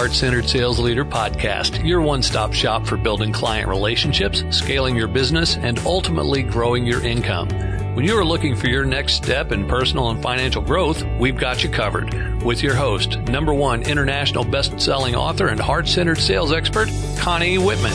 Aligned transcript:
Heart 0.00 0.12
Centered 0.12 0.48
Sales 0.48 0.78
Leader 0.78 1.04
podcast, 1.04 1.86
your 1.86 2.00
one 2.00 2.22
stop 2.22 2.54
shop 2.54 2.86
for 2.86 2.96
building 2.96 3.34
client 3.34 3.68
relationships, 3.68 4.42
scaling 4.48 4.96
your 4.96 5.08
business, 5.08 5.58
and 5.58 5.78
ultimately 5.80 6.42
growing 6.42 6.86
your 6.86 7.04
income. 7.04 7.50
When 7.94 8.06
you 8.06 8.16
are 8.16 8.24
looking 8.24 8.56
for 8.56 8.66
your 8.66 8.86
next 8.86 9.12
step 9.12 9.52
in 9.52 9.68
personal 9.68 10.08
and 10.08 10.22
financial 10.22 10.62
growth, 10.62 11.04
we've 11.18 11.36
got 11.36 11.62
you 11.62 11.68
covered. 11.68 12.42
With 12.42 12.62
your 12.62 12.74
host, 12.74 13.18
number 13.28 13.52
one 13.52 13.82
international 13.82 14.42
best 14.42 14.80
selling 14.80 15.14
author 15.14 15.48
and 15.48 15.60
heart 15.60 15.86
centered 15.86 16.16
sales 16.16 16.50
expert, 16.50 16.88
Connie 17.18 17.58
Whitman. 17.58 17.92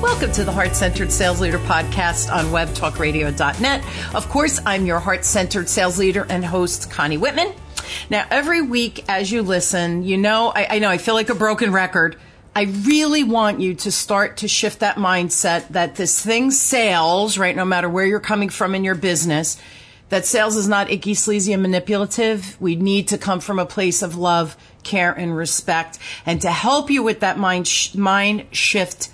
Welcome 0.00 0.30
to 0.30 0.44
the 0.44 0.52
Heart 0.52 0.76
Centered 0.76 1.10
Sales 1.10 1.40
Leader 1.40 1.58
podcast 1.58 2.32
on 2.32 2.44
webtalkradio.net. 2.52 4.14
Of 4.14 4.28
course, 4.28 4.60
I'm 4.64 4.86
your 4.86 5.00
heart 5.00 5.24
centered 5.24 5.68
sales 5.68 5.98
leader 5.98 6.24
and 6.30 6.44
host, 6.44 6.88
Connie 6.88 7.18
Whitman. 7.18 7.52
Now, 8.08 8.24
every 8.30 8.62
week 8.62 9.04
as 9.08 9.32
you 9.32 9.42
listen, 9.42 10.04
you 10.04 10.16
know, 10.16 10.52
I, 10.54 10.76
I 10.76 10.78
know 10.78 10.88
I 10.88 10.98
feel 10.98 11.14
like 11.14 11.28
a 11.28 11.34
broken 11.34 11.72
record. 11.72 12.16
I 12.54 12.62
really 12.62 13.24
want 13.24 13.60
you 13.60 13.74
to 13.74 13.92
start 13.92 14.38
to 14.38 14.48
shift 14.48 14.80
that 14.80 14.96
mindset 14.96 15.68
that 15.68 15.96
this 15.96 16.24
thing 16.24 16.50
sales, 16.50 17.36
right? 17.36 17.54
No 17.54 17.64
matter 17.64 17.88
where 17.88 18.06
you're 18.06 18.20
coming 18.20 18.48
from 18.48 18.74
in 18.74 18.84
your 18.84 18.94
business, 18.94 19.60
that 20.08 20.24
sales 20.24 20.56
is 20.56 20.68
not 20.68 20.90
icky, 20.90 21.14
sleazy, 21.14 21.52
and 21.52 21.60
manipulative. 21.60 22.56
We 22.60 22.76
need 22.76 23.08
to 23.08 23.18
come 23.18 23.40
from 23.40 23.58
a 23.58 23.66
place 23.66 24.02
of 24.02 24.16
love, 24.16 24.56
care, 24.84 25.12
and 25.12 25.36
respect. 25.36 25.98
And 26.24 26.40
to 26.42 26.50
help 26.50 26.90
you 26.90 27.02
with 27.02 27.20
that 27.20 27.38
mind, 27.38 27.66
sh- 27.66 27.94
mind 27.94 28.46
shift, 28.52 29.10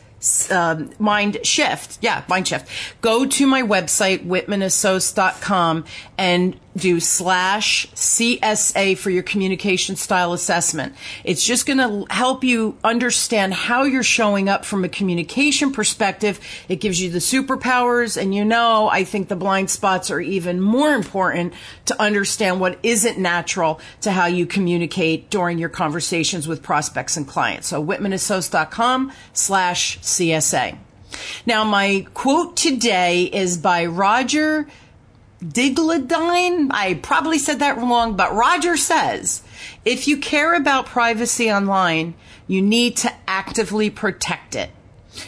um, 0.51 0.91
mind 0.99 1.39
shift. 1.43 1.99
Yeah, 2.03 2.23
mind 2.29 2.47
shift. 2.47 2.69
Go 3.01 3.27
to 3.27 3.47
my 3.47 3.63
website, 3.63 4.27
whitmanassociates.com 4.27 5.85
and 6.19 6.61
do 6.77 7.01
slash 7.01 7.87
CSA 7.89 8.97
for 8.97 9.11
your 9.11 9.23
communication 9.23 9.97
style 9.97 10.33
assessment. 10.33 10.95
It's 11.25 11.45
just 11.45 11.67
going 11.67 11.79
to 11.79 12.13
help 12.13 12.45
you 12.45 12.79
understand 12.83 13.55
how 13.55 13.85
you're 13.85 14.03
showing 14.03 14.49
up 14.49 14.65
from 14.65 14.85
a 14.85 14.89
communication 14.89 15.73
perspective. 15.73 16.41
It 16.69 16.77
gives 16.77 17.01
you 17.01 17.11
the 17.11 17.19
superpowers. 17.19 18.21
And 18.21 18.35
you 18.35 18.45
know, 18.45 18.89
I 18.89 19.05
think 19.05 19.29
the 19.29 19.37
blind 19.37 19.71
spots 19.71 20.11
are 20.11 20.21
even 20.21 20.61
more 20.61 20.95
important 20.95 21.53
to 21.87 22.01
understand 22.01 22.61
what 22.61 22.79
isn't 22.83 23.19
natural 23.19 23.81
to 24.01 24.11
how 24.11 24.27
you 24.27 24.47
communicate 24.47 25.31
during 25.31 25.59
your 25.59 25.69
conversations 25.69 26.49
with 26.49 26.63
prospects 26.63 27.17
and 27.17 27.29
clients. 27.29 27.69
So 27.69 27.85
whitmanassociates.com 27.85 29.13
slash 29.33 29.99
CSA. 29.99 30.79
Now, 31.45 31.65
my 31.65 32.07
quote 32.15 32.57
today 32.57 33.25
is 33.25 33.59
by 33.59 33.87
Roger 33.87 34.67
Digladine. 35.43 36.69
I 36.71 36.95
probably 37.03 37.39
said 37.39 37.59
that 37.59 37.77
wrong, 37.77 38.17
but 38.17 38.35
Roger 38.35 38.77
says 38.77 39.43
if 39.85 40.07
you 40.07 40.19
care 40.19 40.55
about 40.55 40.87
privacy 40.87 41.51
online, 41.51 42.15
you 42.47 42.63
need 42.63 42.97
to 42.99 43.13
actively 43.27 43.91
protect 43.91 44.55
it. 44.55 44.71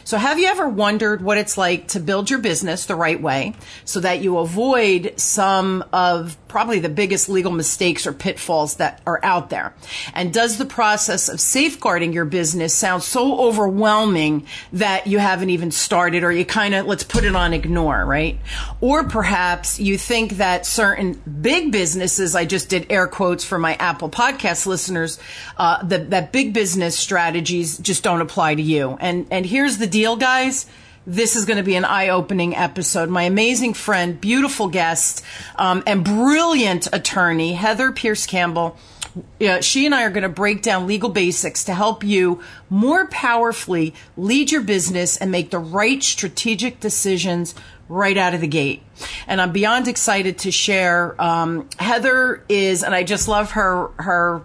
So 0.04 0.16
have 0.16 0.38
you 0.38 0.46
ever 0.46 0.68
wondered 0.68 1.20
what 1.20 1.36
it's 1.36 1.58
like 1.58 1.88
to 1.88 2.00
build 2.00 2.30
your 2.30 2.38
business 2.38 2.86
the 2.86 2.96
right 2.96 3.20
way 3.20 3.54
so 3.84 4.00
that 4.00 4.22
you 4.22 4.38
avoid 4.38 5.14
some 5.18 5.84
of 5.92 6.36
probably 6.54 6.78
the 6.78 6.88
biggest 6.88 7.28
legal 7.28 7.50
mistakes 7.50 8.06
or 8.06 8.12
pitfalls 8.12 8.76
that 8.76 9.02
are 9.08 9.18
out 9.24 9.50
there? 9.50 9.74
And 10.14 10.32
does 10.32 10.56
the 10.56 10.64
process 10.64 11.28
of 11.28 11.40
safeguarding 11.40 12.12
your 12.12 12.24
business 12.24 12.72
sound 12.72 13.02
so 13.02 13.40
overwhelming 13.40 14.46
that 14.72 15.08
you 15.08 15.18
haven't 15.18 15.50
even 15.50 15.72
started 15.72 16.22
or 16.22 16.30
you 16.30 16.44
kind 16.44 16.76
of, 16.76 16.86
let's 16.86 17.02
put 17.02 17.24
it 17.24 17.34
on 17.34 17.52
ignore, 17.52 18.06
right? 18.06 18.38
Or 18.80 19.02
perhaps 19.02 19.80
you 19.80 19.98
think 19.98 20.34
that 20.36 20.64
certain 20.64 21.20
big 21.40 21.72
businesses, 21.72 22.36
I 22.36 22.44
just 22.44 22.68
did 22.68 22.86
air 22.88 23.08
quotes 23.08 23.42
for 23.42 23.58
my 23.58 23.74
Apple 23.74 24.08
podcast 24.08 24.64
listeners, 24.64 25.18
uh, 25.56 25.82
that, 25.82 26.10
that 26.10 26.30
big 26.30 26.54
business 26.54 26.96
strategies 26.96 27.78
just 27.78 28.04
don't 28.04 28.20
apply 28.20 28.54
to 28.54 28.62
you. 28.62 28.96
And, 29.00 29.26
and 29.32 29.44
here's 29.44 29.78
the 29.78 29.88
deal, 29.88 30.14
guys 30.14 30.66
this 31.06 31.36
is 31.36 31.44
going 31.44 31.58
to 31.58 31.62
be 31.62 31.76
an 31.76 31.84
eye-opening 31.84 32.56
episode. 32.56 33.08
My 33.08 33.24
amazing 33.24 33.74
friend, 33.74 34.20
beautiful 34.20 34.68
guest, 34.68 35.24
um, 35.56 35.82
and 35.86 36.04
brilliant 36.04 36.88
attorney, 36.92 37.54
Heather 37.54 37.92
Pearce 37.92 38.26
Campbell. 38.26 38.76
She 39.60 39.86
and 39.86 39.94
I 39.94 40.02
are 40.02 40.10
going 40.10 40.22
to 40.22 40.28
break 40.28 40.62
down 40.62 40.88
legal 40.88 41.08
basics 41.08 41.64
to 41.64 41.74
help 41.74 42.02
you 42.02 42.42
more 42.68 43.06
powerfully 43.06 43.94
lead 44.16 44.50
your 44.50 44.62
business 44.62 45.16
and 45.16 45.30
make 45.30 45.50
the 45.50 45.58
right 45.58 46.02
strategic 46.02 46.80
decisions 46.80 47.54
right 47.88 48.16
out 48.16 48.34
of 48.34 48.40
the 48.40 48.48
gate. 48.48 48.82
And 49.28 49.40
I'm 49.40 49.52
beyond 49.52 49.86
excited 49.86 50.38
to 50.38 50.50
share. 50.50 51.20
Um, 51.22 51.68
Heather 51.78 52.42
is, 52.48 52.82
and 52.82 52.94
I 52.94 53.04
just 53.04 53.28
love 53.28 53.52
her 53.52 53.90
her 53.98 54.42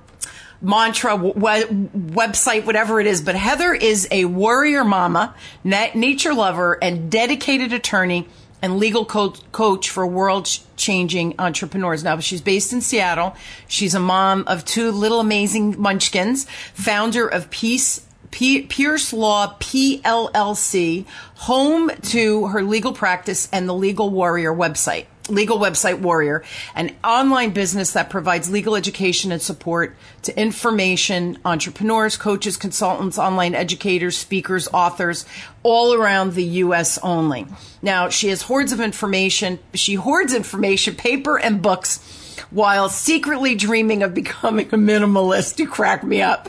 mantra, 0.61 1.17
website, 1.17 2.65
whatever 2.65 2.99
it 2.99 3.07
is. 3.07 3.21
But 3.21 3.35
Heather 3.35 3.73
is 3.73 4.07
a 4.11 4.25
warrior 4.25 4.83
mama, 4.83 5.33
nature 5.63 6.33
lover, 6.33 6.77
and 6.81 7.09
dedicated 7.11 7.73
attorney 7.73 8.27
and 8.61 8.77
legal 8.77 9.05
coach 9.05 9.89
for 9.89 10.05
world 10.05 10.49
changing 10.75 11.35
entrepreneurs. 11.39 12.03
Now, 12.03 12.19
she's 12.19 12.41
based 12.41 12.73
in 12.73 12.81
Seattle. 12.81 13.35
She's 13.69 13.95
a 13.95 14.01
mom 14.01 14.43
of 14.47 14.65
two 14.65 14.91
little 14.91 15.21
amazing 15.21 15.79
munchkins, 15.79 16.45
founder 16.73 17.25
of 17.25 17.49
Peace 17.49 18.05
Pearce 18.31 19.13
Law 19.13 19.55
PLLC, 19.59 21.05
home 21.35 21.89
to 22.03 22.47
her 22.47 22.61
legal 22.61 22.91
practice 22.91 23.47
and 23.53 23.67
the 23.67 23.73
Legal 23.73 24.09
Warrior 24.09 24.53
website 24.53 25.05
legal 25.29 25.57
website 25.57 25.99
warrior 25.99 26.43
an 26.75 26.95
online 27.03 27.51
business 27.51 27.93
that 27.93 28.09
provides 28.09 28.49
legal 28.49 28.75
education 28.75 29.31
and 29.31 29.41
support 29.41 29.95
to 30.23 30.37
information 30.39 31.37
entrepreneurs 31.45 32.17
coaches 32.17 32.57
consultants 32.57 33.17
online 33.17 33.55
educators 33.55 34.17
speakers 34.17 34.67
authors 34.73 35.25
all 35.63 35.93
around 35.93 36.33
the 36.33 36.43
us 36.45 36.97
only. 36.99 37.45
Now 37.81 38.09
she 38.09 38.29
has 38.29 38.43
hordes 38.43 38.71
of 38.71 38.79
information. 38.79 39.59
She 39.73 39.95
hoards 39.95 40.33
information 40.33 40.95
paper 40.95 41.37
and 41.37 41.61
books 41.61 42.18
while 42.51 42.89
secretly 42.89 43.55
dreaming 43.55 44.03
of 44.03 44.13
becoming 44.13 44.67
a 44.67 44.77
minimalist. 44.77 45.59
You 45.59 45.67
crack 45.67 46.03
me 46.03 46.21
up. 46.21 46.47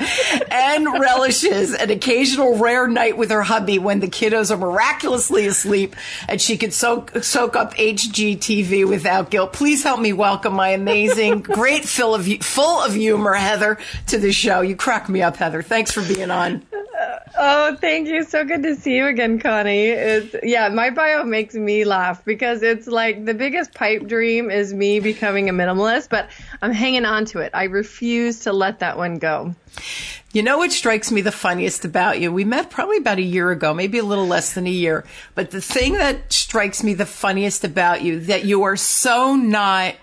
And 0.50 0.86
relishes 0.86 1.74
an 1.74 1.90
occasional 1.90 2.58
rare 2.58 2.88
night 2.88 3.16
with 3.16 3.30
her 3.30 3.42
hubby 3.42 3.78
when 3.78 4.00
the 4.00 4.08
kiddos 4.08 4.50
are 4.50 4.56
miraculously 4.56 5.46
asleep 5.46 5.96
and 6.28 6.40
she 6.40 6.56
can 6.56 6.70
soak, 6.70 7.22
soak 7.22 7.56
up 7.56 7.74
HGTV 7.74 8.88
without 8.88 9.30
guilt. 9.30 9.52
Please 9.52 9.82
help 9.82 10.00
me 10.00 10.12
welcome 10.12 10.54
my 10.54 10.70
amazing, 10.70 11.40
great 11.42 11.84
full 11.84 12.14
of, 12.14 12.26
full 12.42 12.80
of 12.80 12.94
humor, 12.94 13.34
Heather, 13.34 13.78
to 14.08 14.18
the 14.18 14.32
show. 14.32 14.60
You 14.60 14.76
crack 14.76 15.08
me 15.08 15.22
up, 15.22 15.36
Heather. 15.36 15.62
Thanks 15.62 15.92
for 15.92 16.02
being 16.02 16.30
on. 16.30 16.62
Oh, 17.38 17.76
thank 17.76 18.09
you. 18.09 18.25
So 18.25 18.44
good 18.44 18.62
to 18.65 18.76
see 18.76 18.97
you 18.97 19.06
again, 19.06 19.38
Connie. 19.38 19.87
It's, 19.87 20.34
yeah, 20.43 20.69
my 20.69 20.91
bio 20.91 21.25
makes 21.25 21.54
me 21.54 21.84
laugh 21.84 22.25
because 22.25 22.62
it's 22.62 22.87
like 22.87 23.25
the 23.25 23.34
biggest 23.34 23.75
pipe 23.75 24.06
dream 24.06 24.50
is 24.50 24.75
me 24.75 25.00
becoming 25.00 25.49
a 25.49 25.53
minimalist, 25.53 26.09
but 26.09 26.28
I'm 26.60 26.72
hanging 26.72 27.04
on 27.04 27.25
to 27.26 27.38
it. 27.38 27.50
I 27.54 27.65
refuse 27.65 28.41
to 28.41 28.53
let 28.53 28.81
that 28.81 28.97
one 28.97 29.19
go. 29.19 29.54
You 30.32 30.43
know 30.43 30.59
what 30.59 30.70
strikes 30.70 31.10
me 31.10 31.22
the 31.22 31.32
funniest 31.32 31.84
about 31.84 32.20
you? 32.20 32.32
We 32.32 32.44
met 32.44 32.70
probably 32.70 32.99
about 32.99 33.19
a 33.19 33.22
year 33.22 33.50
ago, 33.50 33.75
maybe 33.75 33.99
a 33.99 34.04
little 34.04 34.26
less 34.26 34.53
than 34.53 34.66
a 34.66 34.70
year. 34.70 35.04
But 35.34 35.50
the 35.50 35.60
thing 35.60 35.94
that 35.94 36.32
strikes 36.32 36.84
me 36.84 36.94
the 36.94 37.06
funniest 37.06 37.65
about 37.65 38.03
you, 38.03 38.20
that 38.20 38.44
you 38.44 38.62
are 38.62 38.76
so 38.76 39.34
not 39.34 39.94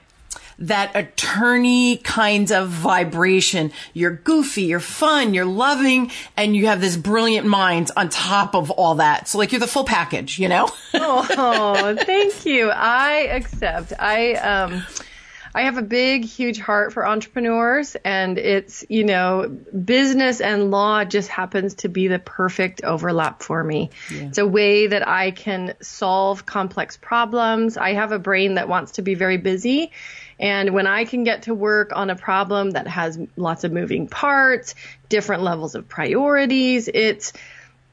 that 0.59 0.95
attorney 0.95 1.97
kind 1.97 2.51
of 2.51 2.69
vibration. 2.69 3.71
You're 3.93 4.11
goofy, 4.11 4.63
you're 4.63 4.79
fun, 4.79 5.33
you're 5.33 5.45
loving, 5.45 6.11
and 6.35 6.55
you 6.55 6.67
have 6.67 6.81
this 6.81 6.97
brilliant 6.97 7.47
mind 7.47 7.91
on 7.95 8.09
top 8.09 8.55
of 8.55 8.71
all 8.71 8.95
that. 8.95 9.27
So 9.27 9.37
like 9.37 9.51
you're 9.51 9.59
the 9.59 9.67
full 9.67 9.83
package, 9.83 10.39
you 10.39 10.49
know? 10.49 10.69
oh, 10.93 11.95
thank 11.99 12.45
you. 12.45 12.69
I 12.69 13.27
accept. 13.31 13.93
I, 13.99 14.33
um, 14.33 14.83
I 15.57 15.63
have 15.63 15.77
a 15.77 15.81
big, 15.81 16.23
huge 16.23 16.59
heart 16.59 16.93
for 16.93 17.07
entrepreneurs, 17.07 17.95
and 18.05 18.37
it's, 18.37 18.85
you 18.89 19.03
know, 19.03 19.47
business 19.47 20.39
and 20.39 20.69
law 20.69 21.03
just 21.03 21.29
happens 21.29 21.73
to 21.75 21.89
be 21.89 22.07
the 22.07 22.19
perfect 22.19 22.83
overlap 22.83 23.41
for 23.41 23.63
me. 23.63 23.89
Yeah. 24.11 24.25
It's 24.25 24.37
a 24.37 24.45
way 24.45 24.85
that 24.85 25.07
I 25.07 25.31
can 25.31 25.73
solve 25.81 26.45
complex 26.45 26.97
problems. 26.97 27.75
I 27.75 27.93
have 27.93 28.11
a 28.11 28.19
brain 28.19 28.55
that 28.55 28.67
wants 28.69 28.93
to 28.93 29.01
be 29.01 29.15
very 29.15 29.37
busy. 29.37 29.91
And 30.39 30.71
when 30.73 30.87
I 30.87 31.05
can 31.05 31.23
get 31.23 31.43
to 31.43 31.55
work 31.55 31.91
on 31.95 32.09
a 32.09 32.15
problem 32.15 32.71
that 32.71 32.87
has 32.87 33.19
lots 33.35 33.63
of 33.63 33.71
moving 33.71 34.07
parts, 34.07 34.75
different 35.09 35.43
levels 35.43 35.75
of 35.75 35.87
priorities, 35.87 36.87
it's, 36.93 37.33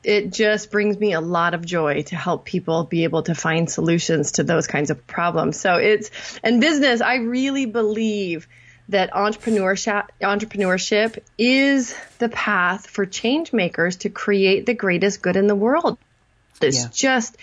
it 0.02 0.30
just 0.30 0.70
brings 0.70 0.98
me 0.98 1.14
a 1.14 1.20
lot 1.20 1.54
of 1.54 1.64
joy 1.64 2.02
to 2.02 2.16
help 2.16 2.44
people 2.44 2.84
be 2.84 3.04
able 3.04 3.22
to 3.22 3.34
find 3.34 3.70
solutions 3.70 4.32
to 4.32 4.44
those 4.44 4.66
kinds 4.66 4.90
of 4.90 5.06
problems. 5.06 5.58
So 5.58 5.76
it's, 5.76 6.10
and 6.42 6.60
business, 6.60 7.00
I 7.00 7.16
really 7.16 7.64
believe 7.64 8.46
that 8.90 9.12
entrepreneurship, 9.12 10.08
entrepreneurship 10.20 11.18
is 11.38 11.94
the 12.18 12.28
path 12.28 12.86
for 12.86 13.06
change 13.06 13.54
makers 13.54 13.96
to 13.96 14.10
create 14.10 14.66
the 14.66 14.74
greatest 14.74 15.22
good 15.22 15.36
in 15.36 15.46
the 15.46 15.54
world. 15.54 15.96
It's 16.60 16.82
yeah. 16.82 16.90
just 16.92 17.36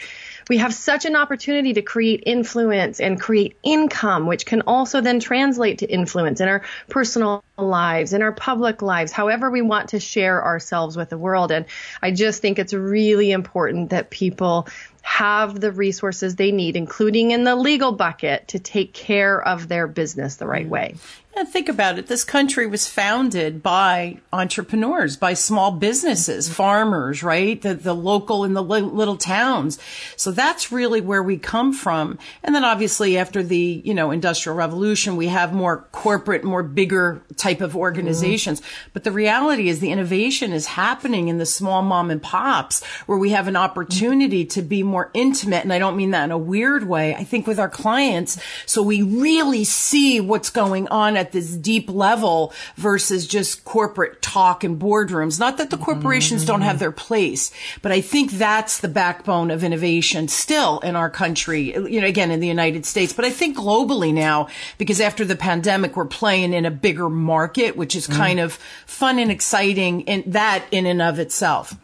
we 0.50 0.58
have 0.58 0.74
such 0.74 1.06
an 1.06 1.16
opportunity 1.16 1.74
to 1.74 1.82
create 1.82 2.24
influence 2.26 3.00
and 3.00 3.20
create 3.20 3.58
income, 3.64 4.28
which 4.28 4.46
can 4.46 4.62
also 4.62 5.02
then 5.02 5.20
translate 5.20 5.80
to 5.80 5.88
influence 5.88 6.42
in 6.42 6.48
our 6.48 6.64
personal 6.90 7.44
lives, 7.58 8.14
in 8.14 8.22
our 8.22 8.32
public 8.32 8.82
lives, 8.82 9.12
however 9.12 9.50
we 9.50 9.62
want 9.62 9.90
to 9.90 10.00
share 10.00 10.44
ourselves 10.44 10.98
with 10.98 11.10
the 11.10 11.18
world. 11.18 11.52
And 11.52 11.66
I 12.02 12.12
just 12.12 12.42
think 12.42 12.60
it's 12.60 12.74
really 12.74 13.32
important 13.32 13.92
that 13.92 14.10
people 14.10 14.68
have 15.01 15.59
the 15.59 15.71
resources 15.71 16.36
they 16.36 16.51
need, 16.51 16.75
including 16.75 17.31
in 17.31 17.44
the 17.44 17.56
legal 17.56 17.92
bucket, 17.92 18.48
to 18.50 18.59
take 18.59 18.94
care 18.94 19.42
of 19.42 19.68
their 19.68 19.88
business 19.88 20.36
the 20.36 20.48
right 20.48 20.68
way. 20.68 20.95
And 21.33 21.48
think 21.48 21.69
about 21.69 21.98
it. 21.98 22.07
This 22.07 22.25
country 22.25 22.68
was 22.68 22.89
founded 22.89 23.63
by 23.63 24.19
entrepreneurs, 24.33 25.15
by 25.15 25.33
small 25.33 25.71
businesses, 25.71 26.50
farmers, 26.53 27.24
right? 27.24 27.62
The, 27.62 27.74
the 27.74 27.95
local 27.95 28.44
in 28.44 28.53
the 28.53 28.62
li- 28.62 28.81
little 28.81 29.15
towns. 29.15 29.80
So 30.18 30.31
that's 30.31 30.74
really 30.74 31.00
where 31.00 31.24
we 31.24 31.38
come 31.38 31.71
from. 31.71 32.19
And 32.44 32.54
then 32.54 32.65
obviously 32.65 33.18
after 33.18 33.44
the, 33.44 33.81
you 33.86 33.94
know, 33.94 34.12
industrial 34.12 34.57
revolution, 34.57 35.15
we 35.15 35.27
have 35.27 35.54
more 35.54 35.88
corporate, 35.94 36.44
more 36.44 36.63
bigger 36.63 37.21
type 37.38 37.62
of 37.62 37.77
organizations. 37.77 38.59
Mm-hmm. 38.59 38.89
But 38.92 39.06
the 39.06 39.13
reality 39.13 39.69
is 39.69 39.80
the 39.80 39.92
innovation 39.92 40.51
is 40.51 40.65
happening 40.65 41.30
in 41.30 41.38
the 41.38 41.45
small 41.45 41.81
mom 41.81 42.12
and 42.12 42.21
pops 42.21 42.83
where 43.06 43.18
we 43.18 43.30
have 43.30 43.47
an 43.47 43.56
opportunity 43.56 44.44
to 44.47 44.62
be 44.62 44.83
more 44.92 45.10
intimate. 45.14 45.64
And 45.64 45.74
I 45.74 45.80
don't 45.80 45.98
mean 45.98 46.12
that 46.12 46.26
in 46.26 46.32
a 46.32 46.38
weird 46.38 46.88
way. 46.88 47.16
I 47.16 47.24
think 47.24 47.48
with 47.48 47.60
our 47.60 47.70
clients. 47.70 48.40
So 48.66 48.84
we 48.84 49.02
really 49.02 49.64
see 49.64 50.20
what's 50.20 50.50
going 50.50 50.88
on 50.90 51.18
at 51.18 51.32
this 51.32 51.56
deep 51.56 51.90
level 51.90 52.54
versus 52.76 53.26
just 53.26 53.66
corporate 53.66 54.22
talk 54.22 54.64
and 54.64 54.80
boardrooms. 54.80 55.40
Not 55.40 55.58
that 55.58 55.70
the 55.70 55.78
corporations 55.78 56.46
don't 56.46 56.62
have 56.62 56.80
their 56.80 56.92
place, 56.92 57.52
but 57.82 57.92
I 57.92 58.02
think 58.02 58.32
that's 58.32 58.80
the 58.80 58.88
backbone 58.88 59.50
of 59.50 59.64
innovation 59.64 60.28
still 60.28 60.80
in 60.80 60.96
our 60.96 61.10
country, 61.10 61.74
you 61.74 62.02
know, 62.02 62.08
again, 62.08 62.32
in 62.32 62.40
the 62.40 62.48
United 62.48 62.86
States, 62.86 63.14
but 63.14 63.26
I 63.26 63.30
think 63.30 63.58
globally 63.58 64.14
now, 64.14 64.48
because 64.78 65.00
after 65.00 65.24
the 65.26 65.36
pandemic, 65.36 65.96
we're 65.96 66.06
playing 66.06 66.54
in 66.54 66.66
a 66.66 66.72
bigger 66.72 67.10
market, 67.10 67.78
which 67.78 67.96
is 67.96 68.08
kind 68.08 68.40
mm. 68.40 68.44
of 68.44 68.54
fun 68.86 69.20
and 69.20 69.32
exciting 69.32 70.02
in 70.02 70.24
that 70.32 70.66
in 70.72 70.86
and 70.86 71.02
of 71.02 71.20
itself. 71.20 71.76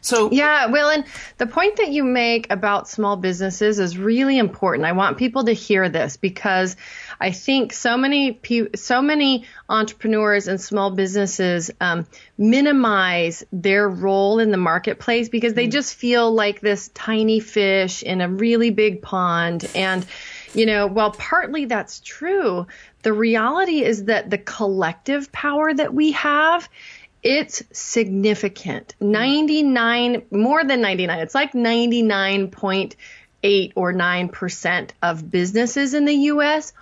So 0.00 0.30
yeah, 0.32 0.66
well, 0.66 0.88
and 0.88 1.04
the 1.38 1.46
point 1.46 1.76
that 1.76 1.90
you 1.90 2.04
make 2.04 2.50
about 2.50 2.88
small 2.88 3.16
businesses 3.16 3.78
is 3.78 3.98
really 3.98 4.38
important. 4.38 4.86
I 4.86 4.92
want 4.92 5.18
people 5.18 5.44
to 5.44 5.52
hear 5.52 5.88
this 5.88 6.16
because 6.16 6.76
I 7.20 7.32
think 7.32 7.72
so 7.72 7.96
many 7.96 8.40
so 8.74 9.02
many 9.02 9.44
entrepreneurs 9.68 10.48
and 10.48 10.60
small 10.60 10.90
businesses 10.90 11.70
um, 11.80 12.06
minimize 12.38 13.44
their 13.52 13.88
role 13.88 14.38
in 14.38 14.50
the 14.50 14.56
marketplace 14.56 15.28
because 15.28 15.54
they 15.54 15.68
mm. 15.68 15.72
just 15.72 15.94
feel 15.94 16.32
like 16.32 16.60
this 16.60 16.88
tiny 16.88 17.40
fish 17.40 18.02
in 18.02 18.20
a 18.20 18.28
really 18.28 18.70
big 18.70 19.02
pond 19.02 19.68
and. 19.74 20.06
You 20.52 20.66
know, 20.66 20.88
while 20.88 21.12
partly 21.12 21.66
that's 21.66 22.00
true, 22.00 22.66
the 23.02 23.12
reality 23.12 23.84
is 23.84 24.06
that 24.06 24.30
the 24.30 24.38
collective 24.38 25.30
power 25.30 25.72
that 25.72 25.94
we 25.94 26.10
have 26.12 26.68
it's 27.22 27.62
significant. 27.72 28.94
99, 29.00 30.22
more 30.30 30.64
than 30.64 30.80
99. 30.80 31.18
It's 31.20 31.34
like 31.34 31.52
99.8 31.52 33.72
or 33.74 33.92
9% 33.92 34.90
of 35.02 35.30
businesses 35.30 35.92
in 35.94 36.06
the 36.06 36.14
US 36.14 36.72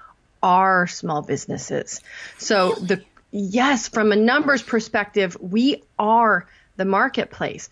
are 0.43 0.87
small 0.87 1.23
businesses. 1.23 2.00
So 2.38 2.75
the, 2.75 3.02
yes, 3.31 3.88
from 3.88 4.12
a 4.12 4.17
numbers 4.17 4.62
perspective, 4.62 5.37
we 5.40 5.82
are 5.99 6.46
the 6.76 6.84
marketplace. 6.84 7.70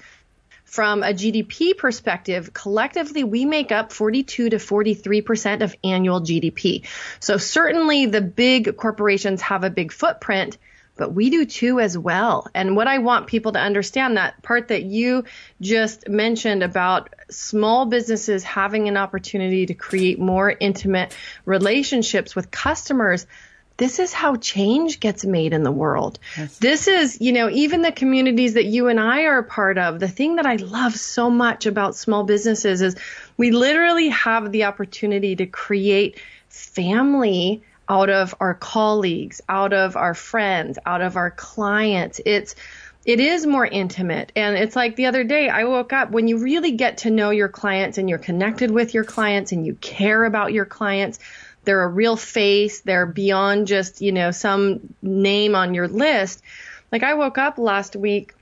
From 0.65 1.05
a 1.05 1.15
GDP 1.15 1.79
perspective, 1.79 2.53
collectively 2.53 3.23
we 3.23 3.45
make 3.45 3.71
up 3.71 3.93
42 3.93 4.51
to 4.51 4.57
43% 4.57 5.63
of 5.63 5.73
annual 5.85 6.21
GDP. 6.21 6.85
So 7.21 7.37
certainly 7.37 8.07
the 8.07 8.21
big 8.21 8.77
corporations 8.77 9.43
have 9.43 9.63
a 9.63 9.71
big 9.71 9.93
footprint, 9.93 10.59
but 10.97 11.13
we 11.13 11.31
do 11.31 11.45
too 11.45 11.79
as 11.81 11.97
well. 11.97 12.49
And 12.55 12.77
what 12.77 12.89
I 12.89 12.99
want 12.99 13.27
people 13.27 13.53
to 13.53 13.59
understand 13.59 14.17
that 14.17 14.43
part 14.43 14.69
that 14.69 14.83
you 14.83 15.25
just 15.61 16.09
mentioned 16.09 16.63
about 16.63 17.15
small 17.31 17.87
businesses 17.87 18.43
having 18.43 18.89
an 18.89 18.97
opportunity 18.97 19.67
to 19.67 19.75
create 19.75 20.19
more 20.19 20.55
intimate 20.59 21.17
relationships 21.45 22.35
with 22.35 22.51
customers. 22.51 23.27
This 23.79 23.99
is 23.99 24.15
how 24.15 24.37
change 24.37 25.01
gets 25.01 25.23
made 25.27 25.53
in 25.53 25.63
the 25.63 25.71
world. 25.71 26.19
Yes. 26.37 26.59
This 26.59 26.89
is, 26.89 27.21
you 27.21 27.33
know, 27.33 27.51
even 27.51 27.83
the 27.83 27.93
communities 27.93 28.55
that 28.55 28.65
you 28.65 28.89
and 28.89 28.99
I 28.99 29.25
are 29.25 29.39
a 29.39 29.45
part 29.45 29.77
of. 29.77 30.01
The 30.01 30.09
thing 30.09 30.37
that 30.37 30.47
I 30.47 30.57
love 30.57 30.95
so 30.97 31.29
much 31.29 31.67
about 31.67 31.95
small 31.95 32.25
businesses 32.25 32.81
is 32.81 32.97
we 33.37 33.51
literally 33.51 34.09
have 34.09 34.51
the 34.51 34.65
opportunity 34.65 35.37
to 35.37 35.45
create 35.45 36.19
family 36.49 37.63
out 37.89 38.11
of 38.11 38.35
our 38.41 38.55
colleagues, 38.55 39.41
out 39.49 39.73
of 39.73 39.97
our 39.97 40.15
friends, 40.15 40.79
out 40.85 41.03
of 41.03 41.17
our 41.17 41.31
clients. 41.31 42.21
It's 42.25 42.55
it 43.05 43.21
is 43.21 43.47
more 43.47 43.65
intimate. 43.65 44.33
And 44.35 44.57
it's 44.57 44.75
like 44.75 44.97
the 44.97 45.07
other 45.07 45.23
day 45.23 45.49
I 45.49 45.65
woke 45.65 45.93
up 45.93 46.11
when 46.11 46.27
you 46.27 46.39
really 46.39 46.73
get 46.73 46.99
to 46.99 47.11
know 47.11 47.31
your 47.31 47.49
clients 47.49 47.99
and 47.99 48.09
you're 48.09 48.19
connected 48.19 48.71
with 48.73 48.95
your 48.95 49.05
clients 49.05 49.53
and 49.53 49.65
you 49.65 49.75
care 49.75 50.25
about 50.25 50.53
your 50.53 50.65
clients. 50.65 51.21
They're 51.63 51.85
a 51.85 51.89
real 51.89 52.17
face. 52.17 52.81
They're 52.81 53.07
beyond 53.07 53.69
just, 53.69 54.03
you 54.03 54.11
know, 54.11 54.33
some 54.33 54.93
name 55.03 55.55
on 55.55 55.73
your 55.73 55.87
list. 55.87 56.43
Like 56.91 57.05
I 57.05 57.15
woke 57.15 57.39
up 57.39 57.59
last 57.59 57.95
week 57.95 58.35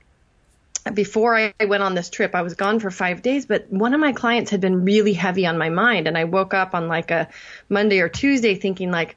before 0.93 1.35
I 1.35 1.53
went 1.65 1.81
on 1.81 1.95
this 1.95 2.09
trip, 2.09 2.35
I 2.35 2.43
was 2.43 2.53
gone 2.53 2.79
for 2.79 2.91
five 2.91 3.21
days, 3.23 3.47
but 3.47 3.71
one 3.71 3.93
of 3.93 3.99
my 3.99 4.13
clients 4.13 4.51
had 4.51 4.61
been 4.61 4.85
really 4.85 5.13
heavy 5.13 5.47
on 5.47 5.57
my 5.57 5.69
mind. 5.69 6.07
And 6.07 6.17
I 6.17 6.25
woke 6.25 6.53
up 6.53 6.75
on 6.75 6.87
like 6.87 7.11
a 7.11 7.29
Monday 7.69 7.99
or 8.01 8.09
Tuesday 8.09 8.55
thinking 8.55 8.91
like, 8.91 9.15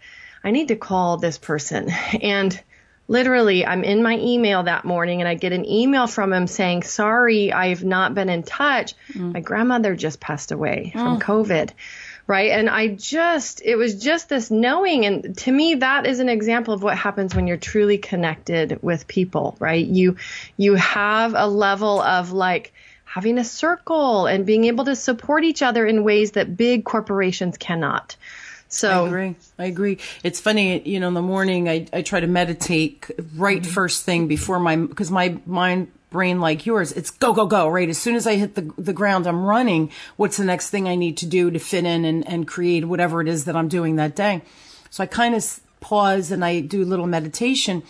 I 0.49 0.51
need 0.51 0.69
to 0.69 0.77
call 0.77 1.19
this 1.19 1.39
person. 1.39 1.91
And 2.23 2.59
literally, 3.07 3.65
I'm 3.65 3.85
in 3.85 4.03
my 4.03 4.19
email 4.19 4.63
that 4.63 4.85
morning 4.85 5.21
and 5.21 5.29
I 5.29 5.35
get 5.35 5.53
an 5.53 5.67
email 5.67 6.07
from 6.07 6.33
him 6.33 6.47
saying, 6.47 6.83
sorry, 6.83 7.53
I've 7.53 7.85
not 7.85 8.15
been 8.15 8.29
in 8.29 8.43
touch. 8.43 8.95
Mm. 9.13 9.35
My 9.35 9.41
grandmother 9.41 9.95
just 9.95 10.21
passed 10.21 10.53
away 10.53 10.93
mm. 10.95 11.01
from 11.01 11.21
COVID 11.21 11.71
right? 12.27 12.51
And 12.51 12.69
I 12.69 12.89
just, 12.89 13.63
it 13.65 13.77
was 13.77 13.95
just 13.95 14.29
this 14.29 14.51
knowing. 14.51 15.07
And 15.07 15.35
to 15.39 15.51
me, 15.51 15.77
that 15.77 16.07
is 16.07 16.21
an 16.21 16.29
example 16.29 16.75
of 16.75 16.83
what 16.83 16.95
happens 16.95 17.35
when 17.35 17.47
you're 17.47 17.57
truly 17.57 17.97
connected 17.97 18.83
with 18.83 19.09
people, 19.09 19.57
right? 19.59 19.87
You, 19.87 20.19
you 20.59 20.75
have 20.75 21.33
a 21.35 21.47
level 21.47 22.03
of 22.03 22.31
like, 22.31 22.75
having 23.09 23.39
a 23.39 23.45
circle 23.45 24.27
and 24.27 24.45
being 24.45 24.67
able 24.67 24.85
to 24.85 24.95
support 24.95 25.43
each 25.43 25.63
other 25.63 25.87
in 25.87 26.05
ways 26.05 26.33
that 26.33 26.57
big 26.59 26.85
corporations 26.85 27.57
cannot. 27.57 28.17
So 28.69 29.05
I 29.05 29.07
agree. 29.07 29.37
I 29.59 29.65
agree. 29.65 29.99
It's 30.23 30.41
funny, 30.41 30.87
you 30.87 31.01
know, 31.01 31.09
in 31.09 31.15
the 31.15 31.23
morning 31.23 31.69
I, 31.69 31.87
I 31.93 32.03
try 32.03 32.21
to 32.21 32.27
meditate 32.27 33.11
right 33.35 33.63
mm-hmm. 33.63 33.71
first 33.71 34.05
thing 34.05 34.29
before 34.29 34.59
my, 34.61 34.87
cause 34.95 35.11
my 35.11 35.39
mind 35.47 35.91
brain 36.11 36.41
like 36.41 36.67
yours, 36.67 36.93
it's 36.93 37.11
go, 37.11 37.33
go, 37.33 37.47
go, 37.47 37.69
right? 37.69 37.89
As 37.89 37.99
soon 37.99 38.15
as 38.15 38.27
I 38.27 38.37
hit 38.37 38.55
the, 38.55 38.73
the 38.79 38.93
ground, 38.93 39.27
I'm 39.27 39.45
running. 39.45 39.91
What's 40.17 40.37
the 40.37 40.45
next 40.45 40.71
thing 40.71 40.89
I 40.89 40.95
need 40.95 41.17
to 41.19 41.27
do 41.27 41.51
to 41.51 41.59
fit 41.59 41.85
in 41.85 42.05
and, 42.05 42.27
and 42.27 42.47
create 42.47 42.87
whatever 42.87 43.21
it 43.21 43.29
is 43.29 43.45
that 43.45 43.57
I'm 43.57 43.69
doing 43.69 43.97
that 43.97 44.17
day? 44.17 44.43
So 44.91 45.03
I 45.03 45.07
kind 45.07 45.35
of 45.35 45.61
pause 45.81 46.31
and 46.31 46.45
I 46.45 46.61
do 46.61 46.83
a 46.83 46.87
little 46.87 47.07
meditation. 47.07 47.83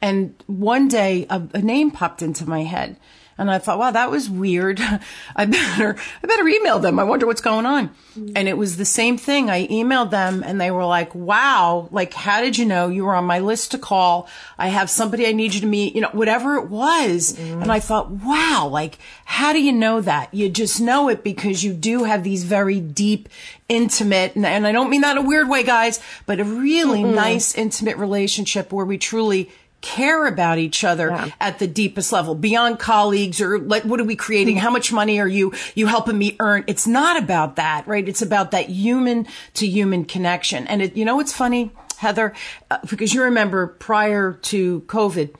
And 0.00 0.34
one 0.46 0.88
day 0.88 1.26
a, 1.28 1.42
a 1.54 1.60
name 1.60 1.90
popped 1.90 2.22
into 2.22 2.48
my 2.48 2.62
head 2.62 2.96
and 3.40 3.50
I 3.50 3.58
thought, 3.58 3.78
wow, 3.78 3.90
that 3.90 4.10
was 4.10 4.28
weird. 4.28 4.80
I 5.36 5.46
better, 5.46 5.96
I 6.22 6.26
better 6.26 6.46
email 6.46 6.78
them. 6.78 6.98
I 6.98 7.04
wonder 7.04 7.26
what's 7.26 7.40
going 7.40 7.64
on. 7.64 7.88
Mm-hmm. 7.88 8.32
And 8.36 8.48
it 8.48 8.58
was 8.58 8.76
the 8.76 8.84
same 8.84 9.16
thing. 9.16 9.48
I 9.48 9.66
emailed 9.68 10.10
them 10.10 10.42
and 10.44 10.60
they 10.60 10.70
were 10.70 10.84
like, 10.84 11.14
wow, 11.14 11.88
like, 11.90 12.12
how 12.12 12.42
did 12.42 12.58
you 12.58 12.66
know 12.66 12.88
you 12.88 13.06
were 13.06 13.14
on 13.14 13.24
my 13.24 13.38
list 13.38 13.70
to 13.70 13.78
call? 13.78 14.28
I 14.58 14.68
have 14.68 14.90
somebody 14.90 15.26
I 15.26 15.32
need 15.32 15.54
you 15.54 15.62
to 15.62 15.66
meet, 15.66 15.94
you 15.94 16.02
know, 16.02 16.10
whatever 16.12 16.56
it 16.56 16.68
was. 16.68 17.32
Mm-hmm. 17.32 17.62
And 17.62 17.72
I 17.72 17.80
thought, 17.80 18.10
wow, 18.10 18.68
like, 18.70 18.98
how 19.24 19.54
do 19.54 19.62
you 19.62 19.72
know 19.72 20.02
that? 20.02 20.34
You 20.34 20.50
just 20.50 20.78
know 20.78 21.08
it 21.08 21.24
because 21.24 21.64
you 21.64 21.72
do 21.72 22.04
have 22.04 22.22
these 22.22 22.44
very 22.44 22.78
deep, 22.78 23.30
intimate, 23.70 24.36
and, 24.36 24.44
and 24.44 24.66
I 24.66 24.72
don't 24.72 24.90
mean 24.90 25.00
that 25.00 25.16
in 25.16 25.24
a 25.24 25.26
weird 25.26 25.48
way, 25.48 25.62
guys, 25.62 25.98
but 26.26 26.40
a 26.40 26.44
really 26.44 27.02
mm-hmm. 27.02 27.14
nice, 27.14 27.54
intimate 27.54 27.96
relationship 27.96 28.70
where 28.70 28.84
we 28.84 28.98
truly 28.98 29.50
care 29.80 30.26
about 30.26 30.58
each 30.58 30.84
other 30.84 31.08
yeah. 31.08 31.30
at 31.40 31.58
the 31.58 31.66
deepest 31.66 32.12
level 32.12 32.34
beyond 32.34 32.78
colleagues 32.78 33.40
or 33.40 33.58
like 33.58 33.82
what 33.84 33.98
are 33.98 34.04
we 34.04 34.16
creating 34.16 34.56
how 34.56 34.70
much 34.70 34.92
money 34.92 35.18
are 35.18 35.28
you 35.28 35.52
you 35.74 35.86
helping 35.86 36.18
me 36.18 36.36
earn 36.38 36.62
it's 36.66 36.86
not 36.86 37.20
about 37.22 37.56
that 37.56 37.86
right 37.86 38.08
it's 38.08 38.20
about 38.20 38.50
that 38.50 38.68
human 38.68 39.26
to 39.54 39.66
human 39.66 40.04
connection 40.04 40.66
and 40.66 40.82
it 40.82 40.96
you 40.96 41.04
know 41.04 41.16
what's 41.16 41.32
funny 41.32 41.70
heather 41.96 42.34
uh, 42.70 42.78
because 42.90 43.14
you 43.14 43.22
remember 43.22 43.66
prior 43.66 44.34
to 44.34 44.80
covid 44.82 45.34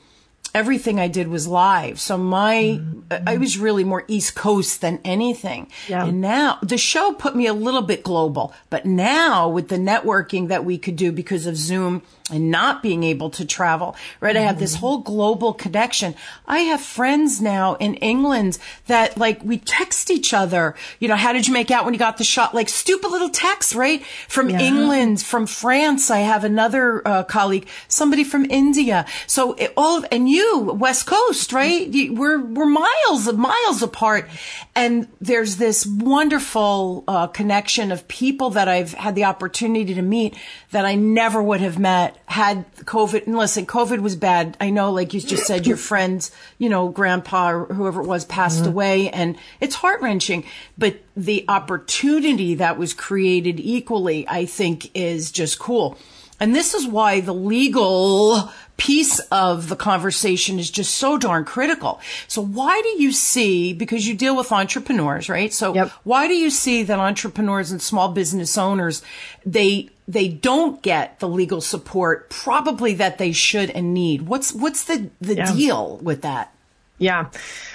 everything 0.53 0.99
I 0.99 1.07
did 1.07 1.27
was 1.27 1.47
live. 1.47 1.99
So 1.99 2.17
my, 2.17 2.79
mm-hmm. 2.79 3.27
I 3.27 3.37
was 3.37 3.57
really 3.57 3.83
more 3.83 4.03
East 4.07 4.35
Coast 4.35 4.81
than 4.81 4.99
anything. 5.05 5.71
Yeah. 5.87 6.05
And 6.05 6.21
now 6.21 6.59
the 6.61 6.77
show 6.77 7.13
put 7.13 7.35
me 7.35 7.47
a 7.47 7.53
little 7.53 7.81
bit 7.81 8.03
global, 8.03 8.53
but 8.69 8.85
now 8.85 9.47
with 9.47 9.69
the 9.69 9.77
networking 9.77 10.49
that 10.49 10.65
we 10.65 10.77
could 10.77 10.95
do 10.95 11.11
because 11.11 11.45
of 11.45 11.55
Zoom 11.55 12.01
and 12.31 12.49
not 12.49 12.81
being 12.81 13.03
able 13.03 13.29
to 13.31 13.45
travel, 13.45 13.95
right? 14.19 14.35
I 14.35 14.41
have 14.41 14.59
this 14.59 14.75
whole 14.75 14.99
global 14.99 15.53
connection. 15.53 16.15
I 16.47 16.59
have 16.59 16.81
friends 16.81 17.41
now 17.41 17.75
in 17.75 17.95
England 17.95 18.57
that 18.87 19.17
like 19.17 19.43
we 19.43 19.57
text 19.57 20.09
each 20.09 20.33
other, 20.33 20.75
you 20.99 21.07
know, 21.07 21.15
how 21.15 21.33
did 21.33 21.47
you 21.47 21.53
make 21.53 21.71
out 21.71 21.85
when 21.85 21.93
you 21.93 21.99
got 21.99 22.17
the 22.17 22.23
shot? 22.23 22.55
Like 22.55 22.69
stupid 22.69 23.11
little 23.11 23.29
texts, 23.29 23.75
right? 23.75 24.03
From 24.27 24.49
yeah. 24.49 24.59
England, 24.59 25.21
from 25.21 25.45
France. 25.45 26.09
I 26.09 26.19
have 26.19 26.43
another 26.43 27.07
uh, 27.07 27.23
colleague, 27.23 27.67
somebody 27.87 28.23
from 28.23 28.45
India. 28.49 29.05
So 29.27 29.53
it, 29.53 29.73
all 29.75 29.99
of, 29.99 30.05
and 30.11 30.29
you, 30.29 30.75
West 30.79 31.05
Coast, 31.05 31.53
right? 31.53 31.89
We're, 32.11 32.41
we're 32.41 32.65
miles, 32.65 33.27
and 33.27 33.37
miles 33.37 33.81
apart. 33.81 34.29
And 34.75 35.07
there's 35.19 35.57
this 35.57 35.85
wonderful 35.85 37.03
uh, 37.07 37.27
connection 37.27 37.91
of 37.91 38.07
people 38.07 38.51
that 38.51 38.67
I've 38.67 38.93
had 38.93 39.15
the 39.15 39.25
opportunity 39.25 39.93
to 39.93 40.01
meet 40.01 40.35
that 40.71 40.85
I 40.85 40.95
never 40.95 41.41
would 41.41 41.61
have 41.61 41.77
met 41.77 42.17
had 42.25 42.71
COVID. 42.77 43.27
And 43.27 43.37
listen, 43.37 43.65
COVID 43.65 43.99
was 43.99 44.15
bad. 44.15 44.57
I 44.59 44.69
know, 44.69 44.91
like 44.91 45.13
you 45.13 45.21
just 45.21 45.45
said, 45.45 45.67
your 45.67 45.77
friends, 45.77 46.31
you 46.57 46.69
know, 46.69 46.89
grandpa 46.89 47.51
or 47.51 47.65
whoever 47.65 48.01
it 48.01 48.07
was 48.07 48.25
passed 48.25 48.61
mm-hmm. 48.61 48.69
away 48.69 49.09
and 49.09 49.37
it's 49.59 49.75
heart 49.75 50.01
wrenching. 50.01 50.45
But 50.77 51.01
the 51.15 51.45
opportunity 51.47 52.55
that 52.55 52.77
was 52.77 52.93
created 52.93 53.59
equally, 53.59 54.27
I 54.27 54.45
think 54.45 54.91
is 54.95 55.31
just 55.31 55.59
cool. 55.59 55.97
And 56.39 56.55
this 56.55 56.73
is 56.73 56.87
why 56.87 57.21
the 57.21 57.35
legal 57.35 58.51
piece 58.77 59.19
of 59.31 59.69
the 59.69 59.75
conversation 59.75 60.57
is 60.57 60.71
just 60.71 60.95
so 60.95 61.17
darn 61.17 61.45
critical. 61.45 62.01
So 62.27 62.41
why 62.41 62.81
do 62.81 63.01
you 63.01 63.11
see, 63.11 63.73
because 63.73 64.07
you 64.07 64.15
deal 64.15 64.35
with 64.35 64.51
entrepreneurs, 64.51 65.29
right? 65.29 65.53
So 65.53 65.75
yep. 65.75 65.89
why 66.03 66.27
do 66.27 66.33
you 66.33 66.49
see 66.49 66.83
that 66.83 66.99
entrepreneurs 66.99 67.71
and 67.71 67.81
small 67.81 68.09
business 68.09 68.57
owners, 68.57 69.03
they, 69.45 69.89
they 70.07 70.27
don't 70.29 70.81
get 70.81 71.19
the 71.19 71.27
legal 71.27 71.61
support 71.61 72.29
probably 72.29 72.95
that 72.95 73.19
they 73.19 73.33
should 73.33 73.69
and 73.69 73.93
need? 73.93 74.23
What's, 74.23 74.51
what's 74.51 74.85
the, 74.85 75.11
the 75.21 75.35
yeah. 75.35 75.53
deal 75.53 75.97
with 75.97 76.23
that? 76.23 76.51
Yeah. 76.97 77.29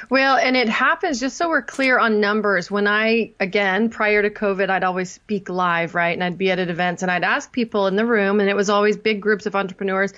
Well, 0.09 0.37
and 0.37 0.57
it 0.57 0.69
happens 0.69 1.19
just 1.19 1.37
so 1.37 1.49
we're 1.49 1.62
clear 1.62 1.99
on 1.99 2.21
numbers. 2.21 2.71
When 2.71 2.87
I, 2.87 3.33
again, 3.41 3.91
prior 3.91 4.23
to 4.23 4.31
COVID, 4.31 4.71
I'd 4.71 4.85
always 4.85 5.11
speak 5.11 5.49
live, 5.49 5.97
right? 5.97 6.12
And 6.12 6.23
I'd 6.23 6.38
be 6.38 6.53
at 6.53 6.61
events 6.61 7.03
and 7.03 7.11
I'd 7.11 7.25
ask 7.25 7.50
people 7.50 7.88
in 7.88 7.97
the 7.97 8.07
room, 8.07 8.38
and 8.38 8.49
it 8.49 8.55
was 8.55 8.71
always 8.71 8.97
big 8.97 9.21
groups 9.21 9.47
of 9.47 9.57
entrepreneurs 9.57 10.15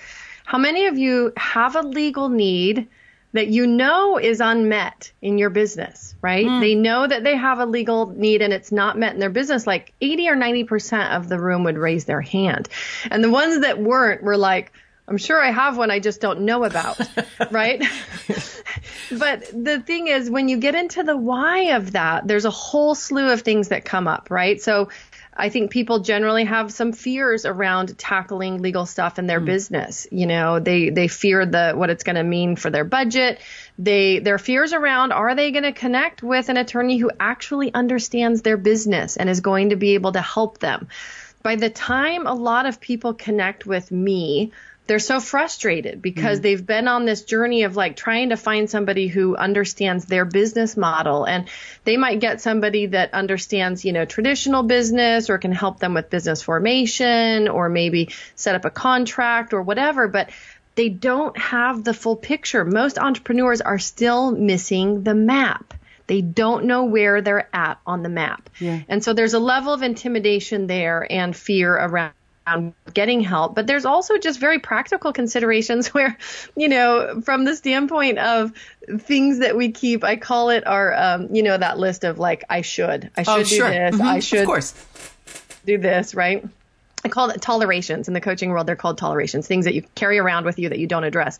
how 0.49 0.57
many 0.57 0.87
of 0.87 0.97
you 0.97 1.31
have 1.37 1.75
a 1.75 1.83
legal 1.83 2.27
need 2.27 2.87
that 3.33 3.49
you 3.49 3.67
know 3.67 4.17
is 4.17 4.41
unmet 4.41 5.11
in 5.21 5.37
your 5.37 5.51
business, 5.51 6.15
right? 6.23 6.47
Mm. 6.47 6.59
They 6.59 6.73
know 6.73 7.05
that 7.05 7.23
they 7.23 7.35
have 7.35 7.59
a 7.59 7.67
legal 7.67 8.07
need 8.07 8.41
and 8.41 8.51
it's 8.51 8.71
not 8.71 8.97
met 8.97 9.13
in 9.13 9.19
their 9.19 9.29
business. 9.29 9.67
Like 9.67 9.93
80 10.01 10.29
or 10.29 10.35
90% 10.35 11.15
of 11.15 11.29
the 11.29 11.39
room 11.39 11.65
would 11.65 11.77
raise 11.77 12.05
their 12.05 12.21
hand. 12.21 12.67
And 13.11 13.23
the 13.23 13.29
ones 13.29 13.61
that 13.61 13.79
weren't 13.79 14.23
were 14.23 14.37
like, 14.37 14.71
I'm 15.07 15.17
sure 15.17 15.39
I 15.39 15.51
have 15.51 15.77
one 15.77 15.91
I 15.91 15.99
just 15.99 16.19
don't 16.19 16.41
know 16.41 16.63
about, 16.63 16.99
right? 17.51 17.83
but 19.11 19.45
the 19.53 19.83
thing 19.85 20.07
is, 20.07 20.31
when 20.31 20.49
you 20.49 20.57
get 20.57 20.73
into 20.73 21.03
the 21.03 21.15
why 21.15 21.75
of 21.75 21.91
that, 21.91 22.27
there's 22.27 22.45
a 22.45 22.51
whole 22.51 22.95
slew 22.95 23.31
of 23.31 23.41
things 23.41 23.67
that 23.67 23.85
come 23.85 24.07
up, 24.07 24.31
right? 24.31 24.59
So 24.59 24.89
I 25.39 25.49
think 25.49 25.71
people 25.71 25.99
generally 25.99 26.43
have 26.43 26.71
some 26.71 26.91
fears 26.91 27.45
around 27.45 27.97
tackling 27.97 28.61
legal 28.61 28.85
stuff 28.85 29.17
in 29.17 29.25
their 29.25 29.39
mm. 29.39 29.45
business. 29.45 30.05
You 30.11 30.27
know, 30.27 30.59
they 30.59 30.89
they 30.89 31.07
fear 31.07 31.45
the 31.45 31.71
what 31.75 31.89
it's 31.89 32.03
going 32.03 32.17
to 32.17 32.23
mean 32.23 32.57
for 32.57 32.69
their 32.69 32.83
budget. 32.83 33.39
They 33.77 34.19
their 34.19 34.37
fears 34.37 34.73
around 34.73 35.13
are 35.13 35.35
they 35.35 35.51
going 35.51 35.63
to 35.63 35.71
connect 35.71 36.21
with 36.21 36.49
an 36.49 36.57
attorney 36.57 36.97
who 36.97 37.09
actually 37.19 37.73
understands 37.73 38.41
their 38.41 38.57
business 38.57 39.15
and 39.15 39.29
is 39.29 39.39
going 39.39 39.69
to 39.69 39.77
be 39.77 39.93
able 39.93 40.11
to 40.11 40.21
help 40.21 40.59
them. 40.59 40.89
By 41.41 41.55
the 41.55 41.69
time 41.69 42.27
a 42.27 42.33
lot 42.33 42.65
of 42.65 42.81
people 42.81 43.13
connect 43.13 43.65
with 43.65 43.91
me, 43.91 44.51
they're 44.89 44.97
so 44.97 45.19
frustrated 45.19 46.01
because 46.01 46.39
mm 46.39 46.41
they've 46.41 46.65
been 46.65 46.87
on 46.87 47.05
this 47.05 47.23
journey 47.23 47.63
of 47.63 47.75
like 47.75 47.95
trying 47.95 48.29
to 48.29 48.37
find 48.37 48.69
somebody 48.69 49.07
who 49.07 49.35
understands 49.35 50.05
their 50.05 50.25
business 50.25 50.77
model 50.77 51.25
and 51.25 51.47
they 51.83 51.97
might 51.97 52.19
get 52.19 52.41
somebody 52.41 52.87
that 52.87 53.13
understands, 53.13 53.83
you 53.83 53.91
know, 53.91 54.05
traditional 54.05 54.63
business 54.63 55.29
or 55.29 55.37
can 55.37 55.51
help 55.51 55.79
them 55.79 55.93
with 55.93 56.09
business 56.09 56.41
formation 56.41 57.49
or 57.49 57.67
maybe 57.69 58.09
set 58.35 58.55
up 58.55 58.65
a 58.65 58.69
contract 58.69 59.53
or 59.53 59.61
whatever, 59.61 60.07
but 60.07 60.29
they 60.75 60.89
don't 60.89 61.37
have 61.37 61.83
the 61.83 61.93
full 61.93 62.15
picture. 62.15 62.63
Most 62.63 62.97
entrepreneurs 62.97 63.61
are 63.61 63.79
still 63.79 64.31
missing 64.31 65.03
the 65.03 65.13
map. 65.13 65.73
They 66.07 66.21
don't 66.21 66.65
know 66.65 66.85
where 66.85 67.21
they're 67.21 67.49
at 67.53 67.79
on 67.85 68.01
the 68.01 68.09
map. 68.09 68.49
Yeah. 68.59 68.81
And 68.87 69.03
so 69.03 69.13
there's 69.13 69.35
a 69.35 69.39
level 69.39 69.73
of 69.73 69.83
intimidation 69.83 70.65
there 70.65 71.05
and 71.11 71.35
fear 71.35 71.75
around 71.75 72.13
getting 72.93 73.21
help. 73.21 73.55
But 73.55 73.67
there's 73.67 73.85
also 73.85 74.17
just 74.17 74.39
very 74.39 74.59
practical 74.59 75.13
considerations 75.13 75.87
where, 75.93 76.17
you 76.55 76.69
know, 76.69 77.21
from 77.21 77.45
the 77.45 77.55
standpoint 77.55 78.19
of 78.19 78.53
things 78.99 79.39
that 79.39 79.55
we 79.55 79.71
keep, 79.71 80.03
I 80.03 80.15
call 80.15 80.49
it 80.49 80.65
our, 80.65 80.93
um, 80.93 81.35
you 81.35 81.43
know, 81.43 81.57
that 81.57 81.77
list 81.77 82.03
of 82.03 82.19
like, 82.19 82.43
I 82.49 82.61
should, 82.61 83.11
I 83.17 83.21
oh, 83.21 83.23
should 83.23 83.31
oh, 83.31 83.43
do 83.43 83.55
sure. 83.55 83.69
this, 83.69 83.95
mm-hmm. 83.95 84.07
I 84.07 84.19
should 84.19 84.39
of 84.39 84.45
course. 84.45 84.73
do 85.65 85.77
this, 85.77 86.15
right? 86.15 86.45
I 87.03 87.07
call 87.07 87.29
it 87.29 87.41
tolerations 87.41 88.07
in 88.07 88.13
the 88.13 88.21
coaching 88.21 88.49
world. 88.49 88.67
They're 88.67 88.75
called 88.75 88.97
tolerations, 88.97 89.47
things 89.47 89.65
that 89.65 89.73
you 89.73 89.83
carry 89.95 90.19
around 90.19 90.45
with 90.45 90.59
you 90.59 90.69
that 90.69 90.79
you 90.79 90.87
don't 90.87 91.05
address. 91.05 91.39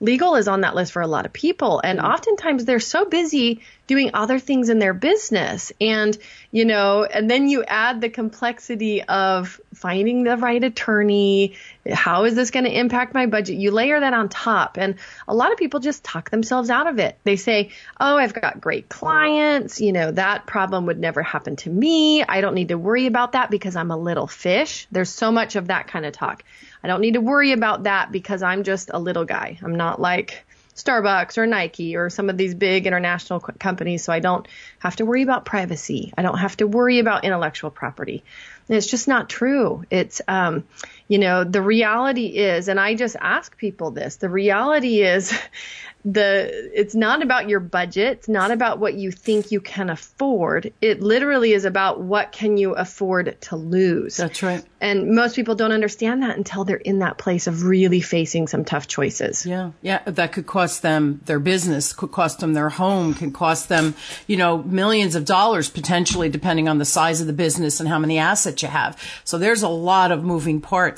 Legal 0.00 0.36
is 0.36 0.48
on 0.48 0.62
that 0.62 0.74
list 0.74 0.92
for 0.92 1.02
a 1.02 1.06
lot 1.06 1.26
of 1.26 1.32
people. 1.32 1.80
And 1.82 1.98
mm-hmm. 1.98 2.08
oftentimes 2.08 2.64
they're 2.64 2.80
so 2.80 3.04
busy 3.04 3.62
doing 3.86 4.10
other 4.14 4.38
things 4.38 4.68
in 4.68 4.78
their 4.78 4.94
business. 4.94 5.72
And, 5.80 6.16
you 6.50 6.64
know, 6.64 7.04
and 7.04 7.30
then 7.30 7.48
you 7.48 7.64
add 7.64 8.00
the 8.00 8.08
complexity 8.08 9.02
of 9.02 9.60
finding 9.74 10.24
the 10.24 10.36
right 10.36 10.62
attorney. 10.62 11.54
How 11.90 12.24
is 12.24 12.34
this 12.34 12.50
going 12.50 12.64
to 12.64 12.78
impact 12.78 13.14
my 13.14 13.26
budget? 13.26 13.56
You 13.56 13.70
layer 13.70 14.00
that 14.00 14.12
on 14.12 14.28
top. 14.28 14.76
And 14.76 14.96
a 15.28 15.34
lot 15.34 15.52
of 15.52 15.58
people 15.58 15.80
just 15.80 16.02
talk 16.02 16.30
themselves 16.30 16.68
out 16.68 16.88
of 16.88 16.98
it. 16.98 17.18
They 17.24 17.36
say, 17.36 17.70
Oh, 18.00 18.16
I've 18.16 18.34
got 18.34 18.60
great 18.60 18.88
clients. 18.88 19.80
You 19.80 19.92
know, 19.92 20.10
that 20.10 20.46
problem 20.46 20.86
would 20.86 20.98
never 20.98 21.22
happen 21.22 21.56
to 21.56 21.70
me. 21.70 22.24
I 22.24 22.40
don't 22.40 22.54
need 22.54 22.68
to 22.68 22.78
worry 22.78 23.06
about 23.06 23.32
that 23.32 23.50
because 23.50 23.76
I'm 23.76 23.90
a 23.90 23.96
little 23.96 24.26
fish. 24.26 24.88
There's 24.90 25.10
so 25.10 25.30
much 25.30 25.56
of 25.56 25.68
that 25.68 25.86
kind 25.86 26.04
of 26.04 26.12
talk. 26.12 26.42
I 26.86 26.88
don't 26.88 27.00
need 27.00 27.14
to 27.14 27.20
worry 27.20 27.50
about 27.50 27.82
that 27.82 28.12
because 28.12 28.44
I'm 28.44 28.62
just 28.62 28.92
a 28.94 28.98
little 29.00 29.24
guy. 29.24 29.58
I'm 29.60 29.74
not 29.74 30.00
like, 30.00 30.44
Starbucks 30.76 31.38
or 31.38 31.46
Nike 31.46 31.96
or 31.96 32.10
some 32.10 32.28
of 32.28 32.36
these 32.36 32.54
big 32.54 32.86
international 32.86 33.40
companies, 33.40 34.04
so 34.04 34.12
I 34.12 34.20
don't 34.20 34.46
have 34.78 34.94
to 34.96 35.06
worry 35.06 35.22
about 35.22 35.46
privacy. 35.46 36.12
I 36.16 36.22
don't 36.22 36.38
have 36.38 36.56
to 36.58 36.66
worry 36.66 36.98
about 36.98 37.24
intellectual 37.24 37.70
property. 37.70 38.22
And 38.68 38.76
it's 38.76 38.86
just 38.86 39.08
not 39.08 39.28
true. 39.28 39.84
It's, 39.90 40.20
um, 40.28 40.64
you 41.08 41.18
know, 41.18 41.44
the 41.44 41.62
reality 41.62 42.26
is, 42.26 42.68
and 42.68 42.80
I 42.80 42.94
just 42.94 43.16
ask 43.20 43.56
people 43.56 43.90
this, 43.90 44.16
the 44.16 44.28
reality 44.28 45.02
is 45.02 45.32
the 46.06 46.70
it's 46.72 46.94
not 46.94 47.20
about 47.20 47.48
your 47.48 47.58
budget 47.58 48.18
it's 48.18 48.28
not 48.28 48.52
about 48.52 48.78
what 48.78 48.94
you 48.94 49.10
think 49.10 49.50
you 49.50 49.60
can 49.60 49.90
afford. 49.90 50.72
It 50.80 51.02
literally 51.02 51.52
is 51.52 51.64
about 51.64 52.00
what 52.00 52.30
can 52.30 52.56
you 52.56 52.74
afford 52.74 53.36
to 53.42 53.56
lose. 53.56 54.16
That's 54.16 54.40
right. 54.40 54.64
And 54.80 55.16
most 55.16 55.34
people 55.34 55.56
don't 55.56 55.72
understand 55.72 56.22
that 56.22 56.36
until 56.36 56.64
they're 56.64 56.76
in 56.76 57.00
that 57.00 57.18
place 57.18 57.48
of 57.48 57.64
really 57.64 58.00
facing 58.00 58.46
some 58.46 58.64
tough 58.64 58.86
choices. 58.86 59.44
Yeah 59.44 59.72
yeah 59.82 60.02
that 60.06 60.32
could 60.32 60.46
cost 60.46 60.82
them 60.82 61.20
their 61.24 61.40
business 61.40 61.92
could 61.92 62.12
cost 62.12 62.38
them 62.38 62.52
their 62.52 62.68
home 62.68 63.12
can 63.12 63.32
cost 63.32 63.68
them 63.68 63.94
you 64.28 64.36
know 64.36 64.58
millions 64.62 65.16
of 65.16 65.24
dollars 65.24 65.68
potentially 65.68 66.28
depending 66.28 66.68
on 66.68 66.78
the 66.78 66.84
size 66.84 67.20
of 67.20 67.26
the 67.26 67.32
business 67.32 67.80
and 67.80 67.88
how 67.88 67.98
many 67.98 68.18
assets 68.18 68.62
you 68.62 68.68
have. 68.68 68.96
So 69.24 69.38
there's 69.38 69.62
a 69.62 69.68
lot 69.68 70.12
of 70.12 70.22
moving 70.22 70.60
parts 70.60 70.95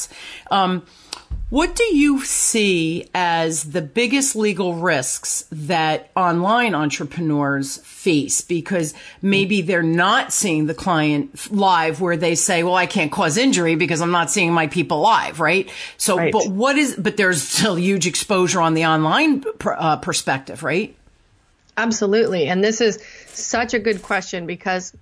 um, 0.50 0.84
what 1.50 1.74
do 1.74 1.96
you 1.96 2.22
see 2.24 3.08
as 3.14 3.64
the 3.64 3.80
biggest 3.80 4.36
legal 4.36 4.74
risks 4.74 5.46
that 5.50 6.10
online 6.14 6.74
entrepreneurs 6.74 7.78
face? 7.78 8.42
Because 8.42 8.92
maybe 9.22 9.62
they're 9.62 9.82
not 9.82 10.30
seeing 10.30 10.66
the 10.66 10.74
client 10.74 11.50
live 11.50 12.02
where 12.02 12.18
they 12.18 12.34
say, 12.34 12.62
well, 12.64 12.74
I 12.74 12.84
can't 12.84 13.10
cause 13.10 13.38
injury 13.38 13.76
because 13.76 14.02
I'm 14.02 14.10
not 14.10 14.30
seeing 14.30 14.52
my 14.52 14.66
people 14.66 15.00
live, 15.00 15.40
right? 15.40 15.70
So, 15.96 16.18
right. 16.18 16.32
but 16.32 16.48
what 16.48 16.76
is, 16.76 16.94
but 16.96 17.16
there's 17.16 17.42
still 17.42 17.78
huge 17.78 18.06
exposure 18.06 18.60
on 18.60 18.74
the 18.74 18.84
online 18.84 19.42
uh, 19.64 19.96
perspective, 19.96 20.62
right? 20.62 20.94
Absolutely. 21.78 22.48
And 22.48 22.62
this 22.62 22.82
is 22.82 23.02
such 23.28 23.72
a 23.72 23.78
good 23.78 24.02
question 24.02 24.46
because 24.46 24.92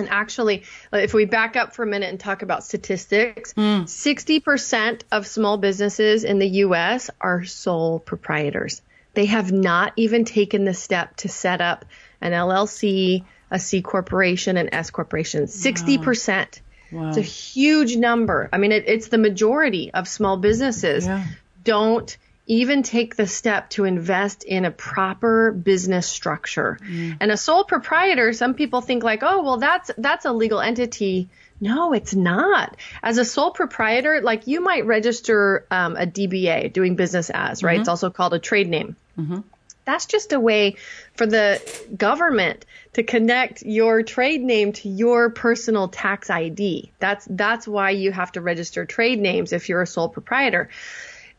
and 0.00 0.08
actually, 0.10 0.64
if 0.92 1.14
we 1.14 1.24
back 1.24 1.56
up 1.56 1.74
for 1.74 1.82
a 1.82 1.86
minute 1.86 2.10
and 2.10 2.18
talk 2.18 2.42
about 2.42 2.64
statistics, 2.64 3.54
mm. 3.54 3.82
60% 3.84 5.02
of 5.12 5.26
small 5.26 5.56
businesses 5.56 6.24
in 6.24 6.38
the 6.38 6.48
US 6.48 7.10
are 7.20 7.44
sole 7.44 8.00
proprietors. 8.00 8.82
They 9.14 9.26
have 9.26 9.52
not 9.52 9.92
even 9.96 10.24
taken 10.24 10.64
the 10.64 10.74
step 10.74 11.16
to 11.18 11.28
set 11.28 11.60
up 11.60 11.84
an 12.20 12.32
LLC, 12.32 13.24
a 13.50 13.58
C 13.58 13.82
corporation, 13.82 14.56
an 14.56 14.72
S 14.74 14.90
corporation. 14.90 15.44
60%. 15.44 16.60
Wow. 16.92 17.08
It's 17.08 17.18
a 17.18 17.22
huge 17.22 17.96
number. 17.96 18.48
I 18.52 18.58
mean, 18.58 18.72
it, 18.72 18.84
it's 18.86 19.08
the 19.08 19.18
majority 19.18 19.92
of 19.92 20.08
small 20.08 20.36
businesses 20.36 21.06
yeah. 21.06 21.24
don't 21.62 22.16
even 22.50 22.82
take 22.82 23.14
the 23.14 23.28
step 23.28 23.70
to 23.70 23.84
invest 23.84 24.42
in 24.42 24.64
a 24.64 24.72
proper 24.72 25.52
business 25.52 26.08
structure. 26.08 26.78
Mm. 26.82 27.18
And 27.20 27.30
a 27.30 27.36
sole 27.36 27.62
proprietor, 27.62 28.32
some 28.32 28.54
people 28.54 28.80
think 28.80 29.04
like, 29.04 29.22
oh, 29.22 29.44
well, 29.44 29.58
that's, 29.58 29.92
that's 29.96 30.24
a 30.24 30.32
legal 30.32 30.60
entity. 30.60 31.28
No, 31.60 31.92
it's 31.92 32.12
not. 32.12 32.76
As 33.04 33.18
a 33.18 33.24
sole 33.24 33.52
proprietor, 33.52 34.20
like 34.20 34.48
you 34.48 34.60
might 34.60 34.84
register 34.84 35.64
um, 35.70 35.94
a 35.94 36.06
DBA, 36.06 36.72
doing 36.72 36.96
business 36.96 37.30
as, 37.30 37.62
right? 37.62 37.74
Mm-hmm. 37.74 37.82
It's 37.82 37.88
also 37.88 38.10
called 38.10 38.34
a 38.34 38.40
trade 38.40 38.68
name. 38.68 38.96
Mm-hmm. 39.16 39.40
That's 39.84 40.06
just 40.06 40.32
a 40.32 40.40
way 40.40 40.74
for 41.14 41.26
the 41.26 41.62
government 41.96 42.66
to 42.94 43.04
connect 43.04 43.62
your 43.62 44.02
trade 44.02 44.42
name 44.42 44.72
to 44.72 44.88
your 44.88 45.30
personal 45.30 45.86
tax 45.86 46.30
ID. 46.30 46.90
That's 46.98 47.26
that's 47.30 47.66
why 47.66 47.90
you 47.90 48.10
have 48.12 48.32
to 48.32 48.40
register 48.40 48.84
trade 48.84 49.20
names 49.20 49.52
if 49.52 49.68
you're 49.68 49.82
a 49.82 49.86
sole 49.86 50.08
proprietor. 50.08 50.68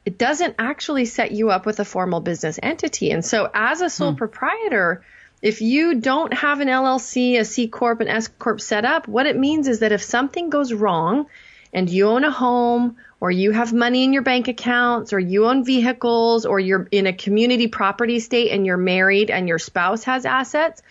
It 0.06 0.18
doesn't 0.18 0.56
actually 0.58 1.06
set 1.06 1.32
you 1.32 1.52
up 1.52 1.66
with 1.66 1.80
a 1.80 1.86
formal 1.86 2.22
business 2.22 2.60
entity. 2.62 3.12
And 3.12 3.24
so 3.24 3.50
as 3.54 3.82
a 3.82 3.90
sole 3.90 4.12
hmm. 4.12 4.18
proprietor, 4.18 5.04
if 5.42 5.62
you 5.62 5.96
don't 5.96 6.34
have 6.34 6.60
an 6.60 6.68
LLC, 6.68 7.40
a 7.40 7.46
C 7.46 7.68
corp, 7.68 8.00
an 8.02 8.08
S 8.08 8.28
corp 8.28 8.62
set 8.62 8.86
up, 8.86 9.08
what 9.08 9.26
it 9.26 9.38
means 9.38 9.68
is 9.68 9.80
that 9.80 9.92
if 9.92 10.04
something 10.04 10.50
goes 10.50 10.74
wrong 10.74 11.28
and 11.74 11.90
you 11.90 12.08
own 12.08 12.24
a 12.24 12.32
home 12.32 12.98
or 13.20 13.32
you 13.32 13.52
have 13.52 13.74
money 13.74 14.04
in 14.04 14.14
your 14.14 14.22
bank 14.22 14.48
accounts 14.48 15.14
or 15.14 15.20
you 15.20 15.46
own 15.46 15.64
vehicles 15.64 16.46
or 16.46 16.60
you're 16.60 16.88
in 16.92 17.08
a 17.08 17.14
community 17.14 17.68
property 17.68 18.20
state 18.20 18.52
and 18.52 18.66
you're 18.66 18.78
married 18.78 19.32
and 19.32 19.48
your 19.48 19.60
spouse 19.60 20.04
has 20.04 20.26
assets, 20.26 20.82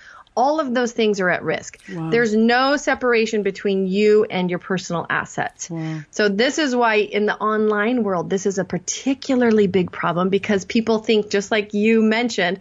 all 0.40 0.58
of 0.58 0.72
those 0.72 0.92
things 0.92 1.20
are 1.20 1.28
at 1.28 1.42
risk. 1.42 1.78
Wow. 1.92 2.08
There's 2.08 2.34
no 2.34 2.78
separation 2.78 3.42
between 3.42 3.86
you 3.86 4.24
and 4.24 4.48
your 4.48 4.58
personal 4.58 5.04
assets. 5.10 5.68
Wow. 5.68 6.00
So 6.10 6.30
this 6.30 6.56
is 6.58 6.74
why 6.74 6.94
in 6.94 7.26
the 7.26 7.36
online 7.36 8.02
world, 8.04 8.30
this 8.30 8.46
is 8.46 8.56
a 8.56 8.64
particularly 8.64 9.66
big 9.66 9.92
problem 9.92 10.30
because 10.30 10.64
people 10.64 11.00
think 11.00 11.30
just 11.30 11.50
like 11.50 11.74
you 11.74 12.00
mentioned, 12.00 12.60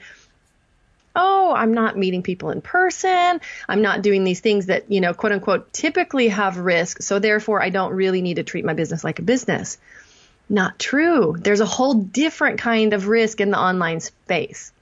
oh, 1.15 1.53
I'm 1.55 1.73
not 1.73 1.97
meeting 1.97 2.21
people 2.21 2.49
in 2.51 2.59
person. 2.59 3.39
I'm 3.69 3.81
not 3.81 4.01
doing 4.01 4.25
these 4.25 4.41
things 4.41 4.65
that, 4.65 4.91
you 4.91 4.99
know, 4.99 5.13
quote 5.13 5.31
unquote, 5.31 5.71
typically 5.71 6.27
have 6.27 6.57
risk. 6.57 7.01
So 7.01 7.19
therefore, 7.19 7.63
I 7.63 7.69
don't 7.69 7.93
really 7.93 8.21
need 8.21 8.35
to 8.35 8.43
treat 8.43 8.65
my 8.65 8.73
business 8.73 9.05
like 9.05 9.19
a 9.19 9.23
business. 9.23 9.77
Not 10.49 10.79
true. 10.79 11.37
There's 11.39 11.61
a 11.61 11.65
whole 11.65 11.93
different 11.93 12.59
kind 12.59 12.91
of 12.91 13.07
risk 13.07 13.39
in 13.39 13.51
the 13.51 13.59
online 13.59 14.01
space. 14.01 14.73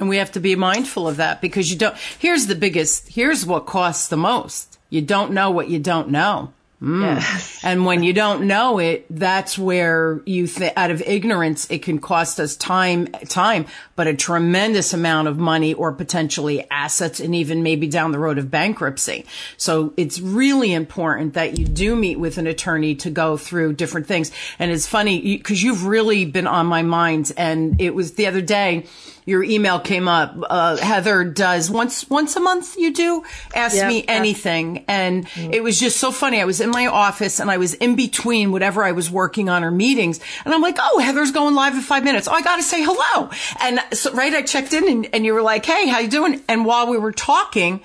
And 0.00 0.08
we 0.08 0.16
have 0.16 0.32
to 0.32 0.40
be 0.40 0.56
mindful 0.56 1.06
of 1.06 1.18
that 1.18 1.40
because 1.40 1.70
you 1.70 1.78
don't, 1.78 1.94
here's 2.18 2.46
the 2.46 2.54
biggest, 2.54 3.08
here's 3.08 3.46
what 3.46 3.66
costs 3.66 4.08
the 4.08 4.16
most. 4.16 4.78
You 4.88 5.02
don't 5.02 5.32
know 5.32 5.50
what 5.50 5.68
you 5.68 5.78
don't 5.78 6.08
know. 6.08 6.52
Mm. 6.82 7.02
Yes. 7.02 7.60
And 7.62 7.84
when 7.84 8.02
you 8.02 8.14
don't 8.14 8.46
know 8.46 8.78
it, 8.78 9.04
that's 9.10 9.58
where 9.58 10.22
you 10.24 10.46
th- 10.46 10.72
out 10.76 10.90
of 10.90 11.02
ignorance, 11.02 11.70
it 11.70 11.82
can 11.82 11.98
cost 11.98 12.40
us 12.40 12.56
time, 12.56 13.08
time, 13.28 13.66
but 13.96 14.06
a 14.06 14.14
tremendous 14.14 14.94
amount 14.94 15.28
of 15.28 15.36
money 15.36 15.74
or 15.74 15.92
potentially 15.92 16.66
assets 16.70 17.20
and 17.20 17.34
even 17.34 17.62
maybe 17.62 17.86
down 17.86 18.12
the 18.12 18.18
road 18.18 18.38
of 18.38 18.50
bankruptcy. 18.50 19.26
So 19.58 19.92
it's 19.98 20.20
really 20.20 20.72
important 20.72 21.34
that 21.34 21.58
you 21.58 21.66
do 21.66 21.94
meet 21.94 22.18
with 22.18 22.38
an 22.38 22.46
attorney 22.46 22.94
to 22.96 23.10
go 23.10 23.36
through 23.36 23.74
different 23.74 24.06
things. 24.06 24.32
And 24.58 24.70
it's 24.70 24.86
funny 24.86 25.36
because 25.36 25.62
you've 25.62 25.84
really 25.84 26.24
been 26.24 26.46
on 26.46 26.64
my 26.64 26.80
mind. 26.80 27.30
And 27.36 27.78
it 27.78 27.94
was 27.94 28.14
the 28.14 28.26
other 28.26 28.40
day, 28.40 28.86
your 29.24 29.42
email 29.42 29.80
came 29.80 30.08
up. 30.08 30.34
Uh, 30.48 30.76
Heather 30.76 31.24
does 31.24 31.70
once 31.70 32.08
once 32.08 32.36
a 32.36 32.40
month. 32.40 32.76
You 32.76 32.92
do 32.92 33.24
ask 33.54 33.76
yep, 33.76 33.88
me 33.88 34.04
anything, 34.06 34.84
and 34.88 35.26
mm-hmm. 35.26 35.52
it 35.52 35.62
was 35.62 35.78
just 35.78 35.98
so 35.98 36.10
funny. 36.10 36.40
I 36.40 36.44
was 36.44 36.60
in 36.60 36.70
my 36.70 36.86
office 36.86 37.40
and 37.40 37.50
I 37.50 37.56
was 37.56 37.74
in 37.74 37.96
between 37.96 38.52
whatever 38.52 38.82
I 38.84 38.92
was 38.92 39.10
working 39.10 39.48
on 39.48 39.64
or 39.64 39.70
meetings, 39.70 40.20
and 40.44 40.54
I'm 40.54 40.62
like, 40.62 40.78
"Oh, 40.80 40.98
Heather's 40.98 41.32
going 41.32 41.54
live 41.54 41.74
in 41.74 41.80
five 41.80 42.04
minutes. 42.04 42.28
Oh, 42.28 42.32
I 42.32 42.42
got 42.42 42.56
to 42.56 42.62
say 42.62 42.82
hello." 42.82 43.30
And 43.60 43.80
so, 43.92 44.12
right, 44.12 44.32
I 44.32 44.42
checked 44.42 44.72
in, 44.72 44.88
and, 44.88 45.08
and 45.12 45.26
you 45.26 45.34
were 45.34 45.42
like, 45.42 45.64
"Hey, 45.64 45.88
how 45.88 45.98
you 45.98 46.08
doing?" 46.08 46.42
And 46.48 46.64
while 46.64 46.88
we 46.88 46.98
were 46.98 47.12
talking. 47.12 47.80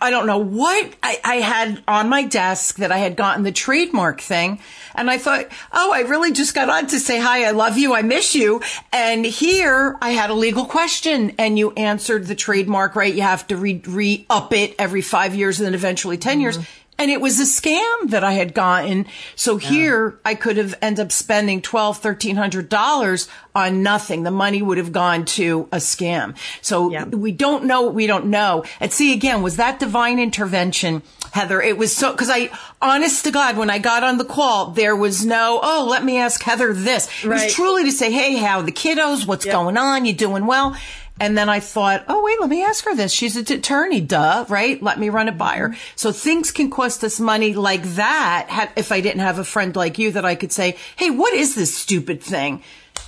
I 0.00 0.10
don't 0.10 0.26
know 0.26 0.38
what 0.38 0.94
I, 1.02 1.20
I, 1.24 1.34
had 1.36 1.82
on 1.88 2.08
my 2.08 2.22
desk 2.24 2.76
that 2.76 2.92
I 2.92 2.98
had 2.98 3.16
gotten 3.16 3.42
the 3.42 3.50
trademark 3.50 4.20
thing. 4.20 4.60
And 4.94 5.10
I 5.10 5.18
thought, 5.18 5.46
oh, 5.72 5.92
I 5.92 6.00
really 6.00 6.30
just 6.30 6.54
got 6.54 6.68
on 6.68 6.86
to 6.88 7.00
say 7.00 7.18
hi. 7.18 7.44
I 7.44 7.50
love 7.50 7.76
you. 7.76 7.92
I 7.92 8.02
miss 8.02 8.34
you. 8.34 8.60
And 8.92 9.24
here 9.24 9.98
I 10.00 10.10
had 10.10 10.30
a 10.30 10.34
legal 10.34 10.66
question 10.66 11.32
and 11.38 11.58
you 11.58 11.72
answered 11.72 12.26
the 12.26 12.36
trademark, 12.36 12.94
right? 12.94 13.12
You 13.12 13.22
have 13.22 13.46
to 13.48 13.56
re, 13.56 13.82
re 13.84 14.24
up 14.30 14.52
it 14.52 14.76
every 14.78 15.02
five 15.02 15.34
years 15.34 15.58
and 15.58 15.66
then 15.66 15.74
eventually 15.74 16.16
10 16.16 16.34
mm-hmm. 16.34 16.40
years 16.42 16.58
and 16.98 17.10
it 17.10 17.20
was 17.20 17.40
a 17.40 17.44
scam 17.44 18.10
that 18.10 18.22
I 18.22 18.32
had 18.32 18.54
gotten. 18.54 19.06
So 19.34 19.58
yeah. 19.58 19.68
here 19.68 20.20
I 20.24 20.34
could 20.34 20.56
have 20.56 20.74
ended 20.80 21.06
up 21.06 21.12
spending 21.12 21.62
twelve, 21.62 21.98
thirteen 21.98 22.36
hundred 22.36 22.68
dollars 22.68 23.28
on 23.54 23.82
nothing. 23.82 24.22
The 24.22 24.30
money 24.30 24.62
would 24.62 24.78
have 24.78 24.92
gone 24.92 25.24
to 25.24 25.68
a 25.72 25.76
scam. 25.76 26.36
So 26.60 26.90
yeah. 26.90 27.04
we 27.04 27.32
don't 27.32 27.64
know 27.64 27.82
what 27.82 27.94
we 27.94 28.06
don't 28.06 28.26
know. 28.26 28.64
And 28.80 28.92
see 28.92 29.12
again, 29.12 29.42
was 29.42 29.56
that 29.56 29.78
divine 29.78 30.18
intervention, 30.18 31.02
Heather? 31.32 31.60
It 31.60 31.76
was 31.76 31.94
so 31.94 32.12
because 32.12 32.30
I, 32.30 32.50
honest 32.80 33.24
to 33.24 33.30
God, 33.30 33.56
when 33.56 33.70
I 33.70 33.78
got 33.78 34.04
on 34.04 34.18
the 34.18 34.24
call, 34.24 34.70
there 34.70 34.96
was 34.96 35.24
no, 35.24 35.60
oh, 35.62 35.86
let 35.90 36.04
me 36.04 36.18
ask 36.18 36.42
Heather 36.42 36.72
this. 36.72 37.24
Right. 37.24 37.40
It 37.40 37.44
was 37.44 37.54
truly 37.54 37.84
to 37.84 37.92
say, 37.92 38.12
hey, 38.12 38.36
how 38.36 38.62
the 38.62 38.72
kiddos? 38.72 39.26
What's 39.26 39.44
yep. 39.44 39.54
going 39.54 39.76
on? 39.76 40.04
You 40.04 40.12
doing 40.12 40.46
well? 40.46 40.76
And 41.20 41.38
then 41.38 41.48
I 41.48 41.60
thought, 41.60 42.04
oh, 42.08 42.22
wait, 42.24 42.40
let 42.40 42.50
me 42.50 42.64
ask 42.64 42.84
her 42.84 42.96
this. 42.96 43.12
She's 43.12 43.36
an 43.36 43.52
attorney, 43.52 44.00
duh, 44.00 44.44
right? 44.48 44.82
Let 44.82 44.98
me 44.98 45.08
run 45.08 45.28
it 45.28 45.38
by 45.38 45.56
her. 45.56 45.68
Mm-hmm. 45.68 45.92
So 45.94 46.10
things 46.10 46.50
can 46.50 46.70
cost 46.70 47.04
us 47.04 47.20
money 47.20 47.54
like 47.54 47.82
that 47.94 48.72
if 48.76 48.90
I 48.90 49.00
didn't 49.00 49.20
have 49.20 49.38
a 49.38 49.44
friend 49.44 49.76
like 49.76 49.98
you 49.98 50.10
that 50.12 50.24
I 50.24 50.34
could 50.34 50.52
say, 50.52 50.76
hey, 50.96 51.10
what 51.10 51.32
is 51.34 51.54
this 51.54 51.76
stupid 51.76 52.22
thing? 52.22 52.62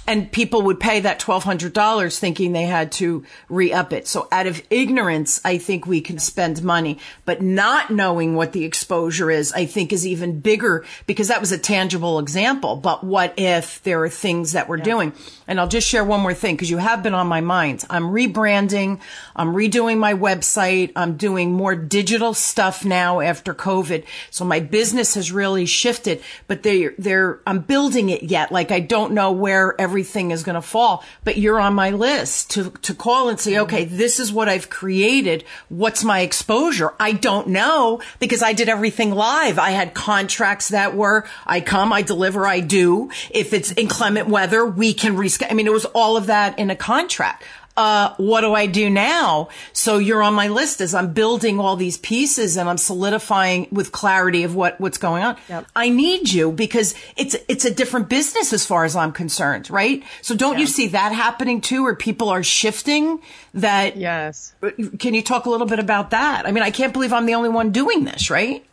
And 0.06 0.30
people 0.30 0.62
would 0.62 0.80
pay 0.80 1.00
that 1.00 1.20
$1,200 1.20 2.18
thinking 2.18 2.52
they 2.52 2.64
had 2.64 2.92
to 2.92 3.24
re-up 3.48 3.92
it. 3.92 4.06
So 4.06 4.28
out 4.30 4.46
of 4.46 4.62
ignorance, 4.68 5.40
I 5.44 5.58
think 5.58 5.86
we 5.86 6.00
can 6.00 6.18
spend 6.18 6.62
money, 6.62 6.98
but 7.24 7.40
not 7.40 7.90
knowing 7.90 8.34
what 8.34 8.52
the 8.52 8.64
exposure 8.64 9.30
is, 9.30 9.52
I 9.52 9.64
think 9.64 9.92
is 9.92 10.06
even 10.06 10.40
bigger 10.40 10.84
because 11.06 11.28
that 11.28 11.40
was 11.40 11.52
a 11.52 11.58
tangible 11.58 12.18
example. 12.18 12.76
But 12.76 13.02
what 13.02 13.34
if 13.38 13.82
there 13.82 14.02
are 14.02 14.10
things 14.10 14.52
that 14.52 14.68
we're 14.68 14.78
yeah. 14.78 14.84
doing? 14.84 15.12
And 15.46 15.58
I'll 15.58 15.68
just 15.68 15.88
share 15.88 16.04
one 16.04 16.20
more 16.20 16.34
thing 16.34 16.54
because 16.54 16.70
you 16.70 16.78
have 16.78 17.02
been 17.02 17.14
on 17.14 17.26
my 17.26 17.40
mind. 17.40 17.84
I'm 17.88 18.04
rebranding. 18.04 19.00
I'm 19.34 19.54
redoing 19.54 19.98
my 19.98 20.14
website. 20.14 20.92
I'm 20.96 21.16
doing 21.16 21.52
more 21.52 21.74
digital 21.74 22.34
stuff 22.34 22.84
now 22.84 23.20
after 23.20 23.54
COVID. 23.54 24.04
So 24.30 24.44
my 24.44 24.60
business 24.60 25.14
has 25.14 25.32
really 25.32 25.66
shifted, 25.66 26.22
but 26.46 26.62
they're, 26.62 26.94
they're, 26.98 27.40
I'm 27.46 27.60
building 27.60 28.10
it 28.10 28.22
yet. 28.24 28.52
Like 28.52 28.70
I 28.70 28.80
don't 28.80 29.12
know 29.12 29.32
where 29.32 29.78
every 29.80 29.93
everything 29.94 30.32
is 30.32 30.42
going 30.42 30.56
to 30.56 30.60
fall, 30.60 31.04
but 31.22 31.38
you're 31.38 31.60
on 31.60 31.72
my 31.72 31.90
list 31.90 32.50
to, 32.50 32.70
to 32.82 32.92
call 32.92 33.28
and 33.28 33.38
say, 33.38 33.60
okay, 33.60 33.84
this 33.84 34.18
is 34.18 34.32
what 34.32 34.48
I've 34.48 34.68
created. 34.68 35.44
What's 35.68 36.02
my 36.02 36.18
exposure? 36.22 36.92
I 36.98 37.12
don't 37.12 37.46
know 37.46 38.02
because 38.18 38.42
I 38.42 38.54
did 38.54 38.68
everything 38.68 39.12
live. 39.12 39.56
I 39.56 39.70
had 39.70 39.94
contracts 39.94 40.70
that 40.70 40.96
were, 40.96 41.28
I 41.46 41.60
come, 41.60 41.92
I 41.92 42.02
deliver, 42.02 42.44
I 42.44 42.58
do. 42.58 43.08
If 43.30 43.52
it's 43.52 43.70
inclement 43.76 44.28
weather, 44.28 44.66
we 44.66 44.94
can 44.94 45.14
reschedule. 45.14 45.52
I 45.52 45.54
mean, 45.54 45.68
it 45.68 45.72
was 45.72 45.84
all 45.84 46.16
of 46.16 46.26
that 46.26 46.58
in 46.58 46.70
a 46.70 46.76
contract 46.76 47.44
uh, 47.76 48.14
what 48.16 48.42
do 48.42 48.54
I 48.54 48.66
do 48.66 48.88
now? 48.88 49.48
So 49.72 49.98
you're 49.98 50.22
on 50.22 50.34
my 50.34 50.48
list 50.48 50.80
as 50.80 50.94
I'm 50.94 51.12
building 51.12 51.58
all 51.58 51.76
these 51.76 51.98
pieces 51.98 52.56
and 52.56 52.68
I'm 52.68 52.78
solidifying 52.78 53.66
with 53.72 53.90
clarity 53.90 54.44
of 54.44 54.54
what, 54.54 54.80
what's 54.80 54.98
going 54.98 55.24
on. 55.24 55.36
Yep. 55.48 55.66
I 55.74 55.88
need 55.88 56.32
you 56.32 56.52
because 56.52 56.94
it's, 57.16 57.36
it's 57.48 57.64
a 57.64 57.74
different 57.74 58.08
business 58.08 58.52
as 58.52 58.64
far 58.64 58.84
as 58.84 58.94
I'm 58.94 59.12
concerned, 59.12 59.70
right? 59.70 60.04
So 60.22 60.36
don't 60.36 60.54
yeah. 60.54 60.60
you 60.60 60.66
see 60.66 60.88
that 60.88 61.12
happening 61.12 61.60
too, 61.60 61.82
where 61.82 61.96
people 61.96 62.28
are 62.28 62.42
shifting 62.42 63.20
that? 63.54 63.96
Yes. 63.96 64.54
Can 64.98 65.14
you 65.14 65.22
talk 65.22 65.46
a 65.46 65.50
little 65.50 65.66
bit 65.66 65.80
about 65.80 66.10
that? 66.10 66.46
I 66.46 66.52
mean, 66.52 66.62
I 66.62 66.70
can't 66.70 66.92
believe 66.92 67.12
I'm 67.12 67.26
the 67.26 67.34
only 67.34 67.48
one 67.48 67.72
doing 67.72 68.04
this, 68.04 68.30
right? 68.30 68.64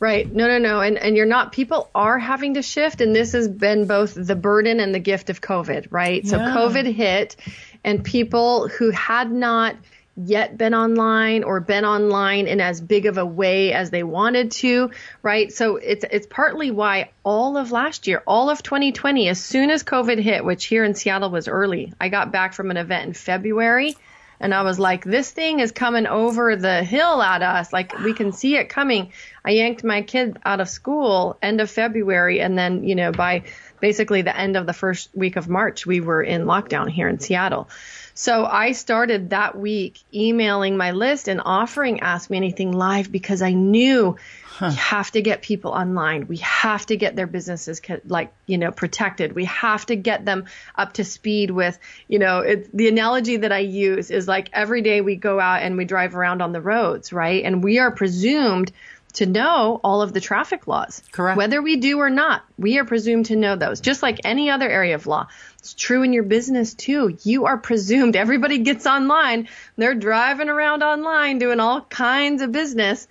Right. 0.00 0.32
No, 0.32 0.48
no, 0.48 0.58
no. 0.58 0.80
And 0.80 0.96
and 0.96 1.16
you're 1.16 1.26
not 1.26 1.52
people 1.52 1.90
are 1.94 2.18
having 2.18 2.54
to 2.54 2.62
shift 2.62 3.00
and 3.00 3.14
this 3.14 3.32
has 3.32 3.46
been 3.46 3.86
both 3.86 4.14
the 4.14 4.34
burden 4.34 4.80
and 4.80 4.94
the 4.94 4.98
gift 4.98 5.30
of 5.30 5.40
COVID, 5.40 5.88
right? 5.90 6.24
Yeah. 6.24 6.30
So 6.30 6.38
COVID 6.38 6.92
hit 6.92 7.36
and 7.84 8.04
people 8.04 8.68
who 8.68 8.90
had 8.90 9.30
not 9.30 9.76
yet 10.16 10.58
been 10.58 10.74
online 10.74 11.44
or 11.44 11.60
been 11.60 11.84
online 11.84 12.46
in 12.46 12.60
as 12.60 12.80
big 12.80 13.06
of 13.06 13.16
a 13.16 13.24
way 13.24 13.72
as 13.72 13.90
they 13.90 14.02
wanted 14.02 14.50
to, 14.50 14.90
right? 15.22 15.52
So 15.52 15.76
it's 15.76 16.04
it's 16.10 16.26
partly 16.26 16.70
why 16.70 17.10
all 17.24 17.56
of 17.56 17.72
last 17.72 18.06
year, 18.06 18.22
all 18.26 18.50
of 18.50 18.62
2020, 18.62 19.28
as 19.28 19.42
soon 19.42 19.70
as 19.70 19.82
COVID 19.82 20.20
hit, 20.20 20.44
which 20.44 20.66
here 20.66 20.84
in 20.84 20.94
Seattle 20.94 21.30
was 21.30 21.48
early, 21.48 21.92
I 22.00 22.08
got 22.08 22.32
back 22.32 22.54
from 22.54 22.70
an 22.70 22.76
event 22.76 23.06
in 23.06 23.14
February 23.14 23.96
and 24.40 24.54
I 24.54 24.62
was 24.62 24.78
like, 24.78 25.04
this 25.04 25.30
thing 25.30 25.60
is 25.60 25.70
coming 25.70 26.06
over 26.06 26.56
the 26.56 26.82
hill 26.82 27.20
at 27.20 27.42
us. 27.42 27.72
Like 27.74 27.98
we 27.98 28.14
can 28.14 28.32
see 28.32 28.56
it 28.56 28.70
coming. 28.70 29.12
I 29.44 29.50
yanked 29.50 29.84
my 29.84 30.00
kid 30.00 30.38
out 30.44 30.60
of 30.60 30.68
school 30.68 31.38
end 31.42 31.60
of 31.60 31.70
February 31.70 32.40
and 32.40 32.56
then, 32.56 32.82
you 32.82 32.94
know, 32.94 33.12
by 33.12 33.42
basically 33.80 34.22
the 34.22 34.36
end 34.36 34.56
of 34.56 34.66
the 34.66 34.72
first 34.72 35.10
week 35.14 35.36
of 35.36 35.48
March, 35.48 35.86
we 35.86 36.00
were 36.00 36.22
in 36.22 36.44
lockdown 36.44 36.88
here 36.88 37.08
in 37.08 37.18
Seattle. 37.18 37.68
So 38.14 38.44
I 38.44 38.72
started 38.72 39.30
that 39.30 39.56
week 39.56 39.98
emailing 40.12 40.76
my 40.76 40.90
list 40.90 41.28
and 41.28 41.40
offering 41.44 42.00
Ask 42.00 42.28
Me 42.28 42.36
Anything 42.36 42.72
Live 42.72 43.10
because 43.10 43.40
I 43.42 43.52
knew 43.52 44.16
Huh. 44.60 44.68
We 44.68 44.74
have 44.74 45.10
to 45.12 45.22
get 45.22 45.40
people 45.40 45.70
online. 45.70 46.26
We 46.26 46.36
have 46.36 46.84
to 46.86 46.96
get 46.98 47.16
their 47.16 47.26
businesses 47.26 47.80
like, 48.04 48.30
you 48.44 48.58
know, 48.58 48.70
protected. 48.70 49.32
We 49.32 49.46
have 49.46 49.86
to 49.86 49.96
get 49.96 50.26
them 50.26 50.44
up 50.76 50.92
to 50.94 51.04
speed 51.04 51.50
with, 51.50 51.78
you 52.08 52.18
know, 52.18 52.40
it, 52.40 52.76
the 52.76 52.88
analogy 52.88 53.38
that 53.38 53.52
I 53.52 53.60
use 53.60 54.10
is 54.10 54.28
like 54.28 54.50
every 54.52 54.82
day 54.82 55.00
we 55.00 55.16
go 55.16 55.40
out 55.40 55.62
and 55.62 55.78
we 55.78 55.86
drive 55.86 56.14
around 56.14 56.42
on 56.42 56.52
the 56.52 56.60
roads, 56.60 57.10
right? 57.10 57.42
And 57.42 57.64
we 57.64 57.78
are 57.78 57.90
presumed 57.90 58.70
to 59.12 59.26
know 59.26 59.80
all 59.82 60.02
of 60.02 60.12
the 60.12 60.20
traffic 60.20 60.66
laws. 60.66 61.02
Correct. 61.12 61.36
Whether 61.36 61.60
we 61.60 61.76
do 61.76 61.98
or 61.98 62.10
not, 62.10 62.42
we 62.58 62.78
are 62.78 62.84
presumed 62.84 63.26
to 63.26 63.36
know 63.36 63.56
those, 63.56 63.80
just 63.80 64.02
like 64.02 64.20
any 64.24 64.50
other 64.50 64.68
area 64.68 64.94
of 64.94 65.06
law. 65.06 65.28
It's 65.58 65.74
true 65.74 66.02
in 66.02 66.12
your 66.12 66.22
business 66.22 66.74
too. 66.74 67.18
You 67.22 67.46
are 67.46 67.58
presumed, 67.58 68.16
everybody 68.16 68.58
gets 68.58 68.86
online, 68.86 69.48
they're 69.76 69.94
driving 69.94 70.48
around 70.48 70.82
online 70.82 71.38
doing 71.38 71.60
all 71.60 71.80
kinds 71.80 72.42
of 72.42 72.52
business. 72.52 73.08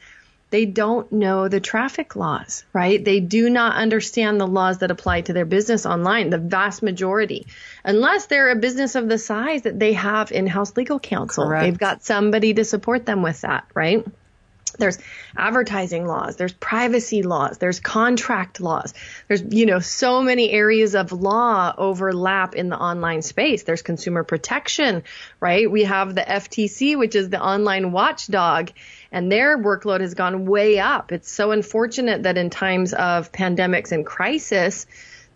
They 0.52 0.66
don't 0.66 1.12
know 1.12 1.48
the 1.48 1.60
traffic 1.60 2.16
laws, 2.16 2.64
right? 2.74 3.06
They 3.06 3.20
do 3.20 3.52
not 3.52 3.76
understand 3.76 4.42
the 4.42 4.48
laws 4.48 4.80
that 4.80 4.90
apply 4.90 5.22
to 5.22 5.34
their 5.34 5.46
business 5.46 5.86
online, 5.86 6.32
the 6.32 6.40
vast 6.40 6.82
majority, 6.82 7.46
unless 7.84 8.26
they're 8.26 8.50
a 8.50 8.56
business 8.56 8.96
of 8.96 9.08
the 9.08 9.20
size 9.20 9.62
that 9.62 9.80
they 9.80 9.94
have 9.94 10.32
in-house 10.32 10.76
legal 10.76 11.00
counsel. 11.00 11.46
Correct. 11.46 11.64
They've 11.64 11.78
got 11.78 12.04
somebody 12.04 12.56
to 12.56 12.66
support 12.66 13.06
them 13.06 13.22
with 13.22 13.42
that, 13.42 13.66
right? 13.76 14.04
There's 14.80 14.98
advertising 15.38 16.06
laws, 16.06 16.36
there's 16.36 16.54
privacy 16.54 17.24
laws, 17.24 17.58
there's 17.58 17.80
contract 17.80 18.60
laws. 18.60 18.94
There's, 19.28 19.44
you 19.50 19.66
know, 19.66 19.80
so 19.80 20.22
many 20.22 20.52
areas 20.52 20.96
of 20.96 21.12
law 21.12 21.74
overlap 21.78 22.56
in 22.56 22.70
the 22.70 22.78
online 22.78 23.22
space. 23.22 23.64
There's 23.64 23.82
consumer 23.82 24.24
protection, 24.24 25.04
right? 25.40 25.70
We 25.70 25.84
have 25.84 26.16
the 26.16 26.22
FTC, 26.22 26.98
which 26.98 27.16
is 27.16 27.30
the 27.30 27.42
online 27.42 27.92
watchdog, 27.92 28.72
and 29.12 29.32
their 29.32 29.58
workload 29.58 30.02
has 30.02 30.14
gone 30.14 30.46
way 30.46 30.80
up. 30.80 31.12
It's 31.12 31.32
so 31.32 31.52
unfortunate 31.52 32.24
that 32.24 32.38
in 32.38 32.50
times 32.50 32.94
of 32.94 33.32
pandemics 33.32 33.92
and 33.92 34.06
crisis, 34.06 34.86